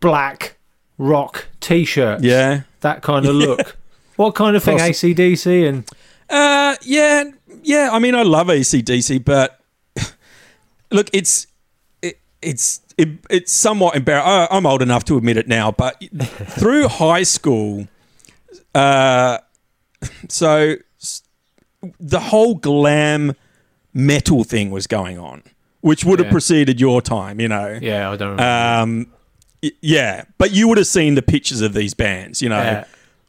[0.00, 0.56] black
[0.98, 2.22] rock t-shirt.
[2.22, 2.62] Yeah.
[2.82, 3.76] that kind of look.
[4.16, 4.78] What kind of thing?
[4.78, 5.84] Poss- ACDC and
[6.30, 7.24] Uh, yeah,
[7.62, 7.90] yeah.
[7.92, 9.60] I mean, I love ACDC, but
[10.90, 11.48] look, it's it,
[12.42, 14.48] it's it, it's somewhat embarrassing.
[14.50, 17.88] I'm old enough to admit it now, but through high school,
[18.74, 19.38] uh,
[20.28, 20.76] so
[22.00, 23.34] the whole glam
[23.92, 25.42] metal thing was going on,
[25.80, 27.78] which would have preceded your time, you know.
[27.80, 28.42] yeah, I don't remember.
[28.42, 29.06] Um,
[29.80, 32.84] yeah, but you would have seen the pictures of these bands, you know, Yeah.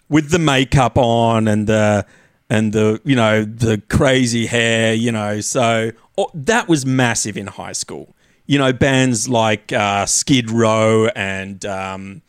[0.10, 2.06] with the makeup on and the
[2.50, 5.42] and the you know the crazy hair, you know.
[5.42, 8.14] So oh, that was massive in high school.
[8.48, 12.22] You know, bands like uh, Skid Row and um,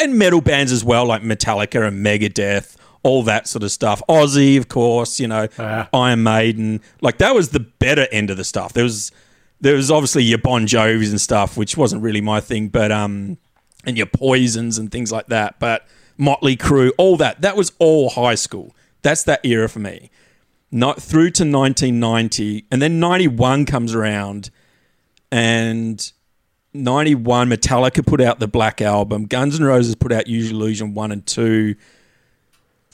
[0.00, 4.00] and metal bands as well, like Metallica and Megadeth, all that sort of stuff.
[4.08, 5.88] Ozzy, of course, you know, Yeah.
[5.92, 6.80] Iron Maiden.
[7.00, 8.72] Like that was the better end of the stuff.
[8.72, 9.12] There was
[9.60, 13.38] there was obviously your Bon Jovis and stuff, which wasn't really my thing, but um,
[13.84, 15.58] and your Poisons and things like that.
[15.58, 15.86] But
[16.16, 18.74] Motley Crue, all that, that was all high school.
[19.02, 20.10] That's that era for me.
[20.70, 24.50] Not through to 1990, and then 91 comes around,
[25.30, 26.12] and
[26.72, 31.12] 91 Metallica put out the Black Album, Guns N' Roses put out Use Illusion 1
[31.12, 31.74] and 2.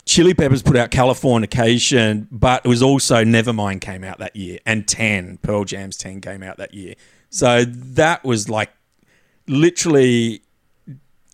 [0.05, 4.87] Chili Peppers put out Californication, but it was also Nevermind came out that year, and
[4.87, 6.95] 10, Pearl Jam's 10 came out that year.
[7.31, 8.71] So that was like
[9.47, 10.43] literally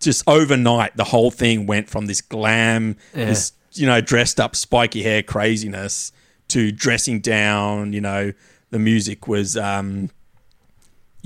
[0.01, 2.97] just overnight, the whole thing went from this glam,
[3.27, 6.13] this, you know, dressed up spiky hair craziness
[6.49, 8.33] to dressing down, you know,
[8.71, 10.11] the music was, um,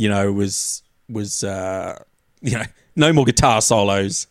[0.03, 1.99] you know, was, was, uh,
[2.41, 2.65] you know,
[2.97, 4.27] no more guitar solos,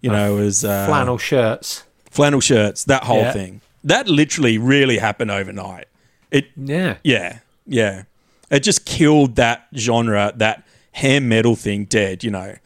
[0.00, 1.84] you know, it was, uh, Flannel shirts.
[2.10, 3.32] flannel shirts, that whole Yeah.
[3.32, 3.60] thing.
[3.84, 5.86] That literally really happened overnight.
[6.30, 8.02] It, Yeah, yeah, yeah.
[8.50, 12.56] It just killed that genre, that hair metal thing dead, you know.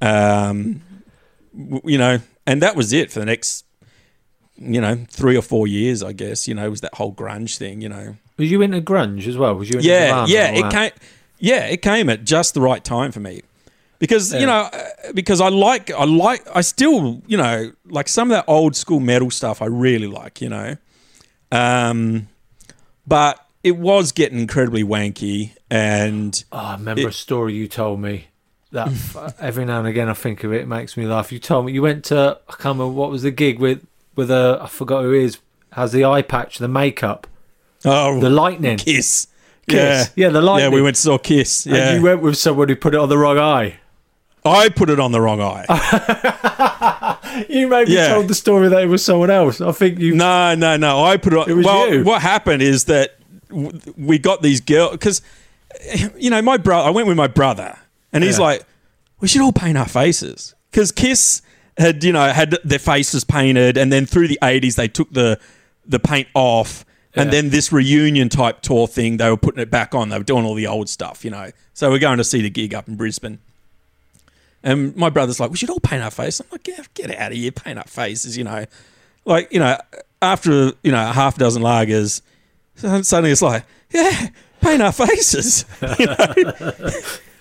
[0.00, 0.82] Um,
[1.84, 3.64] you know, and that was it for the next,
[4.56, 6.48] you know, three or four years, I guess.
[6.48, 8.16] You know, it was that whole grunge thing, you know.
[8.36, 9.54] was you into grunge as well?
[9.54, 10.72] Was you into Yeah, yeah, it that?
[10.72, 10.90] came.
[11.42, 13.42] Yeah, it came at just the right time for me,
[13.98, 18.30] because you know, uh, because I like, I like, I still, you know, like some
[18.30, 19.60] of that old school metal stuff.
[19.60, 20.76] I really like, you know,
[21.50, 22.28] um,
[23.06, 28.00] but it was getting incredibly wanky, and Oh, I remember It- a story you told
[28.00, 28.28] me
[28.70, 28.88] that
[29.40, 31.32] every now and again I think of it, it makes me laugh.
[31.32, 34.30] You told me you went to I can't remember what was the gig with with
[34.30, 35.38] a I forgot who it is
[35.72, 37.26] has the eye patch, the makeup,
[37.84, 38.78] oh, the lightning.
[38.78, 39.26] Kiss.
[39.68, 40.10] Kiss.
[40.16, 40.60] Yeah, Yeah, the light.
[40.62, 41.66] Yeah, we went to saw Kiss.
[41.66, 43.76] Yeah, And you went with someone who put it on the wrong eye.
[44.44, 45.66] I put it on the wrong eye.
[47.48, 48.08] You maybe Yeah.
[48.08, 49.60] told the story that it was someone else.
[49.62, 50.14] I think you.
[50.14, 51.02] no, no, no.
[51.02, 51.48] I put it on.
[51.50, 52.04] It was well, you.
[52.04, 53.16] what happened is that
[53.96, 55.22] we got these girls because,
[56.18, 56.86] you know, my brother.
[56.88, 57.78] I went with my brother,
[58.12, 58.44] and he's Yeah.
[58.44, 58.64] like,
[59.20, 61.40] "We should all paint our faces," because Kiss
[61.78, 65.38] had, you know, had their faces painted, and then through the '80s they took the
[65.86, 66.84] the paint off.
[67.14, 70.08] And then this reunion type tour thing, they were putting it back on.
[70.08, 71.50] They were doing all the old stuff, you know.
[71.74, 73.38] So we're going to see the gig up in Brisbane.
[74.62, 76.40] And my brother's like, we should all paint our face.
[76.40, 78.64] I'm like, get, get out of here, paint our faces, you know.
[79.24, 79.76] Like, you know,
[80.22, 82.22] after, you know, a half dozen lagers,
[82.76, 84.28] suddenly it's like, yeah,
[84.60, 85.64] paint our faces.
[85.98, 86.90] you know?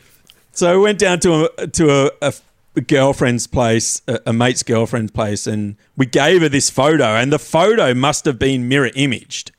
[0.51, 2.33] so we went down to a, to a, a,
[2.75, 7.31] a girlfriend's place, a, a mate's girlfriend's place, and we gave her this photo, and
[7.31, 9.51] the photo must have been mirror imaged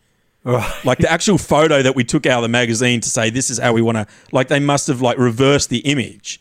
[0.45, 0.85] Right.
[0.85, 3.59] like the actual photo that we took out of the magazine to say this is
[3.59, 6.41] how we want to like they must have like reversed the image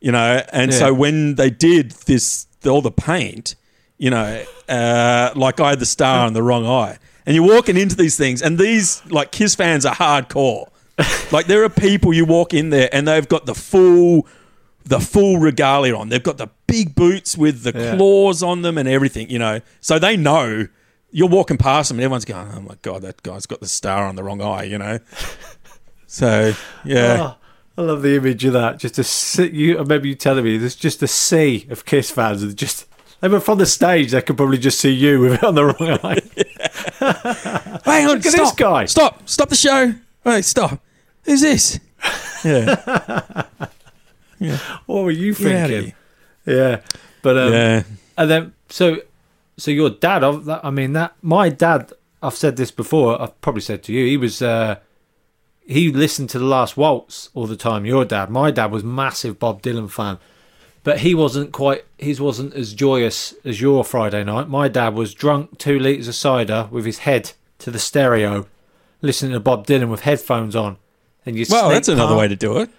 [0.00, 0.78] you know and Yeah.
[0.78, 3.56] so when they did this all the paint
[3.98, 6.96] you know uh, like i had the star on the wrong eye
[7.26, 10.68] and you're walking into these things and these like kiss fans are hardcore
[11.32, 14.28] like there are people you walk in there and they've got the full
[14.84, 17.96] the full regalia on they've got the big boots with the Yeah.
[17.96, 20.68] claws on them and everything you know so they know
[21.12, 24.04] you're walking past them and everyone's going, oh my God, that guy's got the star
[24.04, 24.98] on the wrong eye, you know?
[26.12, 26.54] So,
[26.84, 27.18] yeah.
[27.20, 27.36] Oh,
[27.78, 28.80] I love the image of that.
[28.80, 29.76] Just a sea, you.
[29.76, 32.42] I remember you telling me there's just a sea of Kiss fans.
[32.42, 32.86] And just
[33.20, 34.10] they were from the stage.
[34.10, 36.20] They could probably just see you with it on the wrong eye.
[37.84, 38.84] Hang on, Look at stop, this guy.
[38.86, 39.94] Stop, stop the show.
[40.24, 40.82] Hey, stop.
[41.22, 41.78] Who's this?
[42.44, 43.44] Yeah,
[44.86, 45.92] What were you thinking?
[46.44, 46.80] Yeah,
[47.22, 47.82] but um, yeah.
[48.18, 48.96] and then so
[49.60, 50.24] so your dad.
[50.24, 51.92] I mean that my dad.
[52.22, 53.20] I've said this before.
[53.20, 54.06] I've probably said to you.
[54.06, 54.42] He was.
[54.42, 54.76] Uh,
[55.66, 57.86] he listened to the Last Waltz all the time.
[57.86, 58.28] Your dad.
[58.30, 60.18] My dad was massive Bob Dylan fan,
[60.84, 61.84] but he wasn't quite.
[61.98, 64.48] His wasn't as joyous as your Friday night.
[64.48, 68.46] My dad was drunk two liters of cider with his head to the stereo,
[69.00, 70.76] listening to Bob Dylan with headphones on.
[71.24, 71.46] And you.
[71.48, 72.70] Well, that's another way to do it.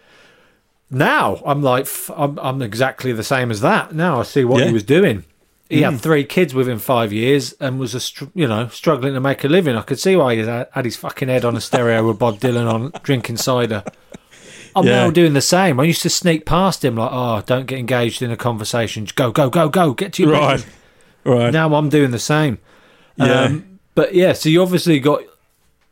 [0.89, 3.93] now I'm like I'm, I'm exactly the same as that.
[3.95, 4.67] Now I see what Yeah.
[4.67, 5.23] he was doing.
[5.71, 5.91] He Mm.
[5.93, 9.43] had three kids within five years and was a str- you know struggling to make
[9.43, 9.75] a living.
[9.75, 12.39] I could see why he had had his fucking head on a stereo with Bob
[12.39, 13.83] Dylan on drinking cider.
[14.75, 15.05] I'm Yeah.
[15.05, 15.79] now doing the same.
[15.79, 19.05] I used to sneak past him like, oh, don't get engaged in a conversation.
[19.05, 19.93] Just go, go, go, go.
[19.93, 20.65] Get to your Right,
[21.23, 21.53] bedroom." right.
[21.53, 22.57] Now I'm doing the same.
[23.17, 23.41] Yeah.
[23.41, 25.21] Um, but yeah, so you obviously got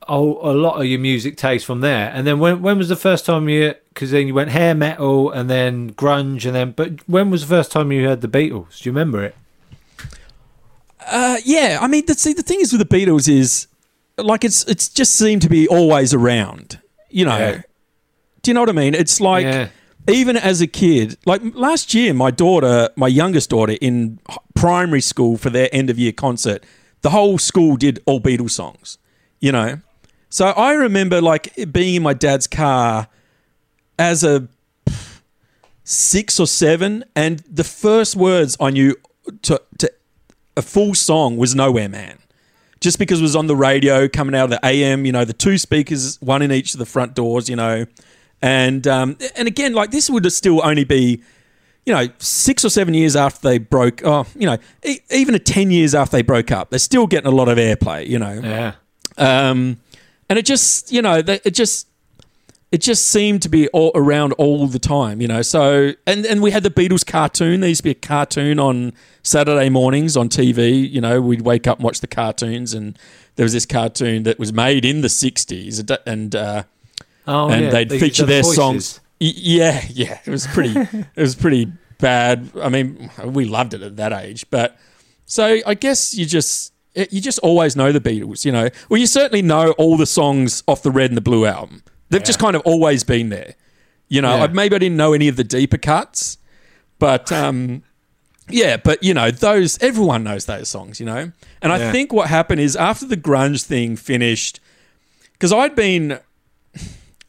[0.08, 2.12] a, a lot of your music taste from there.
[2.14, 3.76] And then when when was the first time you?
[3.94, 6.72] Because then you went hair metal and then grunge and then.
[6.72, 8.80] But when was the first time you heard the Beatles?
[8.82, 9.36] Do you remember it?
[11.12, 13.68] Uh, yeah, I mean, the, see, the thing is with the Beatles is
[14.18, 16.80] like it's it's just seemed to be always around.
[17.10, 17.62] You know, Yeah.
[18.42, 18.94] do you know what I mean?
[18.94, 19.70] It's like Yeah.
[20.08, 24.20] even as a kid, like last year, my daughter, my youngest daughter, in
[24.56, 26.64] primary school for their end of year concert,
[27.02, 28.98] the whole school did all Beatles songs.
[29.40, 29.80] You know,
[30.30, 33.08] so I remember like being in my dad's car
[33.98, 34.48] as a
[35.84, 38.96] six or seven, and the first words I knew
[39.44, 39.92] to to
[40.60, 42.20] a full song was Nowhere Man.
[42.80, 45.34] Just because it was on the radio coming out of the AM, you know, the
[45.34, 47.86] two speakers, one in each of the front doors, you know.
[48.42, 51.22] And um, and again, like this would still only be,
[51.86, 54.02] you know, six or seven years after they broke.
[54.06, 57.28] Oh, you know, e- even a ten years after they broke up, they're still getting
[57.28, 58.08] a lot of airplay.
[58.08, 58.76] You know, Yeah.
[59.18, 59.78] um,
[60.30, 61.86] and it just, you know, they, it just,
[62.72, 65.42] it just seemed to be all around all the time, you know.
[65.42, 67.62] So, and and we had the Beatles cartoon.
[67.62, 68.94] There used to be a cartoon on
[69.24, 70.90] Saturday mornings on TV.
[70.90, 72.98] You know, we'd wake up and watch the cartoons, and
[73.36, 76.64] there was this cartoon that was made in the '60s, and uh,
[77.28, 77.70] Oh, and yeah.
[77.72, 78.56] they'd They feature their voices.
[78.56, 79.00] songs.
[79.20, 80.74] Yeah, yeah, it was pretty.
[81.16, 82.50] it was pretty bad.
[82.62, 84.78] I mean, we loved it at that age, but
[85.26, 88.46] so I guess you just you just always know the Beatles.
[88.46, 91.46] You know, well, you certainly know all the songs off the Red and the Blue
[91.46, 91.84] album.
[92.10, 93.56] They've just kind of always been there.
[94.08, 94.48] You know, Yeah.
[94.48, 96.38] Maybe I didn't know any of the deeper cuts,
[96.98, 97.84] but um,
[98.50, 101.00] yeah, but you know, those everyone knows those songs.
[101.00, 101.32] You know,
[101.62, 104.60] and I think what happened is after the grunge thing finished,
[105.34, 106.20] because I'd been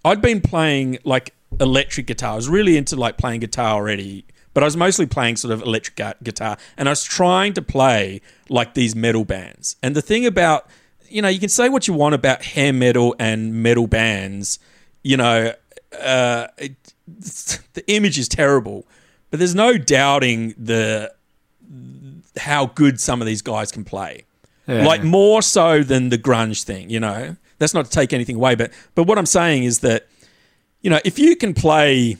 [0.04, 2.32] I'd been playing like electric guitar.
[2.32, 4.24] I was really into like playing guitar already,
[4.54, 7.62] but I was mostly playing sort of electric gu- guitar, and I was trying to
[7.62, 9.76] play like these metal bands.
[9.82, 10.66] And the thing about
[11.10, 14.58] you know, you can say what you want about hair metal and metal bands.
[15.02, 15.52] You know,
[16.00, 16.74] uh, it,
[17.74, 18.86] the image is terrible,
[19.30, 21.12] but there's no doubting the
[22.36, 24.24] how good some of these guys can play
[24.66, 24.84] Yeah.
[24.86, 28.54] like more so than the grunge thing you know that's not to take anything away
[28.54, 30.06] but but what i'm saying is that
[30.80, 32.16] you know if you can play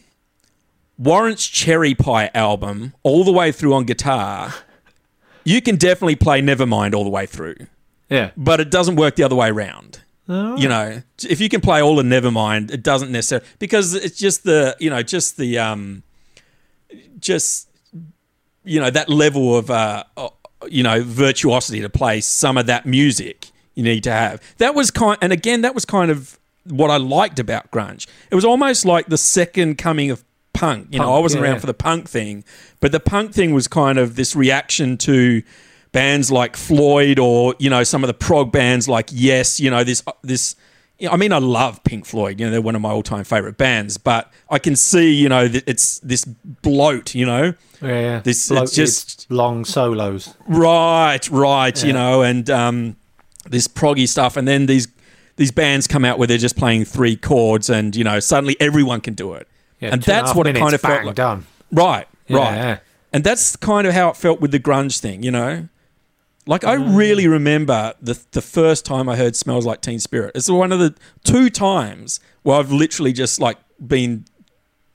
[0.99, 4.53] warrant's cherry pie album all the way through on guitar
[5.45, 7.57] you can definitely play nevermind all the way through
[8.09, 8.31] Yeah.
[8.37, 10.01] but it doesn't work the other way around
[10.31, 14.45] you know if you can play all of nevermind it doesn't necessarily because it's just
[14.45, 16.03] the you know just the um
[17.19, 17.69] just
[18.65, 20.05] you know that level of uh
[20.69, 24.91] you know virtuosity to play some of that music you need to have that was
[24.91, 28.85] kind and again that was kind of what i liked about grunge it was almost
[28.85, 31.51] like the second coming of punk you know i wasn't yeah.
[31.51, 32.45] around for the punk thing
[32.79, 35.43] but the punk thing was kind of this reaction to
[35.93, 39.83] bands like floyd or you know some of the prog bands like yes you know
[39.85, 40.55] this this
[41.11, 42.39] I mean, I love Pink Floyd.
[42.39, 43.97] You know, they're one of my all-time favorite bands.
[43.97, 47.15] But I can see, you know, that it's this bloat.
[47.15, 47.89] You know, Yeah.
[48.01, 48.21] yeah.
[48.21, 50.35] This- it's just- long solos.
[50.47, 51.83] Right, right.
[51.83, 52.97] You know, and um,
[53.49, 54.89] this proggy stuff, and then these
[55.37, 59.01] these bands come out where they're just playing three chords, and you know, suddenly everyone
[59.01, 59.49] can do it,
[59.81, 61.15] Yeah, and two and that's what it kind of felt like.
[61.17, 61.47] done.
[61.73, 62.79] Right, Yeah, right, yeah.
[63.15, 65.23] and that's kind of how it felt with the grunge thing.
[65.23, 65.69] You know,
[66.47, 66.97] like I Mm.
[66.97, 70.79] really remember the the first time I heard "Smells Like Teen Spirit." It's one of
[70.79, 70.95] the
[71.25, 74.25] two times where I've literally just like been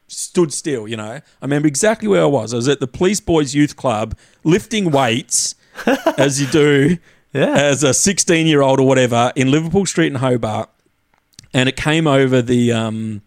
[0.07, 1.11] stood still, you know.
[1.13, 2.53] I remember exactly where I was.
[2.53, 5.55] I was at the Police Boys Youth Club lifting weights,
[6.17, 6.97] as you do
[7.33, 7.53] Yeah.
[7.55, 10.69] as a 16 year old or whatever, in Liverpool Street in Hobart.
[11.53, 13.21] And it came over the um,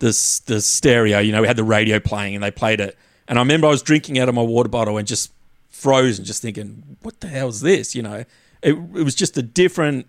[0.00, 1.18] this the stereo.
[1.18, 2.96] You know, we had the radio playing and they played it.
[3.28, 5.30] And I remember I was drinking out of my water bottle and just
[5.72, 8.24] froze and just thinking, "What the hell is this?" You know,
[8.62, 10.06] it, it was just a different.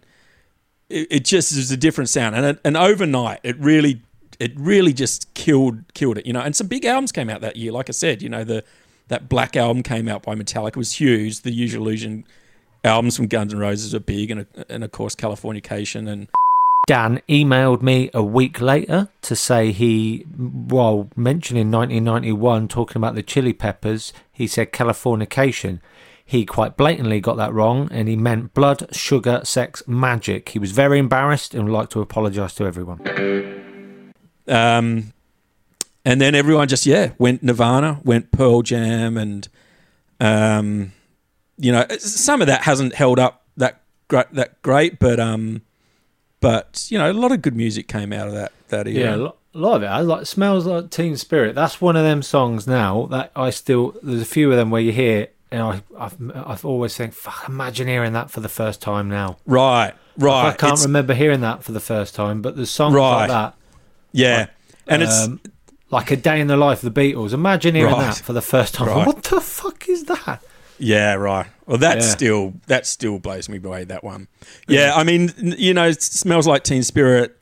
[0.89, 4.01] It, just was a different sound, and and overnight, it really,
[4.39, 6.27] it really just killed killed it.
[6.27, 7.71] You know, and some big albums came out that year.
[7.71, 8.63] Like I said, you know, the
[9.07, 11.41] that Black album came out by Metallica it was huge.
[11.41, 12.25] The Use Your Illusion
[12.83, 16.27] albums from Guns N' Roses are big, and and of course Californication and
[16.85, 23.23] Dan emailed me a week later to say he, while mentioning 1991, talking about the
[23.23, 25.79] Chili Peppers, he said Californication.
[26.25, 30.49] He quite blatantly got that wrong and he meant blood, sugar, sex, magic.
[30.49, 32.99] He was very embarrassed and would like to apologise to everyone.
[34.47, 35.13] Um,
[36.05, 39.47] and then everyone just yeah went Nirvana, went Pearl Jam, and
[40.19, 40.91] um,
[41.57, 45.61] you know some of that hasn't held up that that great, but um,
[46.43, 49.17] but you know a lot of good music came out of that that era.
[49.17, 49.87] Yeah, a lot of it.
[49.87, 51.55] I like smells like Teen Spirit.
[51.55, 53.95] That's one of them songs now that I still.
[54.03, 57.45] There's a few of them where you hear, and I, I've I've always think, fuck,
[57.47, 59.37] imagine hearing that for the first time now.
[59.45, 60.47] Right, right.
[60.47, 63.21] I can't It's- remember hearing that for the first time, but there's songs Right.
[63.21, 63.55] like that.
[64.11, 64.47] Yeah,
[64.87, 65.39] and it's um,
[65.91, 67.33] like a day in the life of the Beatles.
[67.33, 68.13] Imagine hearing Right.
[68.15, 68.87] that for the first time.
[68.89, 69.07] Right.
[69.07, 70.41] What the fuck is that?
[70.79, 71.47] Yeah, right.
[71.65, 72.03] Well, that Yeah.
[72.03, 73.83] still that still blows me away.
[73.85, 74.27] That one.
[74.67, 77.37] Yeah, I mean, you know, it smells like Teen Spirit.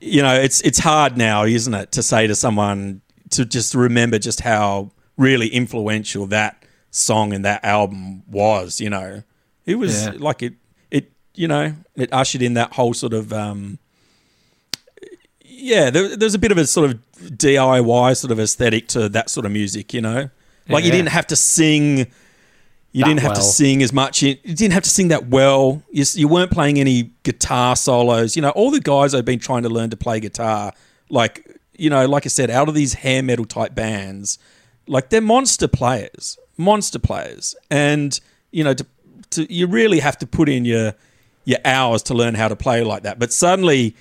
[0.00, 3.00] You know, it's it's hard now, isn't it, to say to someone
[3.30, 8.80] to just remember just how really influential that song and that album was.
[8.80, 9.22] You know,
[9.66, 10.12] it was Yeah.
[10.18, 10.54] like it
[10.90, 13.32] it you know it ushered in that whole sort of.
[13.32, 13.78] um
[15.44, 19.30] yeah, there, there's a bit of a sort of DIY sort of aesthetic to that
[19.30, 20.28] sort of music, you know.
[20.68, 20.96] Like you Yeah.
[20.96, 22.06] didn't have to sing
[22.94, 24.22] you didn't have to sing as much.
[24.22, 25.82] You, you didn't have to sing that well.
[25.90, 28.36] You, you weren't playing any guitar solos.
[28.36, 30.72] You know, all the guys I've been trying to learn to play guitar,
[31.10, 31.44] like
[31.76, 34.38] you know, like I said, out of these hair metal type bands,
[34.86, 38.18] like they're monster players, monster players, and
[38.52, 38.86] you know, to,
[39.30, 40.94] to you really have to put in your
[41.44, 43.18] your hours to learn how to play like that.
[43.18, 43.96] But suddenly,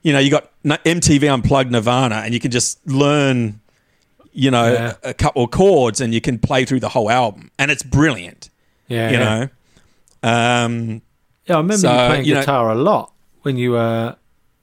[0.00, 3.60] you know, you got MTV Unplugged Nirvana, and you can just learn
[4.44, 4.94] you know, Yeah.
[5.02, 7.50] a couple of chords and you can play through the whole album.
[7.58, 8.50] And it's brilliant,
[8.86, 9.24] Yeah, you yeah.
[9.24, 9.48] know.
[10.22, 11.02] Um,
[11.46, 13.12] Yeah, I remember So, you playing you know- guitar a lot
[13.42, 14.14] when you uh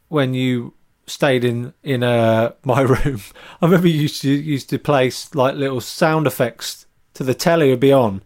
[0.09, 0.73] when you
[1.07, 3.21] stayed in in uh my room.
[3.61, 6.85] I remember you used to used to play like little sound effects
[7.15, 8.21] to the telly would be on,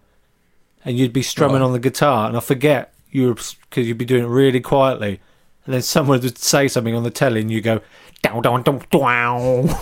[0.84, 4.06] and you'd be strumming on the guitar, and I forget you were because you'd be
[4.06, 5.20] doing it really quietly,
[5.66, 7.82] and then someone would say something on the telly, and you go
[8.22, 9.70] down down down down.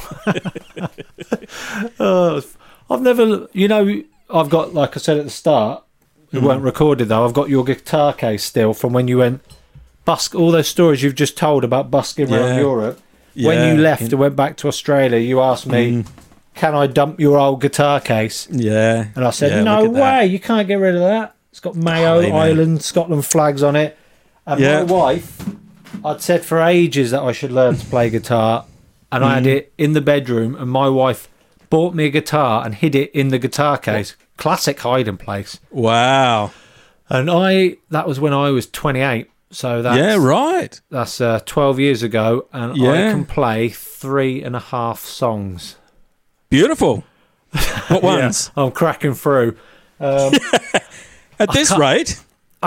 [1.99, 2.41] Uh,
[2.89, 5.83] I've never, you know, I've got like I said at the start,
[6.31, 7.25] it weren't recorded though.
[7.25, 9.41] I've got your guitar case still from when you went
[10.05, 10.35] busk.
[10.35, 12.99] All those stories you've just told about busking around Europe.
[13.33, 13.47] Yeah.
[13.47, 16.05] When you left and went back to Australia, you asked me,
[16.55, 19.07] "Can I dump your old guitar case?" yeah.
[19.15, 20.01] And I said, Yeah, "No that.
[20.01, 21.35] way, you can't get rid of that.
[21.51, 22.33] It's got Mayo man.
[22.35, 23.97] Island, Scotland flags on it."
[24.45, 24.77] And Yeah.
[24.83, 25.41] my wife,
[26.05, 28.65] I'd said for ages that I should learn to play guitar,
[29.11, 29.55] and I had Mm.
[29.57, 31.27] it in the bedroom, and my wife
[31.69, 34.15] bought me a guitar and hid it in the guitar case.
[34.37, 35.59] Classic hiding place.
[35.71, 36.51] Wow.
[37.09, 39.29] And I, that was when I was 28.
[39.49, 40.79] So that's, yeah, right.
[40.89, 45.77] that's uh, 12 years ago, and I can play three and a half songs.
[46.49, 47.03] Beautiful.
[47.87, 48.51] What ones?
[48.57, 49.55] I'm cracking through.
[50.01, 50.33] Um,
[51.39, 52.19] At this rate,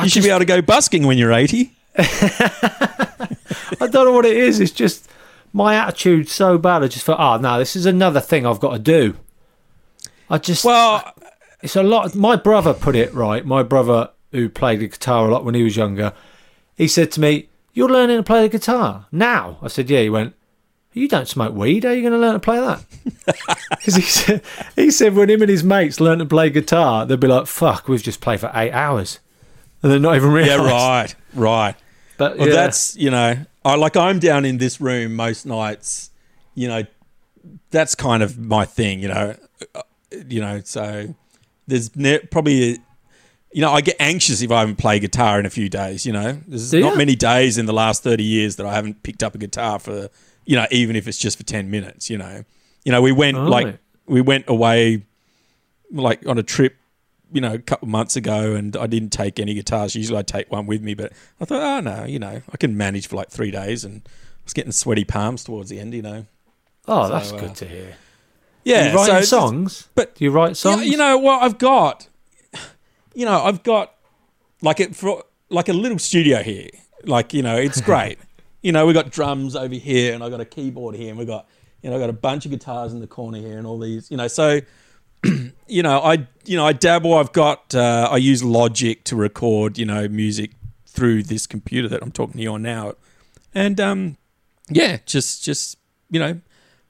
[0.02, 1.70] you should be able to go busking when you're 80.
[1.99, 4.61] I don't know what it is.
[4.61, 5.09] It's just
[5.53, 6.83] my attitude's so bad.
[6.83, 9.17] I just thought, ah, oh no, this is another thing I've got to do.
[10.29, 11.12] I just Well,
[11.62, 12.15] it's a lot.
[12.15, 13.45] My brother put it right.
[13.45, 16.12] My brother, who played the guitar a lot when he was younger,
[16.77, 20.11] he said to me, "You're learning to play the guitar now." I said, "Yeah." He
[20.11, 20.35] went,
[20.93, 21.85] "You don't smoke weed.
[21.85, 22.85] How are you going to learn to play that?"
[23.71, 24.43] Because he said,
[24.77, 27.89] he said when him and his mates learn to play guitar, they'd be like, "Fuck,
[27.89, 29.19] we've just played for eight hours,"
[29.82, 31.74] and they're not even yeah, right, right.
[32.16, 32.55] But Well, yeah.
[32.55, 36.11] that's you know, I like I'm down in this room most nights.
[36.55, 36.82] You know,
[37.70, 39.01] that's kind of my thing.
[39.01, 39.36] You know,
[39.74, 39.82] Uh,
[40.28, 40.61] you know.
[40.65, 41.15] So
[41.66, 42.78] there's ne- probably,
[43.52, 46.05] you know, I get anxious if I haven't played guitar in a few days.
[46.05, 46.97] You know, there's Do not ya?
[46.98, 50.09] many days in the last thirty years that I haven't picked up a guitar for.
[50.47, 52.11] You know, even if it's just for ten minutes.
[52.11, 52.44] You know,
[52.85, 53.44] you know, we went Oh.
[53.44, 55.05] like we went away,
[55.93, 56.77] like on a trip
[57.32, 59.94] you know, a couple of months ago, and I didn't take any guitars.
[59.94, 62.77] Usually, I take one with me, but I thought, oh no, you know, I can
[62.77, 64.11] manage for like three days, and I
[64.44, 66.27] was getting sweaty palms towards the end, you know.
[66.89, 67.94] oh, so, that's uh, good to hear.
[68.65, 69.89] Yeah, you writing so- songs?
[69.94, 70.85] but- do you write songs?
[70.85, 72.09] You know what I've got?
[73.15, 73.94] You know, I've got
[74.62, 76.69] like it for like a little studio here.
[77.05, 78.19] Like you know, it's great.
[78.62, 81.24] you know, we got drums over here, and I got a keyboard here, and we
[81.24, 81.47] got
[81.82, 84.11] You know, I've got a bunch of guitars in the corner here and all these,
[84.11, 84.61] you know, so
[85.66, 87.14] you know, I you know, I dabble.
[87.14, 90.52] I've got uh, I use Logic to record, you know, music
[90.86, 92.94] through this computer that I'm talking to you on now,
[93.55, 94.16] and um,
[94.68, 95.76] yeah, just just
[96.10, 96.40] you know,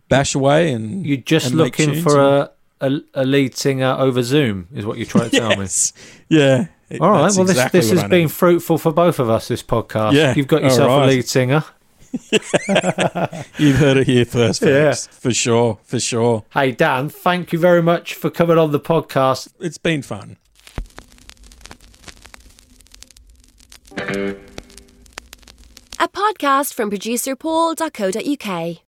[0.09, 2.51] bash away and You're just and looking for a,
[2.81, 5.57] a a lead singer over Zoom, is what you're trying to tell me.
[5.63, 5.93] yes,
[6.29, 6.67] yeah.
[7.01, 7.21] All right.
[7.21, 8.33] Well, this exactly this what has I been need.
[8.33, 9.49] fruitful for both of us.
[9.49, 10.13] This podcast.
[10.13, 11.05] Yeah, You've got yourself right.
[11.05, 11.65] a lead singer.
[13.59, 14.95] You've heard it here first, Yeah.
[14.95, 16.45] For sure, for sure.
[16.53, 19.49] Hey Dan, thank you very much for coming on the podcast.
[19.61, 20.37] It's been fun.
[26.03, 28.90] A podcast from producer Paul.co.uk.